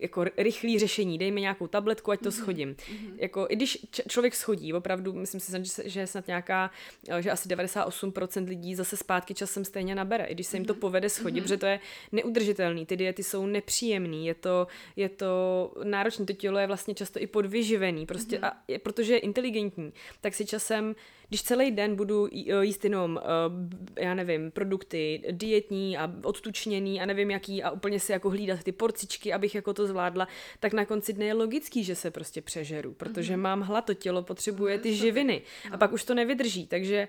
jako 0.00 0.24
rychlý 0.36 0.78
řešení, 0.78 1.18
dejme 1.18 1.40
nějakou 1.40 1.66
tabletku, 1.66 2.10
ať 2.10 2.20
to 2.20 2.28
mm-hmm. 2.28 2.32
schodím. 2.32 2.74
Mm-hmm. 2.74 3.12
Jako, 3.16 3.46
i 3.50 3.56
když 3.56 3.78
č- 3.90 4.02
člověk 4.08 4.34
schodí, 4.34 4.72
opravdu, 4.72 5.12
myslím 5.12 5.40
si, 5.40 5.52
že 5.84 6.00
je 6.00 6.06
snad 6.06 6.26
nějaká, 6.26 6.70
eh, 7.08 7.22
že 7.22 7.30
asi 7.30 7.48
98% 7.48 8.48
lidí 8.48 8.74
zase 8.74 8.96
zpátky 8.96 9.34
časem 9.34 9.64
stejně 9.64 9.94
nabere, 9.94 10.24
i 10.24 10.34
když 10.34 10.46
se 10.46 10.56
jim 10.56 10.64
to 10.64 10.72
mhm. 10.72 10.80
povede 10.80 11.08
schodit, 11.08 11.38
mm-hmm. 11.38 11.42
protože 11.42 11.56
to 11.56 11.66
je 11.66 11.80
neudržitelný, 12.12 12.86
ty 12.86 12.96
diety 12.96 13.22
jsou 13.22 13.46
nepříjemný, 13.46 14.26
je 14.26 14.34
to, 14.34 14.66
je 14.96 15.08
to 15.08 15.72
náročné, 15.84 16.24
to 16.24 16.32
tělo 16.32 16.58
je 16.58 16.66
vlastně 16.66 16.94
často 16.94 17.20
i 17.20 17.26
podvyživený, 17.26 18.06
prostě 18.06 18.36
mm-hmm. 18.36 18.46
a 18.46 18.62
je, 18.68 18.78
protože 18.78 19.12
je 19.12 19.18
inteligentní, 19.18 19.92
tak 20.20 20.34
si 20.34 20.46
časem 20.46 20.94
když 21.28 21.42
celý 21.42 21.70
den 21.70 21.96
budu 21.96 22.28
jíst 22.60 22.84
jenom, 22.84 23.20
eh, 23.96 24.04
já 24.04 24.14
nevím, 24.14 24.50
produkty 24.50 25.22
dietní 25.30 25.98
a 25.98 26.12
odtučněný 26.22 27.00
a 27.00 27.06
nevím 27.06 27.30
jaký 27.30 27.62
a 27.62 27.70
úplně 27.70 28.00
si 28.00 28.12
jako 28.12 28.30
hlídat 28.30 28.62
ty 28.62 28.72
porcičky, 28.72 29.32
abych 29.32 29.54
jako 29.54 29.74
to 29.74 29.83
zvládla, 29.86 30.28
tak 30.60 30.72
na 30.72 30.84
konci 30.84 31.12
dne 31.12 31.26
je 31.26 31.34
logický, 31.34 31.84
že 31.84 31.94
se 31.94 32.10
prostě 32.10 32.42
přežeru, 32.42 32.92
protože 32.92 33.34
mm-hmm. 33.34 33.46
mám 33.46 33.60
hlad, 33.60 33.84
to 33.84 33.94
tělo 33.94 34.22
potřebuje 34.22 34.78
ty 34.78 34.96
živiny 34.96 35.42
a 35.66 35.72
no. 35.72 35.78
pak 35.78 35.92
už 35.92 36.04
to 36.04 36.14
nevydrží, 36.14 36.66
takže 36.66 37.08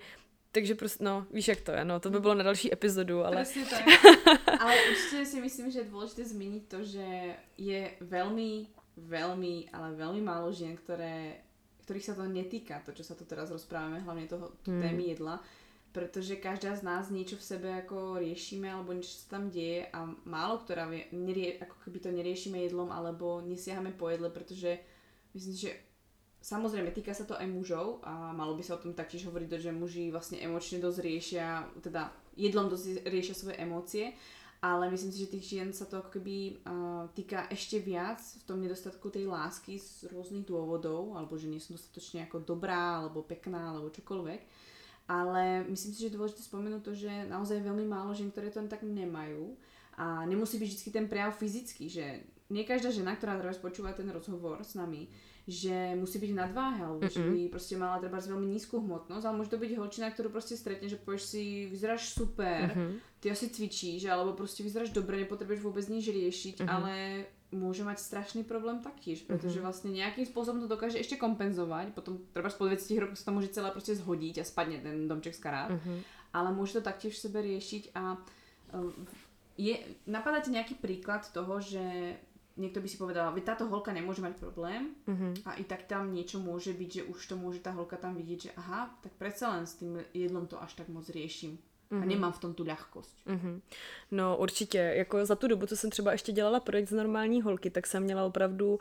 takže 0.51 0.75
prostě, 0.75 1.03
no, 1.03 1.27
víš 1.31 1.47
jak 1.47 1.61
to 1.61 1.71
je, 1.71 1.85
no, 1.85 1.99
to 1.99 2.09
by 2.09 2.19
bylo 2.19 2.33
na 2.33 2.43
další 2.43 2.73
epizodu, 2.73 3.25
ale... 3.25 3.35
Presne 3.35 3.65
tak. 3.65 3.83
ale 4.59 4.73
určitě 4.91 5.25
si 5.25 5.41
myslím, 5.41 5.71
že 5.71 5.79
je 5.79 5.85
důležité 5.85 6.25
zmínit 6.25 6.67
to, 6.67 6.83
že 6.83 7.35
je 7.57 7.91
velmi, 8.01 8.67
velmi, 8.97 9.65
ale 9.73 9.91
velmi 9.91 10.21
málo 10.21 10.51
žien, 10.51 10.77
které 10.77 11.43
ktorých 11.85 12.05
sa 12.05 12.17
to 12.17 12.25
netýka, 12.25 12.81
to, 12.81 12.97
čo 12.97 13.05
sa 13.05 13.13
tu 13.13 13.29
teraz 13.29 13.53
rozprávame, 13.53 14.01
hlavne 14.01 14.25
toho 14.25 14.57
hmm. 14.65 14.81
témy 14.81 15.13
jedla, 15.13 15.37
pretože 15.95 16.35
každá 16.35 16.75
z 16.75 16.83
nás 16.83 17.07
niečo 17.07 17.39
v 17.39 17.47
sebe 17.55 17.71
ako 17.71 18.19
riešime, 18.19 18.67
alebo 18.67 18.91
niečo 18.91 19.15
sa 19.15 19.39
tam 19.39 19.47
deje 19.47 19.87
a 19.95 20.03
málo 20.27 20.59
ktorá 20.59 20.91
vie, 20.91 21.07
nerie, 21.15 21.55
ako 21.63 21.87
keby 21.87 22.03
to 22.03 22.11
neriešime 22.11 22.59
jedlom, 22.67 22.91
alebo 22.91 23.39
nesiahame 23.39 23.95
po 23.95 24.11
jedle, 24.11 24.27
pretože 24.27 24.75
myslím, 25.31 25.55
že 25.55 25.71
samozrejme 26.43 26.91
týka 26.91 27.15
sa 27.15 27.23
to 27.23 27.39
aj 27.39 27.47
mužov 27.47 28.03
a 28.03 28.35
malo 28.35 28.59
by 28.59 28.63
sa 28.67 28.75
o 28.75 28.83
tom 28.83 28.91
taktiež 28.91 29.23
hovoriť, 29.23 29.55
že 29.55 29.71
muži 29.71 30.11
vlastne 30.11 30.43
emočne 30.43 30.83
dosť 30.83 30.99
riešia, 30.99 31.63
teda 31.79 32.11
jedlom 32.35 32.67
dosť 32.67 33.07
riešia 33.07 33.31
svoje 33.31 33.55
emócie, 33.55 34.11
ale 34.59 34.91
myslím 34.91 35.15
si, 35.15 35.23
že 35.23 35.31
tých 35.31 35.47
žien 35.47 35.69
sa 35.71 35.87
to 35.87 36.03
ako 36.03 36.19
keby 36.19 36.59
uh, 36.67 37.07
týka 37.15 37.47
ešte 37.47 37.79
viac 37.79 38.19
v 38.19 38.43
tom 38.43 38.59
nedostatku 38.59 39.07
tej 39.07 39.31
lásky 39.31 39.79
z 39.79 40.11
rôznych 40.11 40.43
dôvodov, 40.43 41.15
alebo 41.15 41.39
že 41.39 41.47
nie 41.47 41.63
sú 41.63 41.79
dostatočne 41.79 42.27
ako 42.27 42.43
dobrá, 42.43 42.99
alebo 42.99 43.23
pekná, 43.23 43.71
alebo 43.71 43.93
čokoľvek. 43.95 44.74
Ale 45.05 45.61
myslím 45.69 45.93
si, 45.93 46.01
že 46.01 46.09
je 46.09 46.17
dôležité 46.17 46.41
spomenúť 46.41 46.81
to, 46.81 46.97
že 46.97 47.29
naozaj 47.29 47.61
je 47.61 47.67
veľmi 47.69 47.85
málo 47.85 48.17
žien, 48.17 48.33
ktoré 48.33 48.49
to 48.49 48.65
tak 48.65 48.81
nemajú. 48.81 49.53
A 50.01 50.25
nemusí 50.25 50.57
byť 50.57 50.69
vždy 50.69 50.89
ten 50.91 51.05
prejav 51.05 51.31
fyzický, 51.37 51.87
že 51.87 52.25
nie 52.49 52.65
každá 52.65 52.89
žena, 52.93 53.13
ktorá 53.15 53.37
teraz 53.37 53.57
počúva 53.57 53.93
ten 53.93 54.09
rozhovor 54.09 54.61
s 54.61 54.77
nami, 54.77 55.09
že 55.45 55.93
musí 55.93 56.17
byť 56.17 56.31
v 56.33 56.39
nadváhe, 56.41 56.81
alebo 56.81 57.05
Mm-mm. 57.05 57.13
že 57.13 57.21
by 57.21 57.41
proste 57.53 57.77
mala 57.77 58.01
treba 58.01 58.17
veľmi 58.17 58.49
nízku 58.49 58.81
hmotnosť, 58.81 59.25
ale 59.25 59.37
môže 59.37 59.53
to 59.53 59.61
byť 59.61 59.71
holčina, 59.77 60.09
ktorú 60.09 60.33
proste 60.33 60.57
stretne, 60.57 60.89
že 60.89 60.97
povieš 60.97 61.23
si, 61.25 61.43
vyzeráš 61.69 62.17
super, 62.17 62.73
mm-hmm. 62.73 63.21
ty 63.21 63.29
asi 63.29 63.53
cvičíš, 63.53 64.09
alebo 64.09 64.33
proste 64.33 64.65
vyzeráš 64.65 64.89
dobre, 64.89 65.21
nepotrebuješ 65.21 65.61
vôbec 65.61 65.85
nič 65.85 66.09
riešiť, 66.09 66.65
mm-hmm. 66.65 66.73
ale 66.73 66.93
môže 67.55 67.87
mať 67.87 68.03
strašný 68.03 68.43
problém 68.43 68.83
taktiež, 68.83 69.23
pretože 69.23 69.57
mm-hmm. 69.57 69.65
vlastne 69.65 69.89
nejakým 69.95 70.27
spôsobom 70.27 70.59
to 70.61 70.69
dokáže 70.69 70.99
ešte 70.99 71.15
kompenzovať, 71.15 71.95
potom 71.95 72.19
treba 72.35 72.51
po 72.51 72.67
20 72.67 73.01
rokoch 73.01 73.17
sa 73.17 73.31
to 73.31 73.35
môže 73.35 73.55
celé 73.55 73.71
proste 73.71 73.95
zhodiť 73.95 74.43
a 74.43 74.47
spadne 74.47 74.83
ten 74.83 75.07
domček 75.07 75.33
z 75.33 75.41
karát, 75.41 75.71
mm-hmm. 75.71 75.97
ale 76.35 76.49
môže 76.51 76.77
to 76.77 76.81
taktiež 76.83 77.15
v 77.15 77.23
sebe 77.25 77.39
riešiť 77.41 77.95
a 77.95 78.19
um, 78.75 78.91
je, 79.55 79.79
napadá 80.05 80.43
ti 80.43 80.51
nejaký 80.51 80.75
príklad 80.77 81.23
toho, 81.31 81.63
že 81.63 81.81
niekto 82.55 82.79
by 82.79 82.87
si 82.87 82.97
povedal, 82.97 83.35
že 83.35 83.43
táto 83.43 83.67
holka 83.67 83.91
nemôže 83.91 84.23
mať 84.23 84.39
problém 84.39 84.95
Mhm. 85.07 85.43
a 85.45 85.59
i 85.59 85.63
tak 85.67 85.87
tam 85.87 86.11
niečo 86.15 86.39
môže 86.39 86.71
byť, 86.71 86.89
že 86.91 87.03
už 87.07 87.19
to 87.27 87.35
môže 87.35 87.59
tá 87.59 87.75
holka 87.75 87.99
tam 87.99 88.15
vidieť, 88.15 88.39
že 88.39 88.51
aha, 88.55 88.91
tak 89.03 89.11
predsa 89.19 89.51
len 89.55 89.67
s 89.67 89.79
tým 89.79 89.99
jedlom 90.15 90.47
to 90.47 90.59
až 90.59 90.75
tak 90.79 90.87
moc 90.87 91.07
rieším. 91.11 91.59
A 91.91 92.05
nemám 92.05 92.31
v 92.31 92.39
tom 92.39 92.53
tu 92.53 92.63
ľahkosť. 92.63 93.25
Mhm. 93.25 93.61
No 94.11 94.37
určitě, 94.37 94.77
jako 94.77 95.25
za 95.25 95.35
tu 95.35 95.47
dobu, 95.47 95.65
co 95.65 95.77
jsem 95.77 95.89
třeba 95.89 96.11
ještě 96.11 96.31
dělala 96.31 96.59
projekt 96.59 96.89
z 96.89 96.93
normální 96.93 97.41
holky, 97.41 97.69
tak 97.69 97.87
jsem 97.87 98.03
měla 98.03 98.23
opravdu 98.23 98.79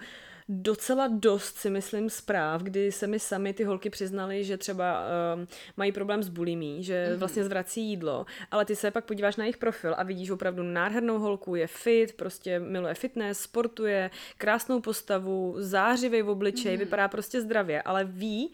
docela 0.48 1.08
dost, 1.08 1.56
si 1.56 1.70
myslím, 1.70 2.10
zpráv, 2.10 2.62
kdy 2.62 2.92
se 2.92 3.06
mi 3.06 3.18
sami 3.18 3.52
ty 3.52 3.64
holky 3.64 3.90
přiznaly, 3.90 4.44
že 4.44 4.56
třeba 4.56 5.06
um, 5.36 5.48
mají 5.76 5.92
problém 5.92 6.22
s 6.22 6.28
bulimí, 6.28 6.84
že 6.84 7.08
mm-hmm. 7.08 7.18
vlastně 7.18 7.44
zvrací 7.44 7.82
jídlo, 7.84 8.26
ale 8.50 8.64
ty 8.64 8.76
se 8.76 8.90
pak 8.90 9.04
podíváš 9.04 9.36
na 9.36 9.44
jejich 9.44 9.56
profil 9.56 9.94
a 9.98 10.02
vidíš 10.02 10.30
opravdu 10.30 10.62
nádhernou 10.62 11.18
holku, 11.18 11.54
je 11.54 11.66
fit, 11.66 12.16
prostě 12.16 12.60
miluje 12.60 12.94
fitness, 12.94 13.40
sportuje, 13.40 14.10
krásnou 14.38 14.80
postavu, 14.80 15.54
zářivý 15.58 16.22
v 16.22 16.28
obličeji, 16.28 16.76
mm-hmm. 16.76 16.80
vypadá 16.80 17.08
prostě 17.08 17.40
zdravě, 17.40 17.82
ale 17.82 18.04
ví, 18.04 18.52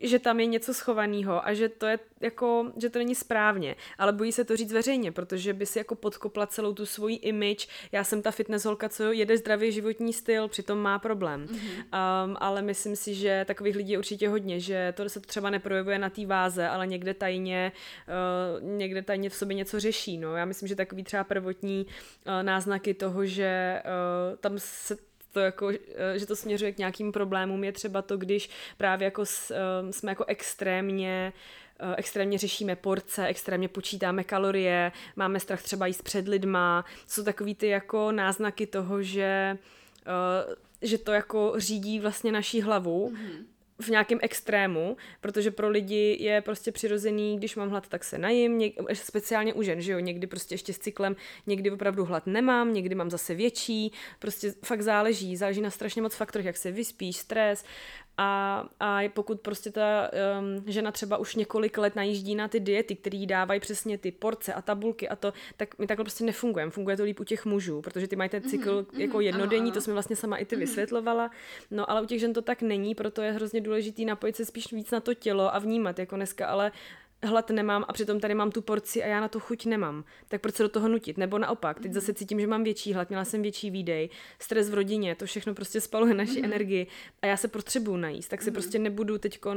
že 0.00 0.18
tam 0.18 0.40
je 0.40 0.46
něco 0.46 0.74
schovaného 0.74 1.46
a 1.46 1.54
že 1.54 1.68
to 1.68 1.86
je 1.86 1.98
jako, 2.20 2.72
že 2.76 2.90
to 2.90 2.98
není 2.98 3.14
správně, 3.14 3.76
ale 3.98 4.12
bojí 4.12 4.32
se 4.32 4.44
to 4.44 4.56
říct 4.56 4.72
veřejně, 4.72 5.12
protože 5.12 5.52
by 5.52 5.66
si 5.66 5.78
jako 5.78 5.94
podkopla 5.94 6.46
celou 6.46 6.74
tu 6.74 6.86
svoji 6.86 7.16
image. 7.16 7.68
Já 7.92 8.04
jsem 8.04 8.22
ta 8.22 8.30
fitness 8.30 8.64
holka, 8.64 8.88
co 8.88 9.12
jede 9.12 9.36
zdravý 9.36 9.72
životní 9.72 10.12
styl, 10.12 10.48
přitom 10.48 10.78
má 10.78 10.98
problém. 10.98 11.46
Mm-hmm. 11.46 12.24
Um, 12.24 12.36
ale 12.40 12.62
myslím 12.62 12.96
si, 12.96 13.14
že 13.14 13.44
takových 13.48 13.76
lidí 13.76 13.92
je 13.92 13.98
určitě 13.98 14.28
hodně, 14.28 14.60
že 14.60 14.92
to 14.96 15.08
se 15.08 15.20
to 15.20 15.26
třeba 15.26 15.50
neprojevuje 15.50 15.98
na 15.98 16.10
té 16.10 16.26
váze, 16.26 16.68
ale 16.68 16.86
někde 16.86 17.14
tajně, 17.14 17.72
uh, 18.60 18.68
někde 18.68 19.02
tajně 19.02 19.30
v 19.30 19.34
sobě 19.34 19.54
něco 19.54 19.80
řeší. 19.80 20.18
No. 20.18 20.36
Já 20.36 20.44
myslím, 20.44 20.68
že 20.68 20.76
takový 20.76 21.04
třeba 21.04 21.24
prvotní 21.24 21.86
uh, 21.86 22.42
náznaky 22.42 22.94
toho, 22.94 23.26
že 23.26 23.82
uh, 23.84 24.36
tam 24.36 24.52
se 24.56 25.07
to 25.32 25.40
jako, 25.40 25.72
že 26.16 26.26
to 26.26 26.36
směřuje 26.36 26.72
k 26.72 26.78
nějakým 26.78 27.12
problémům, 27.12 27.64
je 27.64 27.72
třeba 27.72 28.02
to, 28.02 28.16
když 28.16 28.50
právě 28.76 29.04
jako 29.04 29.26
s, 29.26 29.54
jsme 29.90 30.10
jako 30.10 30.24
extrémně 30.24 31.32
extrémně 31.96 32.38
řešíme 32.38 32.76
porce, 32.76 33.26
extrémně 33.26 33.68
počítáme 33.68 34.24
kalorie, 34.24 34.92
máme 35.16 35.40
strach 35.40 35.62
třeba 35.62 35.86
jíst 35.86 36.02
před 36.02 36.28
lidma, 36.28 36.84
jsou 37.06 37.24
takový 37.24 37.54
ty 37.54 37.68
jako 37.68 38.12
náznaky 38.12 38.66
toho, 38.66 39.02
že, 39.02 39.58
že 40.82 40.98
to 40.98 41.12
jako 41.12 41.52
řídí 41.56 42.00
vlastně 42.00 42.32
naší 42.32 42.60
hlavu, 42.60 43.12
mm-hmm 43.14 43.57
v 43.80 43.88
nějakém 43.88 44.18
extrému, 44.22 44.96
protože 45.20 45.50
pro 45.50 45.68
lidi 45.68 46.16
je 46.20 46.40
prostě 46.40 46.72
přirozený, 46.72 47.36
když 47.36 47.56
mám 47.56 47.70
hlad, 47.70 47.88
tak 47.88 48.04
se 48.04 48.18
najím, 48.18 48.58
něk, 48.58 48.74
speciálně 48.92 49.54
u 49.54 49.62
žen, 49.62 49.80
že 49.80 49.92
jo, 49.92 49.98
někdy 49.98 50.26
prostě 50.26 50.54
ještě 50.54 50.72
s 50.72 50.78
cyklem, 50.78 51.16
někdy 51.46 51.70
opravdu 51.70 52.04
hlad 52.04 52.26
nemám, 52.26 52.74
někdy 52.74 52.94
mám 52.94 53.10
zase 53.10 53.34
větší, 53.34 53.92
prostě 54.18 54.54
fakt 54.64 54.82
záleží, 54.82 55.36
záleží 55.36 55.60
na 55.60 55.70
strašně 55.70 56.02
moc 56.02 56.14
faktorech, 56.14 56.46
jak 56.46 56.56
se 56.56 56.72
vyspíš, 56.72 57.16
stres 57.16 57.64
a, 58.18 58.64
a 58.80 59.00
pokud 59.14 59.40
prostě 59.40 59.70
ta 59.70 60.10
um, 60.38 60.64
žena 60.66 60.92
třeba 60.92 61.16
už 61.16 61.34
několik 61.34 61.78
let 61.78 61.96
najíždí 61.96 62.34
na 62.34 62.48
ty 62.48 62.60
diety, 62.60 62.96
které 62.96 63.26
dávají 63.26 63.60
přesně 63.60 63.98
ty 63.98 64.12
porce 64.12 64.54
a 64.54 64.62
tabulky 64.62 65.08
a 65.08 65.16
to, 65.16 65.32
tak 65.56 65.78
mi 65.78 65.86
takhle 65.86 66.04
prostě 66.04 66.24
nefunguje. 66.24 66.70
Funguje 66.70 66.96
to 66.96 67.04
líp 67.04 67.20
u 67.20 67.24
těch 67.24 67.46
mužů, 67.46 67.82
protože 67.82 68.08
ty 68.08 68.16
mají 68.16 68.30
ten 68.30 68.42
cykl 68.42 68.82
mm-hmm, 68.82 69.00
jako 69.00 69.20
jednodenní, 69.20 69.60
ano, 69.60 69.66
ano. 69.66 69.74
to 69.74 69.80
jsme 69.80 69.92
vlastně 69.92 70.16
sama 70.16 70.36
i 70.36 70.44
ty 70.44 70.56
mm-hmm. 70.56 70.58
vysvětlovala. 70.58 71.30
No 71.70 71.90
ale 71.90 72.02
u 72.02 72.06
těch 72.06 72.20
žen 72.20 72.32
to 72.32 72.42
tak 72.42 72.62
není, 72.62 72.94
proto 72.94 73.22
je 73.22 73.32
hrozně 73.32 73.60
důležitý 73.60 74.04
napojit 74.04 74.36
se 74.36 74.44
spíš 74.44 74.72
víc 74.72 74.90
na 74.90 75.00
to 75.00 75.14
tělo 75.14 75.54
a 75.54 75.58
vnímat 75.58 75.98
jako 75.98 76.16
dneska, 76.16 76.46
ale 76.46 76.72
hlad 77.22 77.50
nemám 77.50 77.84
a 77.88 77.92
přitom 77.92 78.20
tady 78.20 78.34
mám 78.34 78.50
tu 78.50 78.62
porci 78.62 79.02
a 79.02 79.06
já 79.06 79.20
na 79.20 79.28
to 79.28 79.40
chuť 79.40 79.66
nemám. 79.66 80.04
Tak 80.28 80.40
proč 80.40 80.54
se 80.54 80.62
do 80.62 80.68
toho 80.68 80.88
nutit? 80.88 81.18
Nebo 81.18 81.38
naopak, 81.38 81.80
teď 81.80 81.92
zase 81.92 82.14
cítím, 82.14 82.40
že 82.40 82.46
mám 82.46 82.64
větší 82.64 82.94
hlad, 82.94 83.08
měla 83.08 83.24
jsem 83.24 83.42
větší 83.42 83.70
výdej, 83.70 84.10
stres 84.38 84.70
v 84.70 84.74
rodině, 84.74 85.14
to 85.14 85.26
všechno 85.26 85.54
prostě 85.54 85.80
spaluje 85.80 86.14
naši 86.14 86.32
mm-hmm. 86.32 86.44
energii 86.44 86.86
a 87.22 87.26
já 87.26 87.36
se 87.36 87.48
potřebuju 87.48 87.96
najíst, 87.96 88.30
tak 88.30 88.42
si 88.42 88.50
mm-hmm. 88.50 88.52
prostě 88.52 88.78
nebudu 88.78 89.18
teď 89.18 89.40
uh, 89.46 89.52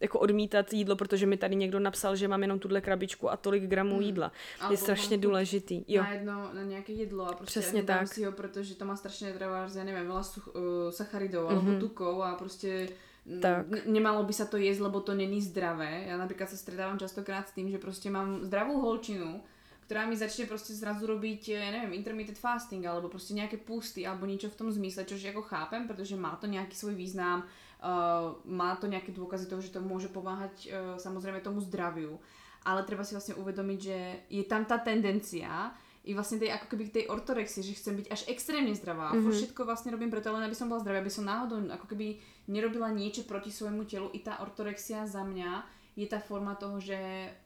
jako 0.00 0.18
odmítat 0.18 0.72
jídlo, 0.72 0.96
protože 0.96 1.26
mi 1.26 1.36
tady 1.36 1.56
někdo 1.56 1.80
napsal, 1.80 2.16
že 2.16 2.28
mám 2.28 2.42
jenom 2.42 2.58
tuhle 2.58 2.80
krabičku 2.80 3.30
a 3.30 3.36
tolik 3.36 3.64
gramů 3.64 3.96
mm. 3.96 4.02
jídla. 4.02 4.32
Albo 4.60 4.72
je 4.72 4.78
strašně 4.78 5.18
důležitý. 5.18 5.84
Jo. 5.88 6.02
Na 6.02 6.12
jedno, 6.12 6.50
na 6.52 6.62
nějaké 6.62 6.92
jídlo 6.92 7.28
a 7.28 7.34
prostě 7.34 7.60
Přesně 7.60 7.82
tak. 7.82 8.08
si 8.08 8.24
ho, 8.24 8.32
protože 8.32 8.74
to 8.74 8.84
má 8.84 8.96
strašně 8.96 9.32
třeba, 9.32 9.68
já 9.74 9.84
nevím, 9.84 10.08
veľa 10.08 10.22
uh, 10.22 10.90
sacharidov 10.90 11.44
mm-hmm. 11.44 11.58
alebo 11.58 11.80
tukov 11.80 12.22
a 12.22 12.34
prostě 12.34 12.88
tak. 13.26 13.86
nemalo 13.90 14.22
by 14.22 14.34
sa 14.34 14.46
to 14.46 14.54
jesť, 14.54 14.86
lebo 14.86 15.02
to 15.02 15.10
není 15.10 15.42
zdravé. 15.42 16.06
Ja 16.06 16.14
napríklad 16.14 16.46
sa 16.46 16.54
stretávam 16.54 16.94
častokrát 16.94 17.50
s 17.50 17.56
tým, 17.58 17.66
že 17.66 17.82
proste 17.82 18.06
mám 18.06 18.46
zdravú 18.46 18.78
holčinu, 18.78 19.42
ktorá 19.86 20.06
mi 20.06 20.18
začne 20.18 20.50
proste 20.50 20.74
zrazu 20.74 21.06
robiť, 21.06 21.54
ja 21.54 21.70
neviem, 21.70 21.94
intermittent 21.94 22.38
fasting, 22.38 22.82
alebo 22.86 23.06
proste 23.06 23.38
nejaké 23.38 23.58
pusty, 23.62 24.02
alebo 24.02 24.26
niečo 24.26 24.50
v 24.50 24.58
tom 24.58 24.68
zmysle, 24.70 25.06
čož 25.06 25.30
ako 25.30 25.46
chápem, 25.46 25.86
pretože 25.86 26.18
má 26.18 26.34
to 26.38 26.50
nejaký 26.50 26.74
svoj 26.74 26.98
význam, 26.98 27.46
uh, 27.82 28.34
má 28.46 28.74
to 28.78 28.90
nejaké 28.90 29.14
dôkazy 29.14 29.46
toho, 29.46 29.62
že 29.62 29.70
to 29.70 29.78
môže 29.78 30.10
pomáhať 30.10 30.54
uh, 30.66 30.98
samozrejme 30.98 31.38
tomu 31.38 31.62
zdraviu. 31.62 32.18
Ale 32.66 32.82
treba 32.82 33.06
si 33.06 33.14
vlastne 33.14 33.38
uvedomiť, 33.38 33.78
že 33.78 33.98
je 34.26 34.42
tam 34.42 34.66
tá 34.66 34.82
tendencia, 34.82 35.70
i 36.06 36.14
vlastne 36.14 36.38
tej, 36.38 36.54
ako 36.54 36.66
keby 36.70 36.82
tej 36.94 37.04
ortorexie, 37.10 37.66
že 37.66 37.74
chcem 37.74 37.98
byť 37.98 38.06
až 38.14 38.30
extrémne 38.30 38.70
zdravá. 38.78 39.10
Mm-hmm. 39.10 39.34
všetko 39.34 39.66
vlastne 39.66 39.90
robím 39.90 40.08
preto, 40.08 40.30
len 40.30 40.46
aby 40.46 40.54
som 40.54 40.70
bola 40.70 40.78
zdravá, 40.78 41.02
aby 41.02 41.10
som 41.10 41.26
náhodou 41.26 41.66
ako 41.66 41.90
keby 41.90 42.22
nerobila 42.46 42.94
niečo 42.94 43.26
proti 43.26 43.50
svojmu 43.50 43.82
telu. 43.90 44.08
I 44.14 44.22
tá 44.22 44.38
ortorexia 44.38 45.02
za 45.10 45.26
mňa 45.26 45.66
je 45.98 46.06
tá 46.06 46.22
forma 46.22 46.54
toho, 46.54 46.78
že 46.78 46.96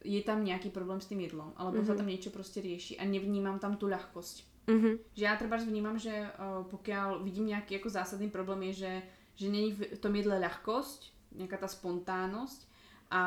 je 0.04 0.20
tam 0.20 0.44
nejaký 0.44 0.68
problém 0.68 1.00
s 1.00 1.08
tým 1.08 1.24
jedlom, 1.24 1.56
alebo 1.56 1.80
mm-hmm. 1.80 1.88
sa 1.88 1.98
tam 1.98 2.10
niečo 2.10 2.30
proste 2.34 2.60
rieši 2.60 3.00
a 3.00 3.08
nevnímam 3.08 3.56
tam 3.56 3.80
tú 3.80 3.88
ľahkosť. 3.88 4.68
Mm-hmm. 4.68 4.94
Že 5.16 5.24
ja 5.24 5.34
treba 5.40 5.56
vnímam, 5.56 5.96
že 5.96 6.12
uh, 6.12 6.62
pokiaľ 6.68 7.24
vidím 7.24 7.56
nejaký 7.56 7.80
ako 7.80 7.88
zásadný 7.88 8.28
problém 8.28 8.70
je, 8.70 8.84
že, 8.84 8.92
že 9.40 9.46
není 9.48 9.72
v 9.72 9.98
tom 9.98 10.12
jedle 10.12 10.36
ľahkosť, 10.36 11.32
nejaká 11.34 11.62
tá 11.62 11.68
spontánnosť, 11.70 12.69
a, 13.10 13.22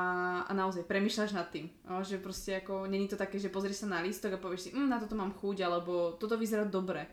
a 0.48 0.52
naozaj 0.56 0.88
premyšľaš 0.88 1.36
nad 1.36 1.52
tým. 1.52 1.68
O, 1.92 2.00
že 2.00 2.16
proste 2.16 2.64
ako, 2.64 2.88
není 2.88 3.12
to 3.12 3.20
také, 3.20 3.36
že 3.36 3.52
pozrieš 3.52 3.84
sa 3.84 3.92
na 3.92 4.00
lístok 4.00 4.40
a 4.40 4.42
povieš 4.42 4.62
si, 4.62 4.70
mm, 4.72 4.88
na 4.88 4.96
toto 4.96 5.20
mám 5.20 5.36
chuť, 5.36 5.68
alebo 5.68 6.16
toto 6.16 6.40
vyzerá 6.40 6.64
dobre. 6.64 7.04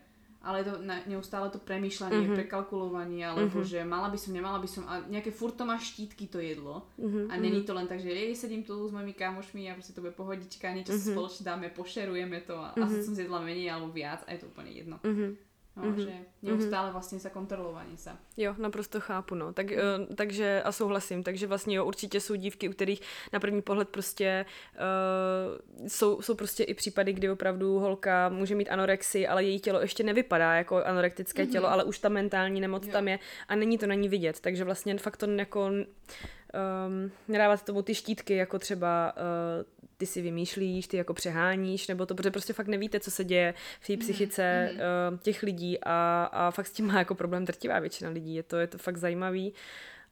Ale 0.40 0.64
je 0.64 0.72
to 0.72 0.74
na, 0.80 1.04
neustále 1.04 1.52
to 1.52 1.60
premýšľanie, 1.60 2.24
mm-hmm. 2.24 2.38
prekalkulovanie, 2.38 3.26
alebo 3.28 3.60
mm-hmm. 3.60 3.74
že 3.76 3.84
mala 3.84 4.08
by 4.08 4.16
som, 4.16 4.32
nemala 4.32 4.56
by 4.56 4.68
som, 4.70 4.88
a 4.88 5.04
nejaké 5.04 5.34
furt 5.34 5.52
to 5.52 5.68
má 5.68 5.76
štítky 5.76 6.32
to 6.32 6.40
jedlo. 6.40 6.88
Mm-hmm. 6.96 7.28
A 7.28 7.34
není 7.36 7.60
to 7.66 7.76
len 7.76 7.84
tak, 7.84 8.00
že 8.00 8.08
jej 8.08 8.32
sedím 8.32 8.64
tu 8.64 8.72
s 8.88 8.94
mojimi 8.94 9.12
kamošmi 9.12 9.68
a 9.68 9.76
proste 9.76 9.92
to 9.92 10.00
bude 10.00 10.16
pohodička, 10.16 10.72
niečo 10.72 10.96
mm-hmm. 10.96 11.12
spoločne 11.12 11.42
dáme, 11.44 11.66
pošerujeme 11.74 12.40
to 12.46 12.56
a 12.56 12.72
mm-hmm. 12.72 12.86
asi 12.86 12.98
som 13.04 13.12
zjedla 13.12 13.44
menej 13.44 13.68
alebo 13.68 13.92
viac 13.92 14.24
a 14.24 14.32
je 14.32 14.40
to 14.40 14.48
úplne 14.48 14.72
jedno. 14.72 14.96
Mm-hmm. 15.04 15.49
No, 15.76 15.82
mm-hmm. 15.82 16.04
že 16.04 16.12
neustále 16.42 16.86
mhm. 16.86 16.92
vlastně 16.92 17.20
se 17.20 17.30
kontrolování 17.30 17.96
se. 17.96 18.10
Jo, 18.36 18.54
naprosto 18.58 19.00
chápu, 19.00 19.34
no. 19.34 19.52
Tak, 19.52 19.66
uh, 19.66 20.14
takže 20.14 20.62
a 20.62 20.72
souhlasím, 20.72 21.22
takže 21.22 21.46
vlastně 21.46 21.76
jo, 21.76 21.84
určitě 21.84 22.20
jsou 22.20 22.34
dívky, 22.34 22.68
u 22.68 22.72
kterých 22.72 23.00
na 23.32 23.40
první 23.40 23.62
pohled 23.62 23.88
prostě 23.88 24.46
uh, 24.74 25.88
jsou, 25.88 26.22
jsou 26.22 26.34
prostě 26.34 26.64
i 26.64 26.74
případy, 26.74 27.12
kdy 27.12 27.30
opravdu 27.30 27.78
holka 27.78 28.28
může 28.28 28.54
mít 28.54 28.68
anorexii, 28.68 29.26
ale 29.26 29.44
její 29.44 29.60
tělo 29.60 29.80
ještě 29.80 30.02
nevypadá 30.02 30.54
jako 30.54 30.84
anorektické 30.84 31.44
mm-hmm. 31.44 31.52
tělo, 31.52 31.70
ale 31.70 31.84
už 31.84 31.98
ta 31.98 32.08
mentální 32.08 32.60
nemoc 32.60 32.86
jo. 32.86 32.92
tam 32.92 33.08
je 33.08 33.18
a 33.48 33.54
není 33.54 33.78
to 33.78 33.86
na 33.86 33.94
ní 33.94 34.08
vidět, 34.08 34.40
takže 34.40 34.64
vlastně 34.64 34.98
fakt 34.98 35.16
to 35.16 35.26
jako 35.26 35.66
um, 35.66 37.10
nedávat 37.28 37.62
tomu 37.62 37.82
ty 37.82 37.94
štítky, 37.94 38.36
jako 38.36 38.58
třeba 38.58 39.12
uh, 39.16 39.79
ty 40.00 40.06
si 40.06 40.22
vymýšlíš, 40.22 40.86
ty 40.86 40.96
jako 40.96 41.14
přeháníš, 41.14 41.88
nebo 41.88 42.06
to, 42.06 42.14
protože 42.14 42.30
prostě 42.30 42.52
fakt 42.52 42.68
nevíte, 42.68 43.00
co 43.00 43.10
se 43.10 43.24
děje 43.24 43.54
v 43.80 43.86
té 43.86 43.92
mhm, 43.92 44.00
psychice 44.00 44.70
mm-hmm. 44.72 45.12
uh, 45.12 45.18
těch 45.18 45.42
lidí 45.42 45.78
a, 45.82 46.28
a 46.32 46.50
fakt 46.50 46.66
s 46.66 46.72
tím 46.72 46.86
má 46.86 46.98
jako 46.98 47.14
problém 47.14 47.44
drtivá 47.44 47.78
většina 47.78 48.10
lidí. 48.10 48.34
Je 48.34 48.42
to, 48.42 48.56
je 48.56 48.66
to 48.66 48.78
fakt 48.78 48.96
zajímavý 48.96 49.52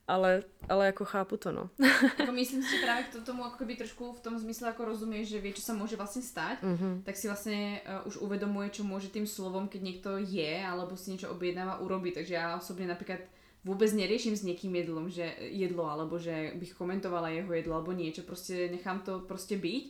ale, 0.09 0.43
ale 0.69 0.87
jako 0.87 1.05
chápu 1.05 1.37
to, 1.37 1.53
no. 1.53 1.71
jako 2.19 2.33
myslím 2.33 2.63
si, 2.63 2.77
že 2.77 2.83
právě 2.83 3.05
k 3.05 3.27
tomu 3.27 3.45
jako 3.45 3.65
by 3.65 3.77
trošku 3.77 4.13
v 4.13 4.21
tom 4.21 4.39
zmysle 4.39 4.69
jako 4.69 4.85
rozumieš, 4.85 5.29
že 5.29 5.41
vie, 5.41 5.53
čo 5.53 5.61
sa 5.61 5.77
môže 5.77 6.01
vlastne 6.01 6.25
stať, 6.25 6.65
mm-hmm. 6.65 7.05
tak 7.05 7.13
si 7.13 7.29
vlastne 7.29 7.85
uh, 7.85 8.09
už 8.09 8.25
uvedomuje, 8.25 8.73
čo 8.73 8.89
môže 8.89 9.13
tým 9.13 9.29
slovom, 9.29 9.69
keď 9.69 9.81
niekto 9.85 10.17
je, 10.17 10.65
alebo 10.65 10.97
si 10.97 11.13
niečo 11.13 11.29
objednáva, 11.29 11.85
urobiť. 11.85 12.25
Takže 12.25 12.35
ja 12.35 12.57
osobne 12.57 12.89
napríklad 12.89 13.21
vôbec 13.67 13.91
neriešim 13.91 14.39
s 14.39 14.47
niekým 14.47 14.75
jedlom, 14.75 15.11
že 15.11 15.27
jedlo, 15.51 15.91
alebo 15.91 16.19
že 16.19 16.55
bych 16.59 16.79
komentovala 16.79 17.35
jeho 17.35 17.51
jedlo, 17.51 17.79
alebo 17.79 17.91
niečo, 17.95 18.23
proste 18.23 18.71
nechám 18.71 19.03
to 19.03 19.23
proste 19.27 19.59
byť. 19.59 19.85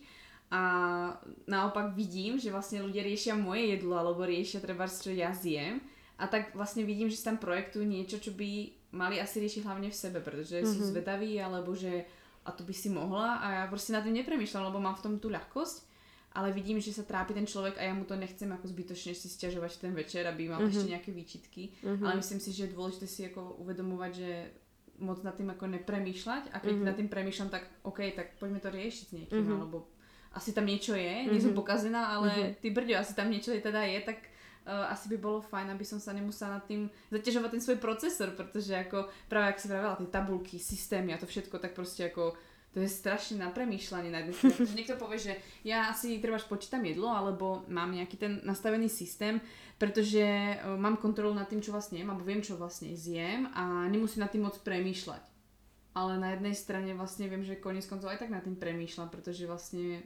A 0.48 0.62
naopak 1.44 1.92
vidím, 1.92 2.40
že 2.40 2.48
vlastne 2.48 2.80
ľudia 2.80 3.04
riešia 3.04 3.36
moje 3.36 3.76
jedlo, 3.76 4.00
alebo 4.00 4.24
riešia 4.24 4.64
treba, 4.64 4.88
čo 4.88 5.12
ja 5.12 5.36
zjem. 5.36 5.84
A 6.16 6.26
tak 6.26 6.56
vlastne 6.56 6.82
vidím, 6.88 7.12
že 7.12 7.20
si 7.20 7.28
tam 7.28 7.36
projektujú 7.36 7.84
niečo, 7.84 8.16
čo 8.18 8.32
by 8.32 8.72
mali 8.96 9.20
asi 9.20 9.44
riešiť 9.44 9.62
hlavne 9.68 9.92
v 9.92 10.00
sebe, 10.00 10.18
pretože 10.24 10.64
mm-hmm. 10.64 10.72
sú 10.72 10.80
mhm. 10.80 10.88
zvedaví, 10.88 11.32
alebo 11.36 11.76
že 11.76 12.08
a 12.48 12.50
to 12.56 12.64
by 12.64 12.72
si 12.72 12.88
mohla 12.88 13.44
a 13.44 13.46
ja 13.60 13.64
proste 13.68 13.92
nad 13.92 14.00
tým 14.00 14.16
nepremýšľam, 14.24 14.72
lebo 14.72 14.80
mám 14.80 14.96
v 14.96 15.04
tom 15.04 15.14
tú 15.20 15.28
ľahkosť 15.28 15.84
ale 16.38 16.54
vidím, 16.54 16.78
že 16.78 16.94
sa 16.94 17.02
trápi 17.02 17.34
ten 17.34 17.42
človek 17.42 17.82
a 17.82 17.90
ja 17.90 17.90
mu 17.90 18.06
to 18.06 18.14
nechcem 18.14 18.46
ako 18.46 18.70
zbytočne 18.70 19.10
si 19.10 19.26
stiažovať 19.26 19.82
ten 19.82 19.90
večer, 19.90 20.22
aby 20.22 20.46
mal 20.46 20.62
mm-hmm. 20.62 20.70
ešte 20.70 20.86
nejaké 20.86 21.10
výčitky, 21.10 21.74
mm-hmm. 21.82 22.06
ale 22.06 22.22
myslím 22.22 22.38
si, 22.38 22.54
že 22.54 22.70
je 22.70 22.74
dôležité 22.78 23.06
si 23.10 23.26
ako 23.26 23.58
uvedomovať, 23.58 24.12
že 24.14 24.30
moc 25.02 25.18
nad 25.26 25.34
tým 25.34 25.50
ako 25.50 25.66
nepremýšľať 25.82 26.54
a 26.54 26.62
keď 26.62 26.70
mm-hmm. 26.70 26.86
nad 26.86 26.94
tým 26.94 27.10
premýšľam, 27.10 27.50
tak 27.50 27.66
OK, 27.82 28.14
tak 28.14 28.38
poďme 28.38 28.62
to 28.62 28.70
riešiť 28.70 29.04
s 29.10 29.14
niekým, 29.18 29.42
mm-hmm. 29.42 29.58
alebo 29.58 29.90
asi 30.30 30.54
tam 30.54 30.70
niečo 30.70 30.94
je, 30.94 31.02
mm-hmm. 31.26 31.32
nie 31.34 31.42
som 31.42 31.58
pokazená, 31.58 32.14
ale 32.14 32.30
mm-hmm. 32.30 32.54
ty 32.62 32.68
brďo, 32.70 32.94
asi 33.02 33.12
tam 33.18 33.26
niečo 33.34 33.50
je 33.50 33.58
teda 33.58 33.82
je, 33.82 33.98
tak 34.06 34.18
uh, 34.22 34.94
asi 34.94 35.10
by 35.10 35.16
bolo 35.18 35.42
fajn, 35.42 35.74
aby 35.74 35.82
som 35.82 35.98
sa 35.98 36.14
nemusela 36.14 36.62
nad 36.62 36.64
tým 36.70 36.86
zaťažovať 37.10 37.50
ten 37.50 37.62
svoj 37.66 37.78
procesor, 37.82 38.30
pretože 38.38 38.78
ako 38.78 39.10
práve 39.26 39.54
ako 39.54 39.58
si 39.58 39.66
vravela, 39.66 39.98
tie 39.98 40.06
tabulky, 40.06 40.56
systémy 40.62 41.14
a 41.14 41.18
to 41.18 41.26
všetko, 41.26 41.58
tak 41.58 41.74
proste 41.74 42.06
ako 42.06 42.38
to 42.76 42.84
je 42.84 42.88
strašne 42.88 43.40
na 43.40 43.48
premýšľanie 43.48 44.10
na. 44.12 44.20
Niekto 44.76 45.00
povie, 45.00 45.16
že 45.16 45.32
ja 45.64 45.88
asi 45.88 46.20
treba 46.20 46.36
počítam 46.36 46.84
jedlo, 46.84 47.08
alebo 47.08 47.64
mám 47.72 47.96
nejaký 47.96 48.16
ten 48.20 48.32
nastavený 48.44 48.92
systém, 48.92 49.40
pretože 49.80 50.20
uh, 50.20 50.76
mám 50.76 51.00
kontrolu 51.00 51.32
nad 51.32 51.48
tým, 51.48 51.64
čo 51.64 51.72
vlastne 51.72 52.04
jem, 52.04 52.12
alebo 52.12 52.28
viem, 52.28 52.44
čo 52.44 52.60
vlastne 52.60 52.92
zjem 52.92 53.48
a 53.56 53.88
nemusím 53.88 54.20
nad 54.20 54.30
tým 54.30 54.44
moc 54.44 54.60
premýšľať. 54.60 55.24
Ale 55.96 56.20
na 56.20 56.36
jednej 56.36 56.54
strane 56.54 56.92
vlastne 56.92 57.26
viem, 57.26 57.42
že 57.42 57.58
koniec 57.58 57.88
koncov 57.88 58.12
aj 58.12 58.20
tak 58.20 58.30
nad 58.30 58.44
tým 58.44 58.54
premýšľam, 58.54 59.08
pretože 59.08 59.48
vlastne 59.48 60.04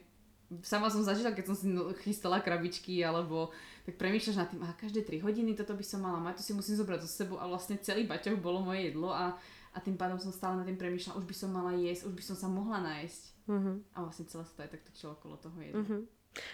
sama 0.61 0.87
som 0.93 1.01
zažila, 1.01 1.33
keď 1.33 1.45
som 1.49 1.55
si 1.57 1.65
no, 1.67 1.89
chystala 2.05 2.43
krabičky, 2.43 3.01
alebo 3.01 3.49
tak 3.83 3.97
premýšľaš 3.97 4.37
nad 4.37 4.47
tým, 4.49 4.61
a 4.61 4.77
každé 4.77 5.01
3 5.01 5.25
hodiny 5.25 5.57
toto 5.57 5.73
by 5.73 5.81
som 5.81 6.05
mala 6.05 6.21
mať, 6.21 6.39
to 6.39 6.43
si 6.45 6.53
musím 6.53 6.77
zobrať 6.77 7.03
zo 7.03 7.09
sebou 7.09 7.37
a 7.41 7.49
vlastne 7.49 7.81
celý 7.81 8.05
baťoch 8.05 8.37
bolo 8.37 8.61
moje 8.61 8.93
jedlo 8.93 9.09
a, 9.09 9.33
a 9.73 9.77
tým 9.81 9.97
pádom 9.97 10.21
som 10.21 10.29
stále 10.29 10.61
nad 10.61 10.65
tým 10.69 10.77
premýšľala, 10.77 11.17
už 11.17 11.25
by 11.25 11.35
som 11.35 11.49
mala 11.49 11.73
jesť, 11.73 12.05
už 12.05 12.13
by 12.13 12.23
som 12.23 12.37
sa 12.37 12.47
mohla 12.47 12.77
nájsť. 12.81 13.23
Mm-hmm. 13.49 13.75
A 13.93 13.97
vlastne 14.05 14.25
celé 14.29 14.43
sa 14.45 14.53
to 14.53 14.63
aj 14.63 14.71
tak 14.71 14.85
točilo 14.85 15.11
okolo 15.17 15.35
toho 15.41 15.57
jedla. 15.59 15.81
Mm-hmm. 15.81 16.01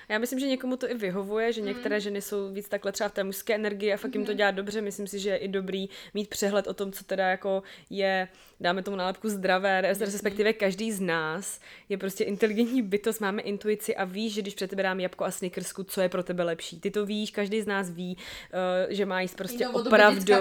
Já 0.09 0.17
myslím, 0.17 0.39
že 0.39 0.47
někomu 0.47 0.77
to 0.77 0.91
i 0.91 0.93
vyhovuje, 0.93 1.53
že 1.53 1.61
některé 1.61 1.95
mm. 1.95 1.99
ženy 1.99 2.21
jsou 2.21 2.51
víc 2.53 2.69
takhle 2.69 2.91
třeba 2.91 3.09
v 3.09 3.13
té 3.13 3.23
mužské 3.23 3.55
energii 3.55 3.93
a 3.93 3.97
fakt 3.97 4.15
jim 4.15 4.25
to 4.25 4.31
mhm. 4.31 4.37
dělá 4.37 4.51
dobře. 4.51 4.81
Myslím 4.81 5.07
si, 5.07 5.19
že 5.19 5.29
je 5.29 5.37
i 5.37 5.47
dobrý 5.47 5.89
mít 6.13 6.29
přehled 6.29 6.67
o 6.67 6.73
tom, 6.73 6.91
co 6.91 7.03
teda 7.03 7.27
jako 7.27 7.63
je, 7.89 8.27
dáme 8.59 8.83
tomu 8.83 8.97
nálepku 8.97 9.29
zdravé, 9.29 9.81
respektive 9.81 10.53
každý 10.53 10.91
z 10.91 10.99
nás 11.01 11.59
je 11.89 11.97
prostě 11.97 12.23
inteligentní 12.23 12.81
bytost, 12.81 13.21
máme 13.21 13.41
intuici 13.41 13.95
a 13.95 14.05
víš, 14.05 14.33
že 14.33 14.41
když 14.41 14.53
před 14.53 14.69
tebe 14.69 14.83
dám 14.83 14.99
jabko 14.99 15.25
a 15.25 15.31
snickersku, 15.31 15.83
co 15.83 16.01
je 16.01 16.09
pro 16.09 16.23
tebe 16.23 16.43
lepší. 16.43 16.79
Ty 16.79 16.91
to 16.91 17.05
víš, 17.05 17.31
každý 17.31 17.61
z 17.61 17.67
nás 17.67 17.89
ví, 17.89 18.17
uh, 18.17 18.93
že 18.93 19.05
má 19.05 19.21
jíst 19.21 19.35
prostě 19.35 19.65
no, 19.65 19.71
opravdu. 19.71 20.33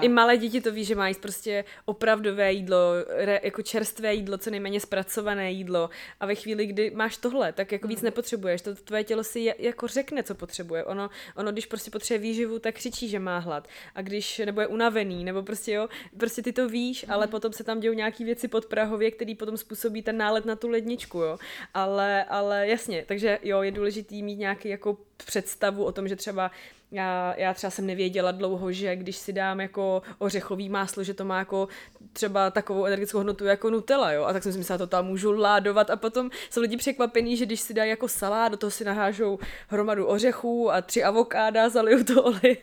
I 0.00 0.08
malé 0.08 0.36
děti 0.36 0.60
to 0.60 0.72
ví, 0.72 0.84
že 0.84 0.94
má 0.94 1.08
jíst 1.08 1.20
prostě 1.20 1.64
opravdové 1.84 2.52
jídlo, 2.52 2.94
re, 3.08 3.40
jako 3.42 3.62
čerstvé 3.62 4.14
jídlo, 4.14 4.38
co 4.38 4.50
nejméně 4.50 4.80
zpracované 4.80 5.52
jídlo. 5.52 5.90
A 6.20 6.26
ve 6.26 6.34
chvíli, 6.34 6.66
kdy 6.66 6.90
máš 6.90 7.16
tohle, 7.16 7.52
tak 7.52 7.72
jako 7.72 7.86
mm. 7.86 7.88
víc 7.88 8.02
nepotřebuješ. 8.02 8.62
To 8.62 8.74
tvoje 8.80 9.04
tělo 9.04 9.24
si 9.24 9.54
jako 9.58 9.86
řekne, 9.86 10.22
co 10.22 10.34
potřebuje. 10.34 10.84
Ono, 10.84 11.10
ono, 11.36 11.52
když 11.52 11.66
prostě 11.66 11.90
potřebuje 11.90 12.30
výživu, 12.30 12.58
tak 12.58 12.74
křičí, 12.74 13.08
že 13.08 13.18
má 13.18 13.38
hlad. 13.38 13.68
A 13.94 14.02
když, 14.02 14.38
nebo 14.38 14.60
je 14.60 14.66
unavený, 14.66 15.24
nebo 15.24 15.42
prostě 15.42 15.72
jo, 15.72 15.88
prostě 16.18 16.42
ty 16.42 16.52
to 16.52 16.68
víš, 16.68 17.04
ale 17.08 17.26
mhm. 17.26 17.30
potom 17.30 17.52
se 17.52 17.64
tam 17.64 17.80
dějou 17.80 17.94
nějaké 17.94 18.24
věci 18.24 18.48
pod 18.48 18.66
Prahově, 18.66 19.10
který 19.10 19.34
potom 19.34 19.56
způsobí 19.56 20.02
ten 20.02 20.16
nálet 20.16 20.44
na 20.44 20.56
tu 20.56 20.68
ledničku, 20.68 21.18
jo. 21.18 21.38
Ale, 21.74 22.24
ale 22.24 22.68
jasně, 22.68 23.04
takže 23.08 23.38
jo, 23.42 23.62
je 23.62 23.70
důležitý 23.70 24.22
mít 24.22 24.36
nějaký 24.36 24.68
jako 24.68 24.98
představu 25.16 25.84
o 25.84 25.92
tom, 25.92 26.08
že 26.08 26.16
třeba 26.16 26.50
já, 26.92 27.34
já 27.36 27.54
třeba 27.54 27.70
jsem 27.70 27.86
nevěděla 27.86 28.32
dlouho, 28.32 28.72
že 28.72 28.96
když 28.96 29.16
si 29.16 29.32
dám 29.32 29.60
jako 29.60 30.02
ořechový 30.18 30.68
máslo, 30.68 31.04
že 31.04 31.14
to 31.14 31.24
má 31.24 31.38
jako 31.38 31.68
třeba 32.12 32.50
takovou 32.50 32.84
energetickou 32.84 33.18
hodnotu 33.18 33.44
jako 33.44 33.70
Nutella, 33.70 34.12
jo. 34.12 34.24
A 34.24 34.32
tak 34.32 34.42
jsem 34.42 34.52
si 34.52 34.58
myslela, 34.58 34.78
to 34.78 34.86
tam 34.86 35.06
můžu 35.06 35.32
ládovat 35.32 35.90
a 35.90 35.96
potom 35.96 36.30
jsou 36.50 36.60
lidi 36.60 36.76
překvapení, 36.76 37.36
že 37.36 37.46
když 37.46 37.60
si 37.60 37.74
dají 37.74 37.90
jako 37.90 38.08
salát, 38.08 38.52
do 38.52 38.58
toho 38.58 38.70
si 38.70 38.84
nahážou 38.84 39.38
hromadu 39.68 40.06
ořechů 40.06 40.72
a 40.72 40.82
tři 40.82 41.04
avokáda, 41.04 41.68
zalijou 41.68 42.04
to 42.04 42.24
olej, 42.24 42.56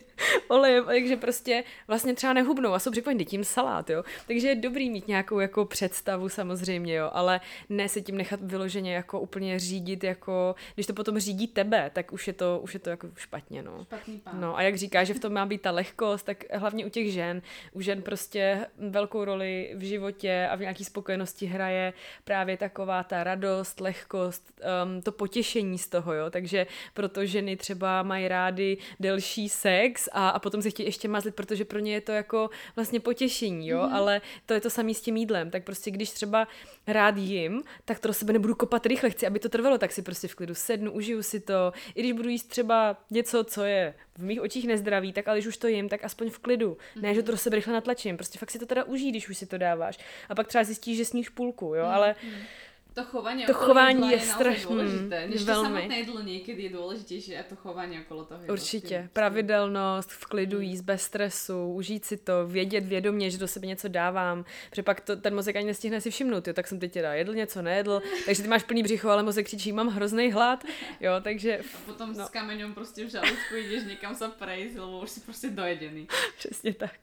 olejem, 0.47 0.85
takže 0.85 1.17
prostě 1.17 1.63
vlastně 1.87 2.13
třeba 2.13 2.33
nehubnou 2.33 2.73
a 2.73 2.79
jsou 2.79 2.91
překvapení 2.91 3.25
tím 3.25 3.43
salát, 3.43 3.89
jo. 3.89 4.03
Takže 4.27 4.47
je 4.47 4.55
dobrý 4.55 4.89
mít 4.89 5.07
nějakou 5.07 5.39
jako 5.39 5.65
představu 5.65 6.29
samozřejmě, 6.29 6.95
jo, 6.95 7.09
ale 7.13 7.41
ne 7.69 7.89
se 7.89 8.01
tím 8.01 8.17
nechat 8.17 8.39
vyloženě 8.43 8.95
jako 8.95 9.19
úplně 9.19 9.59
řídit, 9.59 10.03
jako 10.03 10.55
když 10.75 10.87
to 10.87 10.93
potom 10.93 11.19
řídí 11.19 11.47
tebe, 11.47 11.91
tak 11.93 12.13
už 12.13 12.27
je 12.27 12.33
to, 12.33 12.59
už 12.63 12.73
je 12.73 12.79
to 12.79 12.89
jako 12.89 13.09
špatně, 13.15 13.63
no. 13.63 13.83
Špatný 13.83 14.16
pán. 14.17 14.41
No 14.41 14.57
a 14.57 14.61
jak 14.61 14.75
říká, 14.75 15.03
že 15.03 15.13
v 15.13 15.19
tom 15.19 15.33
má 15.33 15.45
být 15.45 15.61
ta 15.61 15.71
lehkost, 15.71 16.25
tak 16.25 16.43
hlavně 16.53 16.85
u 16.85 16.89
těch 16.89 17.11
žen, 17.11 17.41
u 17.71 17.81
žen 17.81 18.01
prostě 18.01 18.65
velkou 18.77 19.25
roli 19.25 19.71
v 19.75 19.83
životě 19.83 20.47
a 20.51 20.55
v 20.55 20.59
nějaký 20.59 20.85
spokojenosti 20.85 21.45
hraje 21.45 21.93
právě 22.23 22.57
taková 22.57 23.03
ta 23.03 23.23
radost, 23.23 23.79
lehkost, 23.79 24.61
um, 24.85 25.01
to 25.01 25.11
potěšení 25.11 25.77
z 25.77 25.87
toho, 25.87 26.13
jo. 26.13 26.29
Takže 26.29 26.67
proto 26.93 27.25
ženy 27.25 27.57
třeba 27.57 28.03
mají 28.03 28.27
rády 28.27 28.77
delší 28.99 29.49
sex 29.49 30.09
a, 30.11 30.29
a 30.29 30.39
potom 30.39 30.61
se 30.61 30.69
chtějí 30.69 30.87
ještě 30.87 31.07
mazlit, 31.07 31.35
protože 31.35 31.65
pro 31.65 31.79
ně 31.79 31.93
je 31.93 32.01
to 32.01 32.11
jako 32.11 32.49
vlastně 32.75 32.99
potěšení, 32.99 33.67
jo. 33.67 33.79
Mm-hmm. 33.79 33.95
Ale 33.95 34.21
to 34.45 34.53
je 34.53 34.61
to 34.61 34.69
samé 34.69 34.93
s 34.93 35.01
tím 35.01 35.17
jídlem. 35.17 35.49
Tak 35.49 35.63
prostě 35.63 35.91
když 35.91 36.11
třeba 36.11 36.47
rád 36.87 37.17
jim, 37.17 37.63
tak 37.85 37.99
to 37.99 38.07
do 38.07 38.13
sebe 38.13 38.33
nebudu 38.33 38.55
kopat 38.55 38.85
rychle, 38.85 39.09
chci, 39.09 39.27
aby 39.27 39.39
to 39.39 39.49
trvalo, 39.49 39.77
tak 39.77 39.91
si 39.91 40.01
prostě 40.01 40.27
v 40.27 40.35
klidu 40.35 40.55
sednu, 40.55 40.91
užiju 40.91 41.23
si 41.23 41.39
to. 41.39 41.73
I 41.95 41.99
když 41.99 42.11
budu 42.11 42.29
jíst 42.29 42.49
třeba 42.49 42.97
něco, 43.11 43.43
co 43.43 43.63
je 43.63 43.93
v 44.17 44.23
mých 44.23 44.41
očích 44.41 44.67
nezdraví, 44.67 45.13
tak 45.13 45.27
ale 45.27 45.37
když 45.37 45.47
už 45.47 45.57
to 45.57 45.67
jim, 45.67 45.89
tak 45.89 46.03
aspoň 46.03 46.29
v 46.29 46.39
klidu. 46.39 46.71
Mm-hmm. 46.71 47.01
Ne, 47.01 47.15
že 47.15 47.23
to 47.23 47.31
do 47.31 47.37
sebe 47.37 47.55
rychle 47.55 47.73
natlačím. 47.73 48.17
Prostě 48.17 48.39
fakt 48.39 48.51
si 48.51 48.59
to 48.59 48.65
teda 48.65 48.83
užij, 48.83 49.09
když 49.09 49.29
už 49.29 49.37
si 49.37 49.45
to 49.45 49.57
dáváš. 49.57 49.99
A 50.29 50.35
pak 50.35 50.47
třeba 50.47 50.63
zjistíš, 50.63 50.97
že 50.97 51.05
sníš 51.05 51.29
půlku, 51.29 51.65
jo, 51.65 51.83
mm-hmm. 51.83 51.93
ale 51.93 52.15
to 52.97 53.03
chování 53.03 53.45
to 53.45 53.53
chování 53.53 54.09
je, 54.09 54.17
je 54.17 54.21
strašně 54.21 54.65
důležité. 54.65 55.27
Než 55.27 55.43
velmi. 55.43 55.67
samotné 55.67 55.99
jídlo 55.99 56.21
někdy 56.21 56.63
je 56.63 56.69
důležitější 56.69 57.37
a 57.37 57.43
to 57.43 57.55
chování 57.55 57.99
okolo 57.99 58.25
toho. 58.25 58.43
Je 58.43 58.51
Určitě. 58.51 58.95
Vlastně 58.95 59.09
Pravidelnost, 59.13 60.11
v 60.11 60.25
klidu 60.25 60.59
jíst, 60.59 60.81
bez 60.81 61.01
stresu, 61.01 61.73
užít 61.73 62.05
si 62.05 62.17
to, 62.17 62.47
vědět 62.47 62.85
vědomě, 62.85 63.31
že 63.31 63.37
do 63.37 63.47
sebe 63.47 63.67
něco 63.67 63.87
dávám. 63.87 64.45
Protože 64.69 64.83
pak 64.83 65.01
to, 65.01 65.15
ten 65.15 65.35
mozek 65.35 65.55
ani 65.55 65.65
nestihne 65.65 66.01
si 66.01 66.11
všimnout, 66.11 66.47
jo, 66.47 66.53
tak 66.53 66.67
jsem 66.67 66.79
teď 66.79 66.93
teda 66.93 67.13
jedl 67.13 67.33
něco, 67.33 67.61
nejedl, 67.61 68.01
takže 68.25 68.41
ty 68.41 68.47
máš 68.47 68.63
plný 68.63 68.83
břicho, 68.83 69.09
ale 69.09 69.23
mozek 69.23 69.45
křičí, 69.45 69.71
mám 69.71 69.87
hrozný 69.87 70.31
hlad, 70.31 70.63
jo, 70.99 71.11
takže... 71.21 71.57
A 71.57 71.77
potom 71.85 72.13
no. 72.17 72.25
s 72.25 72.29
kameňom 72.29 72.73
prostě 72.73 73.05
v 73.05 73.09
žaludku 73.09 73.55
jdeš 73.55 73.83
někam 73.83 74.15
se 74.15 74.27
prejsť, 74.27 74.77
lebo 74.77 74.99
už 74.99 75.09
si 75.09 75.19
prostě 75.19 75.49
dojedený. 75.49 76.07
Přesně 76.37 76.73
tak. 76.73 76.97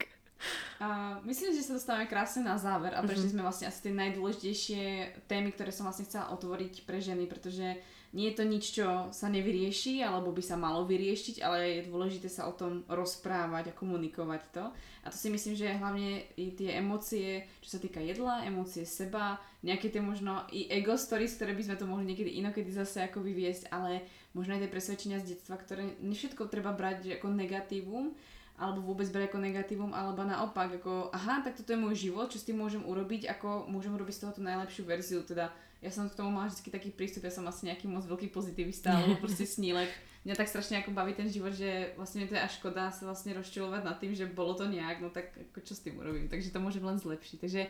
A 0.83 1.19
myslím, 1.25 1.55
že 1.55 1.65
sa 1.65 1.79
dostávame 1.79 2.11
krásne 2.11 2.45
na 2.45 2.59
záver 2.59 2.93
a 2.93 3.01
prešli 3.01 3.31
mm-hmm. 3.31 3.41
sme 3.41 3.47
vlastne 3.47 3.67
asi 3.71 3.81
tie 3.89 3.93
najdôležitejšie 3.95 4.83
témy, 5.31 5.55
ktoré 5.55 5.71
som 5.71 5.87
vlastne 5.87 6.05
chcela 6.05 6.35
otvoriť 6.35 6.85
pre 6.85 6.99
ženy, 6.99 7.31
pretože 7.31 7.79
nie 8.15 8.31
je 8.31 8.39
to 8.39 8.45
nič, 8.47 8.65
čo 8.79 9.11
sa 9.11 9.27
nevyrieši, 9.27 9.99
alebo 10.07 10.31
by 10.31 10.39
sa 10.39 10.55
malo 10.55 10.87
vyriešiť, 10.87 11.43
ale 11.43 11.83
je 11.83 11.91
dôležité 11.91 12.31
sa 12.31 12.47
o 12.47 12.55
tom 12.55 12.87
rozprávať 12.87 13.75
a 13.75 13.77
komunikovať 13.77 14.43
to. 14.55 14.65
A 15.03 15.11
to 15.11 15.17
si 15.19 15.35
myslím, 15.35 15.59
že 15.59 15.75
hlavne 15.75 16.23
i 16.39 16.55
tie 16.55 16.79
emócie, 16.79 17.51
čo 17.59 17.75
sa 17.75 17.83
týka 17.83 17.99
jedla, 17.99 18.47
emócie 18.47 18.87
seba, 18.87 19.43
nejaké 19.67 19.91
tie 19.91 19.99
možno 19.99 20.47
i 20.55 20.71
ego 20.71 20.95
stories, 20.95 21.35
ktoré 21.35 21.59
by 21.59 21.67
sme 21.67 21.77
to 21.77 21.91
mohli 21.91 22.07
niekedy 22.07 22.39
inokedy 22.39 22.71
zase 22.71 23.03
ako 23.03 23.19
vyviesť, 23.19 23.75
ale 23.75 24.07
možno 24.31 24.55
aj 24.55 24.63
tie 24.63 24.71
presvedčenia 24.71 25.19
z 25.19 25.35
detstva, 25.35 25.59
ktoré 25.59 25.99
všetko 25.99 26.47
treba 26.47 26.71
brať 26.71 27.19
ako 27.19 27.35
negatívum, 27.35 28.15
alebo 28.55 28.87
vôbec 28.87 29.11
brať 29.11 29.35
ako 29.35 29.39
negatívum, 29.43 29.91
alebo 29.91 30.23
naopak, 30.23 30.79
ako 30.79 31.11
aha, 31.11 31.43
tak 31.43 31.59
toto 31.59 31.75
je 31.75 31.83
môj 31.83 31.95
život, 32.07 32.31
čo 32.31 32.39
s 32.39 32.47
tým 32.47 32.63
môžem 32.63 32.87
urobiť, 32.87 33.27
ako 33.27 33.67
môžem 33.67 33.91
urobiť 33.91 34.15
z 34.15 34.21
toho 34.23 34.33
tú 34.39 34.43
najlepšiu 34.47 34.83
verziu, 34.87 35.21
teda 35.27 35.51
ja 35.83 35.91
som 35.91 36.07
k 36.09 36.17
tomu 36.17 36.31
mala 36.33 36.49
vždy 36.49 36.71
taký 36.71 36.95
prístup, 36.95 37.27
ja 37.27 37.35
som 37.35 37.45
asi 37.51 37.67
nejaký 37.67 37.91
moc 37.91 38.07
veľký 38.07 38.31
pozitivista, 38.31 38.95
alebo 38.95 39.19
proste 39.23 39.45
snílek. 39.45 39.91
Mňa 40.25 40.39
tak 40.39 40.49
strašne 40.49 40.81
ako 40.81 40.97
baví 40.97 41.13
ten 41.13 41.29
život, 41.29 41.53
že 41.53 41.93
vlastne 42.01 42.25
to 42.25 42.33
je 42.33 42.41
až 42.41 42.57
škoda 42.57 42.89
sa 42.89 43.05
vlastne 43.05 43.37
rozčilovať 43.37 43.83
nad 43.85 44.01
tým, 44.01 44.17
že 44.17 44.25
bolo 44.25 44.57
to 44.57 44.65
nejak, 44.65 45.05
no 45.05 45.13
tak 45.13 45.35
ako 45.53 45.61
čo 45.61 45.77
s 45.77 45.85
tým 45.85 46.01
urobím, 46.01 46.33
takže 46.33 46.49
to 46.49 46.65
môžem 46.65 46.81
len 46.81 46.97
zlepšiť. 46.97 47.39
Takže 47.45 47.63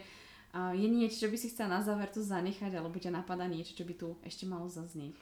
je 0.54 0.86
niečo, 0.86 1.26
čo 1.26 1.28
by 1.32 1.36
si 1.40 1.50
chcela 1.50 1.80
na 1.80 1.80
záver 1.82 2.06
tu 2.14 2.22
zanechať, 2.22 2.78
alebo 2.78 2.94
ťa 2.94 3.10
napadá 3.10 3.50
niečo, 3.50 3.74
čo 3.74 3.82
by 3.82 3.94
tu 3.98 4.14
ešte 4.22 4.46
malo 4.46 4.70
zaznieť? 4.70 5.18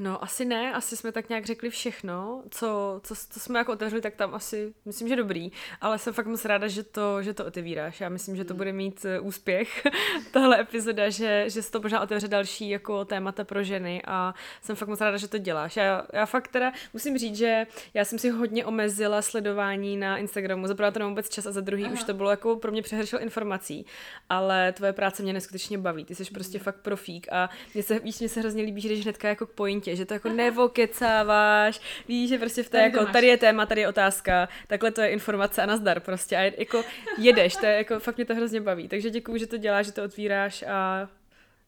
No 0.00 0.24
asi 0.24 0.44
ne, 0.44 0.72
asi 0.72 0.96
jsme 0.96 1.12
tak 1.12 1.28
nějak 1.28 1.46
řekli 1.46 1.70
všechno, 1.70 2.42
co, 2.50 3.00
co, 3.04 3.14
co 3.30 3.40
jsme 3.40 3.58
jako 3.58 3.72
otevřeli, 3.72 4.02
tak 4.02 4.14
tam 4.14 4.34
asi, 4.34 4.74
myslím, 4.84 5.08
že 5.08 5.16
dobrý, 5.16 5.52
ale 5.80 5.98
jsem 5.98 6.14
fakt 6.14 6.26
moc 6.26 6.44
ráda, 6.44 6.68
že 6.68 6.82
to, 6.82 7.22
že 7.22 7.34
to 7.34 7.46
otevíráš. 7.46 8.00
Já 8.00 8.08
myslím, 8.08 8.36
že 8.36 8.44
to 8.44 8.54
mm. 8.54 8.58
bude 8.58 8.72
mít 8.72 9.06
uh, 9.20 9.26
úspěch, 9.26 9.86
tahle 10.32 10.60
epizoda, 10.60 11.10
že, 11.10 11.44
že 11.46 11.62
se 11.62 11.70
to 11.70 11.80
možná 11.80 12.00
otevře 12.00 12.28
další 12.28 12.70
jako 12.70 13.04
témata 13.04 13.44
pro 13.44 13.62
ženy 13.62 14.02
a 14.06 14.34
jsem 14.62 14.76
fakt 14.76 14.88
moc 14.88 15.00
ráda, 15.00 15.16
že 15.16 15.28
to 15.28 15.38
děláš. 15.38 15.76
Já, 15.76 16.06
já 16.12 16.26
fakt 16.26 16.48
teda 16.48 16.72
musím 16.92 17.18
říct, 17.18 17.36
že 17.36 17.66
já 17.94 18.04
jsem 18.04 18.18
si 18.18 18.30
hodně 18.30 18.66
omezila 18.66 19.22
sledování 19.22 19.96
na 19.96 20.16
Instagramu, 20.16 20.66
za 20.66 20.74
to 20.74 21.08
vůbec 21.08 21.28
čas 21.28 21.46
a 21.46 21.52
za 21.52 21.60
druhý 21.60 21.84
Aha. 21.84 21.92
už 21.92 22.04
to 22.04 22.14
bylo 22.14 22.30
jako 22.30 22.56
pro 22.56 22.72
mě 22.72 22.82
přehršel 22.82 23.22
informací, 23.22 23.86
ale 24.28 24.72
tvoje 24.72 24.92
práce 24.92 25.22
mě 25.22 25.32
neskutečně 25.32 25.78
baví, 25.78 26.04
ty 26.04 26.14
jsi 26.14 26.24
prostě 26.24 26.58
mm. 26.58 26.64
fakt 26.64 26.76
profík 26.76 27.26
a 27.32 27.50
mě 27.74 27.82
se, 27.82 27.98
víš, 27.98 28.18
mě 28.20 28.28
se 28.28 28.40
hrozně 28.40 28.62
líbí, 28.62 28.80
že 28.80 28.88
jdeš 28.88 29.02
hnedka 29.02 29.28
jako 29.28 29.46
k 29.46 29.50
pointě 29.50 29.87
že 29.96 30.04
to 30.04 30.14
jako 30.14 30.28
nevokecáváš, 30.28 31.80
víš, 32.08 32.28
že 32.28 32.38
prostě 32.38 32.62
v 32.62 32.70
té 32.70 32.78
jako, 32.82 33.06
tady 33.06 33.26
je 33.26 33.36
téma, 33.36 33.66
tady 33.66 33.80
je 33.80 33.88
otázka, 33.88 34.48
takhle 34.66 34.90
to 34.90 35.00
je 35.00 35.08
informace 35.08 35.62
a 35.62 35.66
nazdar 35.66 36.00
prostě. 36.00 36.36
A 36.36 36.40
jako 36.40 36.84
jedeš, 37.18 37.56
to 37.56 37.66
je 37.66 37.72
jako, 37.72 38.00
fakt 38.00 38.16
mě 38.16 38.24
to 38.24 38.34
hrozně 38.34 38.60
baví, 38.60 38.88
takže 38.88 39.10
děkuji, 39.10 39.38
že 39.38 39.46
to 39.46 39.56
děláš, 39.56 39.86
že 39.86 39.92
to 39.92 40.04
otvíráš 40.04 40.64
a 40.68 41.08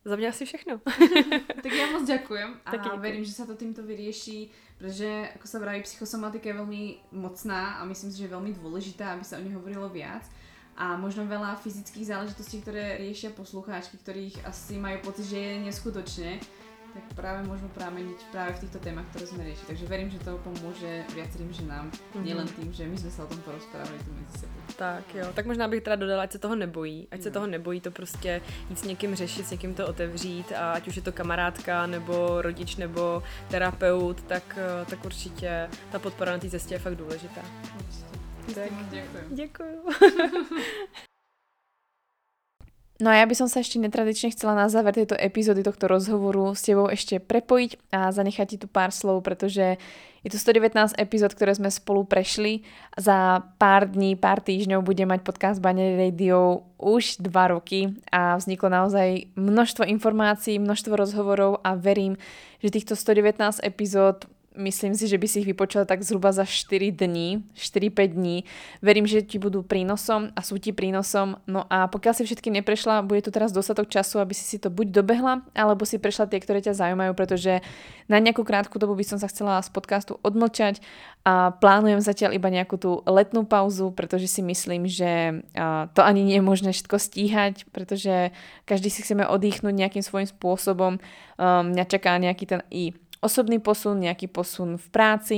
za 0.05 0.16
mě 0.16 0.29
asi 0.29 0.45
všechno. 0.45 0.81
tak 1.62 1.73
já 1.73 1.87
moc 1.87 2.07
děkujem 2.07 2.55
a 2.66 2.71
Taky 2.71 2.89
verím, 2.97 3.25
že 3.25 3.33
se 3.33 3.47
to 3.47 3.55
tímto 3.55 3.83
vyřeší, 3.83 4.51
protože 4.79 5.07
jako 5.07 5.49
se 5.49 5.59
vraví, 5.59 5.83
psychosomatika 5.83 6.49
je 6.49 6.55
velmi 6.55 6.97
mocná 7.12 7.75
a 7.75 7.85
myslím 7.85 8.12
si, 8.12 8.18
že 8.18 8.25
je 8.25 8.29
velmi 8.29 8.53
důležitá, 8.53 9.12
aby 9.12 9.25
se 9.25 9.37
o 9.37 9.41
ní 9.41 9.53
hovorilo 9.53 9.89
viac 9.89 10.23
a 10.81 10.97
možno 10.97 11.29
veľa 11.29 11.61
fyzických 11.61 12.09
záležitostí, 12.09 12.64
ktoré 12.64 12.97
riešia 12.97 13.37
poslucháčky, 13.37 14.01
ktorých 14.01 14.49
asi 14.49 14.81
majú 14.81 15.05
pocit, 15.05 15.29
že 15.29 15.37
je 15.37 15.55
neskutočné 15.68 16.41
tak 16.95 17.05
práve 17.14 17.47
môžeme 17.47 17.70
prameniť 17.70 18.18
práve 18.34 18.51
v 18.59 18.61
týchto 18.66 18.78
témach, 18.82 19.07
ktoré 19.14 19.24
sme 19.26 19.43
riešili. 19.47 19.68
Takže 19.70 19.86
verím, 19.86 20.11
že 20.11 20.18
to 20.18 20.38
pomôže 20.43 21.07
viacerým 21.14 21.51
ženám, 21.55 21.86
mm-hmm. 21.91 22.24
nielen 22.26 22.49
tým, 22.51 22.68
že 22.74 22.84
my 22.86 22.97
sme 22.99 23.11
sa 23.11 23.20
o 23.24 23.30
tom 23.30 23.41
porozprávali 23.47 23.99
tu 24.03 24.11
mezi 24.11 24.34
sebou. 24.43 24.61
Tak 24.76 25.05
jo, 25.14 25.26
tak 25.34 25.47
možná 25.47 25.68
bych 25.68 25.82
teda 25.82 25.97
dodala, 25.97 26.22
ať 26.22 26.32
se 26.32 26.38
toho 26.38 26.57
nebojí, 26.57 27.09
ať 27.11 27.18
no. 27.18 27.22
se 27.22 27.30
toho 27.30 27.47
nebojí 27.47 27.80
to 27.80 27.91
prostě 27.91 28.41
jít 28.70 28.78
s 28.78 28.84
někým 28.84 29.14
řešit, 29.14 29.47
s 29.47 29.51
někým 29.51 29.74
to 29.74 29.86
otevřít 29.86 30.53
a 30.53 30.72
ať 30.72 30.88
už 30.88 30.97
je 30.97 31.03
to 31.03 31.12
kamarádka 31.12 31.86
nebo 31.86 32.43
rodič 32.43 32.76
nebo 32.76 33.22
terapeut, 33.51 34.22
tak, 34.22 34.59
eh, 34.59 34.84
tak 34.91 35.05
určitě 35.05 35.68
ta 35.93 35.99
podpora 35.99 36.32
na 36.32 36.38
té 36.38 36.51
cestě 36.51 36.74
je 36.74 36.78
fakt 36.78 36.95
důležitá. 36.97 37.43
Určitě. 37.78 38.11
Tak, 38.55 38.70
děkuji. 38.91 39.24
Děkuji. 39.30 39.74
No 43.01 43.09
a 43.09 43.16
ja 43.16 43.24
by 43.24 43.32
som 43.32 43.48
sa 43.48 43.64
ešte 43.64 43.80
netradične 43.80 44.28
chcela 44.36 44.53
na 44.53 44.68
záver 44.68 44.92
tejto 44.92 45.16
epizódy, 45.16 45.64
tohto 45.64 45.88
rozhovoru 45.88 46.53
s 46.53 46.61
tebou 46.61 46.84
ešte 46.84 47.16
prepojiť 47.16 47.96
a 47.96 48.12
zanechať 48.12 48.46
ti 48.46 48.57
tu 48.61 48.68
pár 48.68 48.92
slov, 48.92 49.24
pretože 49.24 49.80
je 50.20 50.28
to 50.28 50.36
119 50.36 51.01
epizód, 51.01 51.32
ktoré 51.32 51.57
sme 51.57 51.72
spolu 51.72 52.05
prešli. 52.05 52.61
Za 53.01 53.40
pár 53.57 53.88
dní, 53.88 54.20
pár 54.20 54.44
týždňov 54.44 54.84
bude 54.84 55.09
mať 55.09 55.24
podcast 55.24 55.64
Banner 55.64 55.96
Radio 55.96 56.68
už 56.76 57.24
dva 57.24 57.57
roky 57.57 57.96
a 58.12 58.36
vzniklo 58.36 58.68
naozaj 58.68 59.32
množstvo 59.32 59.88
informácií, 59.88 60.61
množstvo 60.61 60.92
rozhovorov 60.92 61.64
a 61.64 61.80
verím, 61.80 62.20
že 62.61 62.68
týchto 62.68 63.01
119 63.01 63.64
epizód 63.64 64.28
myslím 64.59 64.98
si, 64.98 65.07
že 65.07 65.14
by 65.14 65.26
si 65.30 65.40
ich 65.40 65.48
vypočula 65.48 65.86
tak 65.86 66.03
zhruba 66.03 66.34
za 66.34 66.42
4 66.42 66.90
dní, 66.90 67.46
4-5 67.55 68.18
dní. 68.18 68.44
Verím, 68.82 69.07
že 69.07 69.22
ti 69.22 69.38
budú 69.38 69.62
prínosom 69.62 70.34
a 70.34 70.40
sú 70.42 70.59
ti 70.59 70.74
prínosom. 70.74 71.38
No 71.46 71.70
a 71.70 71.86
pokiaľ 71.86 72.12
si 72.18 72.26
všetky 72.26 72.51
neprešla, 72.59 73.07
bude 73.07 73.22
tu 73.22 73.30
teraz 73.30 73.55
dostatok 73.55 73.86
času, 73.86 74.18
aby 74.18 74.34
si 74.34 74.42
si 74.42 74.59
to 74.59 74.66
buď 74.66 74.90
dobehla, 74.90 75.46
alebo 75.55 75.86
si 75.86 76.03
prešla 76.03 76.26
tie, 76.26 76.42
ktoré 76.42 76.59
ťa 76.61 76.74
zaujímajú, 76.74 77.12
pretože 77.14 77.62
na 78.11 78.18
nejakú 78.18 78.42
krátku 78.42 78.74
dobu 78.82 78.98
by 78.98 79.07
som 79.07 79.18
sa 79.22 79.30
chcela 79.30 79.62
z 79.62 79.70
podcastu 79.70 80.18
odmlčať 80.26 80.82
a 81.22 81.55
plánujem 81.55 82.03
zatiaľ 82.03 82.34
iba 82.34 82.51
nejakú 82.51 82.74
tú 82.74 83.07
letnú 83.07 83.46
pauzu, 83.46 83.94
pretože 83.94 84.26
si 84.26 84.42
myslím, 84.42 84.90
že 84.90 85.44
to 85.94 86.01
ani 86.03 86.26
nie 86.26 86.42
je 86.42 86.44
možné 86.44 86.70
všetko 86.74 86.96
stíhať, 86.98 87.70
pretože 87.70 88.34
každý 88.66 88.90
si 88.90 89.07
chceme 89.07 89.28
oddychnúť 89.30 89.74
nejakým 89.78 90.03
svojím 90.03 90.26
spôsobom. 90.26 90.98
Mňa 91.38 91.84
čaká 91.86 92.18
nejaký 92.18 92.44
ten 92.51 92.61
i 92.74 92.96
osobný 93.21 93.61
posun, 93.61 94.01
nejaký 94.01 94.29
posun 94.29 94.77
v 94.81 94.87
práci. 94.93 95.37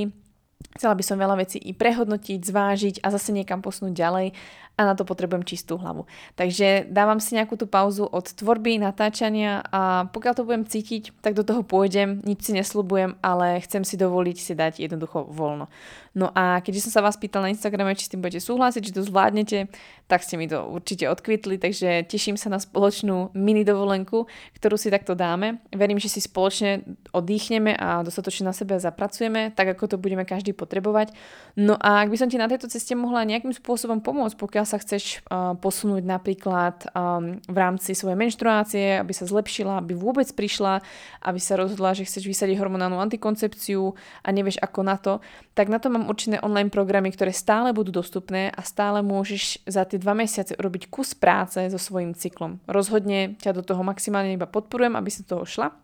Chcela 0.73 0.95
by 0.95 1.03
som 1.05 1.19
veľa 1.19 1.37
vecí 1.43 1.59
i 1.59 1.75
prehodnotiť, 1.75 2.39
zvážiť 2.39 2.95
a 3.03 3.11
zase 3.13 3.35
niekam 3.35 3.59
posunúť 3.61 3.93
ďalej 3.93 4.27
a 4.73 4.81
na 4.89 4.97
to 4.97 5.05
potrebujem 5.05 5.45
čistú 5.45 5.77
hlavu. 5.77 6.09
Takže 6.33 6.89
dávam 6.89 7.21
si 7.21 7.37
nejakú 7.37 7.53
tú 7.53 7.69
pauzu 7.69 8.09
od 8.09 8.25
tvorby, 8.25 8.81
natáčania 8.81 9.61
a 9.69 10.09
pokiaľ 10.09 10.33
to 10.33 10.47
budem 10.49 10.65
cítiť, 10.65 11.13
tak 11.21 11.37
do 11.37 11.45
toho 11.45 11.61
pôjdem, 11.61 12.25
nič 12.25 12.49
si 12.49 12.51
nesľubujem, 12.57 13.21
ale 13.21 13.61
chcem 13.61 13.85
si 13.85 14.01
dovoliť 14.01 14.37
si 14.41 14.53
dať 14.57 14.73
jednoducho 14.81 15.29
voľno. 15.29 15.69
No 16.13 16.29
a 16.33 16.61
keďže 16.61 16.89
som 16.89 17.01
sa 17.01 17.05
vás 17.05 17.17
pýtal 17.17 17.41
na 17.41 17.49
Instagrame, 17.49 17.97
či 17.97 18.05
s 18.05 18.11
tým 18.13 18.21
budete 18.21 18.41
súhlasiť, 18.41 18.81
či 18.85 18.93
to 18.93 19.01
zvládnete, 19.01 19.65
tak 20.05 20.21
ste 20.21 20.37
mi 20.37 20.45
to 20.45 20.61
určite 20.69 21.09
odkvitli, 21.09 21.57
takže 21.57 22.05
teším 22.05 22.37
sa 22.37 22.53
na 22.53 22.61
spoločnú 22.61 23.33
mini 23.33 23.65
dovolenku, 23.65 24.29
ktorú 24.57 24.77
si 24.77 24.93
takto 24.93 25.17
dáme. 25.17 25.65
Verím, 25.73 25.97
že 25.97 26.13
si 26.13 26.21
spoločne 26.21 26.85
oddychneme 27.17 27.73
a 27.73 28.05
dostatočne 28.05 28.45
na 28.45 28.53
sebe 28.53 28.77
zapracujeme, 28.77 29.57
tak 29.57 29.73
ako 29.73 29.95
to 29.95 29.97
budeme 29.97 30.21
každý 30.21 30.53
potrebovať. 30.53 31.17
No 31.57 31.81
a 31.81 32.05
ak 32.05 32.13
by 32.13 32.17
som 32.21 32.29
ti 32.29 32.37
na 32.37 32.45
tejto 32.45 32.69
ceste 32.69 32.93
mohla 32.93 33.25
nejakým 33.25 33.53
spôsobom 33.53 33.97
pomôcť, 33.97 34.37
pokiaľ 34.37 34.62
sa 34.63 34.79
chceš 34.79 35.19
uh, 35.27 35.53
posunúť 35.59 36.03
napríklad 36.07 36.87
um, 36.95 37.37
v 37.43 37.57
rámci 37.57 37.91
svojej 37.91 38.15
menštruácie, 38.15 39.03
aby 39.03 39.13
sa 39.13 39.27
zlepšila, 39.27 39.83
aby 39.83 39.93
vôbec 39.93 40.25
prišla, 40.31 40.79
aby 41.21 41.39
sa 41.39 41.59
rozhodla, 41.59 41.93
že 41.93 42.07
chceš 42.07 42.25
vysadiť 42.25 42.55
hormonálnu 42.57 42.97
antikoncepciu 43.03 43.93
a 44.23 44.27
nevieš 44.31 44.57
ako 44.63 44.79
na 44.81 44.95
to, 44.95 45.19
tak 45.53 45.67
na 45.67 45.77
to 45.77 45.91
mám 45.91 46.07
určené 46.07 46.39
online 46.39 46.71
programy, 46.71 47.11
ktoré 47.11 47.35
stále 47.35 47.75
budú 47.75 47.91
dostupné 47.91 48.49
a 48.49 48.63
stále 48.63 49.03
môžeš 49.03 49.67
za 49.67 49.83
tie 49.83 49.99
dva 49.99 50.15
mesiace 50.15 50.55
urobiť 50.55 50.87
kus 50.87 51.11
práce 51.13 51.59
so 51.67 51.77
svojím 51.77 52.15
cyklom. 52.15 52.63
Rozhodne 52.65 53.35
ťa 53.37 53.51
do 53.51 53.61
toho 53.61 53.83
maximálne 53.83 54.33
iba 54.33 54.47
podporujem, 54.47 54.95
aby 54.95 55.11
si 55.11 55.27
toho 55.27 55.43
šla 55.43 55.82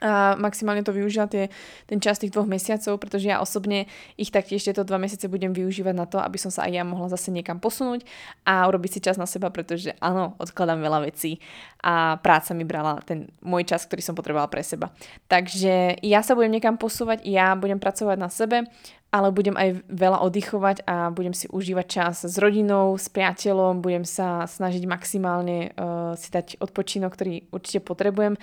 a 0.00 0.34
maximálne 0.40 0.80
to 0.80 0.96
využila 0.96 1.28
tie, 1.28 1.52
ten 1.84 2.00
čas 2.00 2.16
tých 2.16 2.32
dvoch 2.32 2.48
mesiacov, 2.48 2.96
pretože 2.96 3.28
ja 3.28 3.38
osobne 3.38 3.84
ich 4.16 4.32
taktiež 4.32 4.64
tieto 4.64 4.80
dva 4.80 4.96
mesiace 4.96 5.28
budem 5.28 5.52
využívať 5.52 5.94
na 5.94 6.08
to, 6.08 6.16
aby 6.16 6.40
som 6.40 6.48
sa 6.48 6.64
aj 6.64 6.72
ja 6.72 6.84
mohla 6.88 7.12
zase 7.12 7.28
niekam 7.28 7.60
posunúť 7.60 8.08
a 8.48 8.64
urobiť 8.64 8.90
si 8.96 9.00
čas 9.04 9.20
na 9.20 9.28
seba, 9.28 9.52
pretože 9.52 9.92
áno, 10.00 10.34
odkladám 10.40 10.80
veľa 10.80 11.04
vecí 11.04 11.38
a 11.84 12.16
práca 12.24 12.56
mi 12.56 12.64
brala 12.64 13.04
ten 13.04 13.28
môj 13.44 13.68
čas, 13.68 13.84
ktorý 13.84 14.00
som 14.00 14.16
potrebovala 14.16 14.48
pre 14.48 14.64
seba. 14.64 14.88
Takže 15.28 16.00
ja 16.00 16.20
sa 16.24 16.32
budem 16.32 16.56
niekam 16.56 16.80
posúvať, 16.80 17.20
ja 17.28 17.52
budem 17.52 17.76
pracovať 17.76 18.16
na 18.16 18.32
sebe, 18.32 18.64
ale 19.10 19.34
budem 19.34 19.58
aj 19.58 19.82
veľa 19.90 20.22
oddychovať 20.22 20.86
a 20.86 21.10
budem 21.10 21.34
si 21.34 21.50
užívať 21.50 21.86
čas 21.90 22.22
s 22.22 22.38
rodinou, 22.38 22.94
s 22.94 23.10
priateľom, 23.10 23.82
budem 23.82 24.06
sa 24.06 24.46
snažiť 24.46 24.86
maximálne 24.86 25.74
uh, 25.74 26.14
si 26.14 26.30
dať 26.30 26.62
odpočinok, 26.62 27.10
ktorý 27.18 27.50
určite 27.50 27.82
potrebujem 27.82 28.38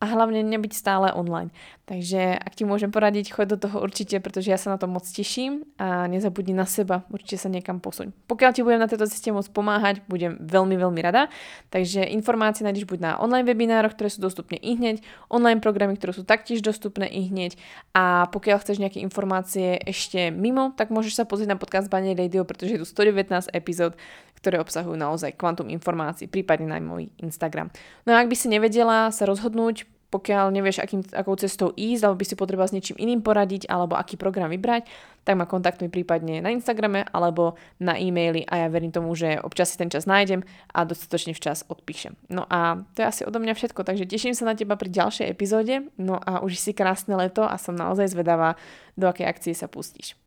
a 0.00 0.04
hlavne 0.08 0.40
nebyť 0.40 0.72
stále 0.72 1.12
online. 1.12 1.52
Takže 1.84 2.38
ak 2.40 2.56
ti 2.56 2.64
môžem 2.64 2.88
poradiť, 2.88 3.36
choď 3.36 3.58
do 3.58 3.58
toho 3.68 3.84
určite, 3.84 4.16
pretože 4.22 4.48
ja 4.48 4.56
sa 4.56 4.72
na 4.72 4.78
to 4.80 4.88
moc 4.88 5.04
teším 5.04 5.68
a 5.76 6.08
nezabudni 6.08 6.56
na 6.56 6.64
seba, 6.64 7.04
určite 7.12 7.36
sa 7.36 7.52
niekam 7.52 7.82
posuň. 7.84 8.14
Pokiaľ 8.30 8.50
ti 8.54 8.64
budem 8.64 8.80
na 8.80 8.88
tejto 8.88 9.10
ceste 9.10 9.28
môcť 9.28 9.50
pomáhať, 9.52 10.00
budem 10.08 10.40
veľmi, 10.40 10.78
veľmi 10.78 11.00
rada. 11.02 11.28
Takže 11.68 12.06
informácie 12.14 12.64
nájdeš 12.64 12.88
buď 12.88 12.98
na 13.02 13.10
online 13.20 13.44
webinároch, 13.44 13.92
ktoré 13.92 14.08
sú 14.08 14.22
dostupné 14.22 14.56
i 14.62 14.78
hneď, 14.78 15.02
online 15.28 15.60
programy, 15.60 15.98
ktoré 15.98 16.14
sú 16.14 16.22
taktiež 16.24 16.62
dostupné 16.64 17.10
i 17.10 17.26
hneď 17.26 17.58
a 17.92 18.30
pokiaľ 18.30 18.62
chceš 18.62 18.80
nejaké 18.80 19.02
informácie 19.02 19.82
ešte 19.82 20.30
mimo, 20.30 20.72
tak 20.78 20.94
môžeš 20.94 21.20
sa 21.20 21.24
pozrieť 21.26 21.52
na 21.52 21.58
podcast 21.58 21.90
Bane 21.90 22.14
Radio, 22.14 22.46
pretože 22.46 22.78
je 22.78 22.80
tu 22.80 22.86
119 22.86 23.50
epizód, 23.50 23.98
ktoré 24.40 24.58
obsahujú 24.58 24.96
naozaj 24.96 25.36
kvantum 25.36 25.68
informácií, 25.68 26.26
prípadne 26.26 26.68
na 26.68 26.80
môj 26.80 27.12
Instagram. 27.20 27.68
No 28.08 28.16
a 28.16 28.24
ak 28.24 28.28
by 28.32 28.36
si 28.36 28.48
nevedela 28.48 29.12
sa 29.12 29.28
rozhodnúť, 29.28 29.84
pokiaľ 30.10 30.50
nevieš, 30.50 30.82
akým, 30.82 31.06
akou 31.14 31.38
cestou 31.38 31.70
ísť, 31.70 32.02
alebo 32.02 32.18
by 32.18 32.26
si 32.26 32.34
potreboval 32.34 32.66
s 32.66 32.74
niečím 32.74 32.98
iným 32.98 33.22
poradiť, 33.22 33.70
alebo 33.70 33.94
aký 33.94 34.18
program 34.18 34.50
vybrať, 34.50 34.90
tak 35.22 35.38
ma 35.38 35.46
kontaktuj 35.46 35.86
prípadne 35.86 36.42
na 36.42 36.50
Instagrame 36.50 37.06
alebo 37.14 37.54
na 37.78 37.94
e-maily 37.94 38.42
a 38.50 38.66
ja 38.66 38.68
verím 38.72 38.90
tomu, 38.90 39.14
že 39.14 39.38
občas 39.38 39.70
si 39.70 39.78
ten 39.78 39.86
čas 39.86 40.10
nájdem 40.10 40.42
a 40.74 40.82
dostatočne 40.82 41.30
včas 41.30 41.62
odpíšem. 41.70 42.18
No 42.26 42.42
a 42.50 42.82
to 42.98 43.06
je 43.06 43.06
asi 43.06 43.22
odo 43.22 43.38
mňa 43.38 43.54
všetko, 43.54 43.86
takže 43.86 44.10
teším 44.10 44.34
sa 44.34 44.50
na 44.50 44.58
teba 44.58 44.74
pri 44.74 44.90
ďalšej 44.90 45.30
epizóde, 45.30 45.86
no 45.94 46.18
a 46.18 46.42
už 46.42 46.58
si 46.58 46.74
krásne 46.74 47.14
leto 47.14 47.46
a 47.46 47.54
som 47.54 47.78
naozaj 47.78 48.10
zvedavá, 48.10 48.58
do 48.98 49.06
akej 49.06 49.30
akcie 49.30 49.54
sa 49.54 49.70
pustíš. 49.70 50.19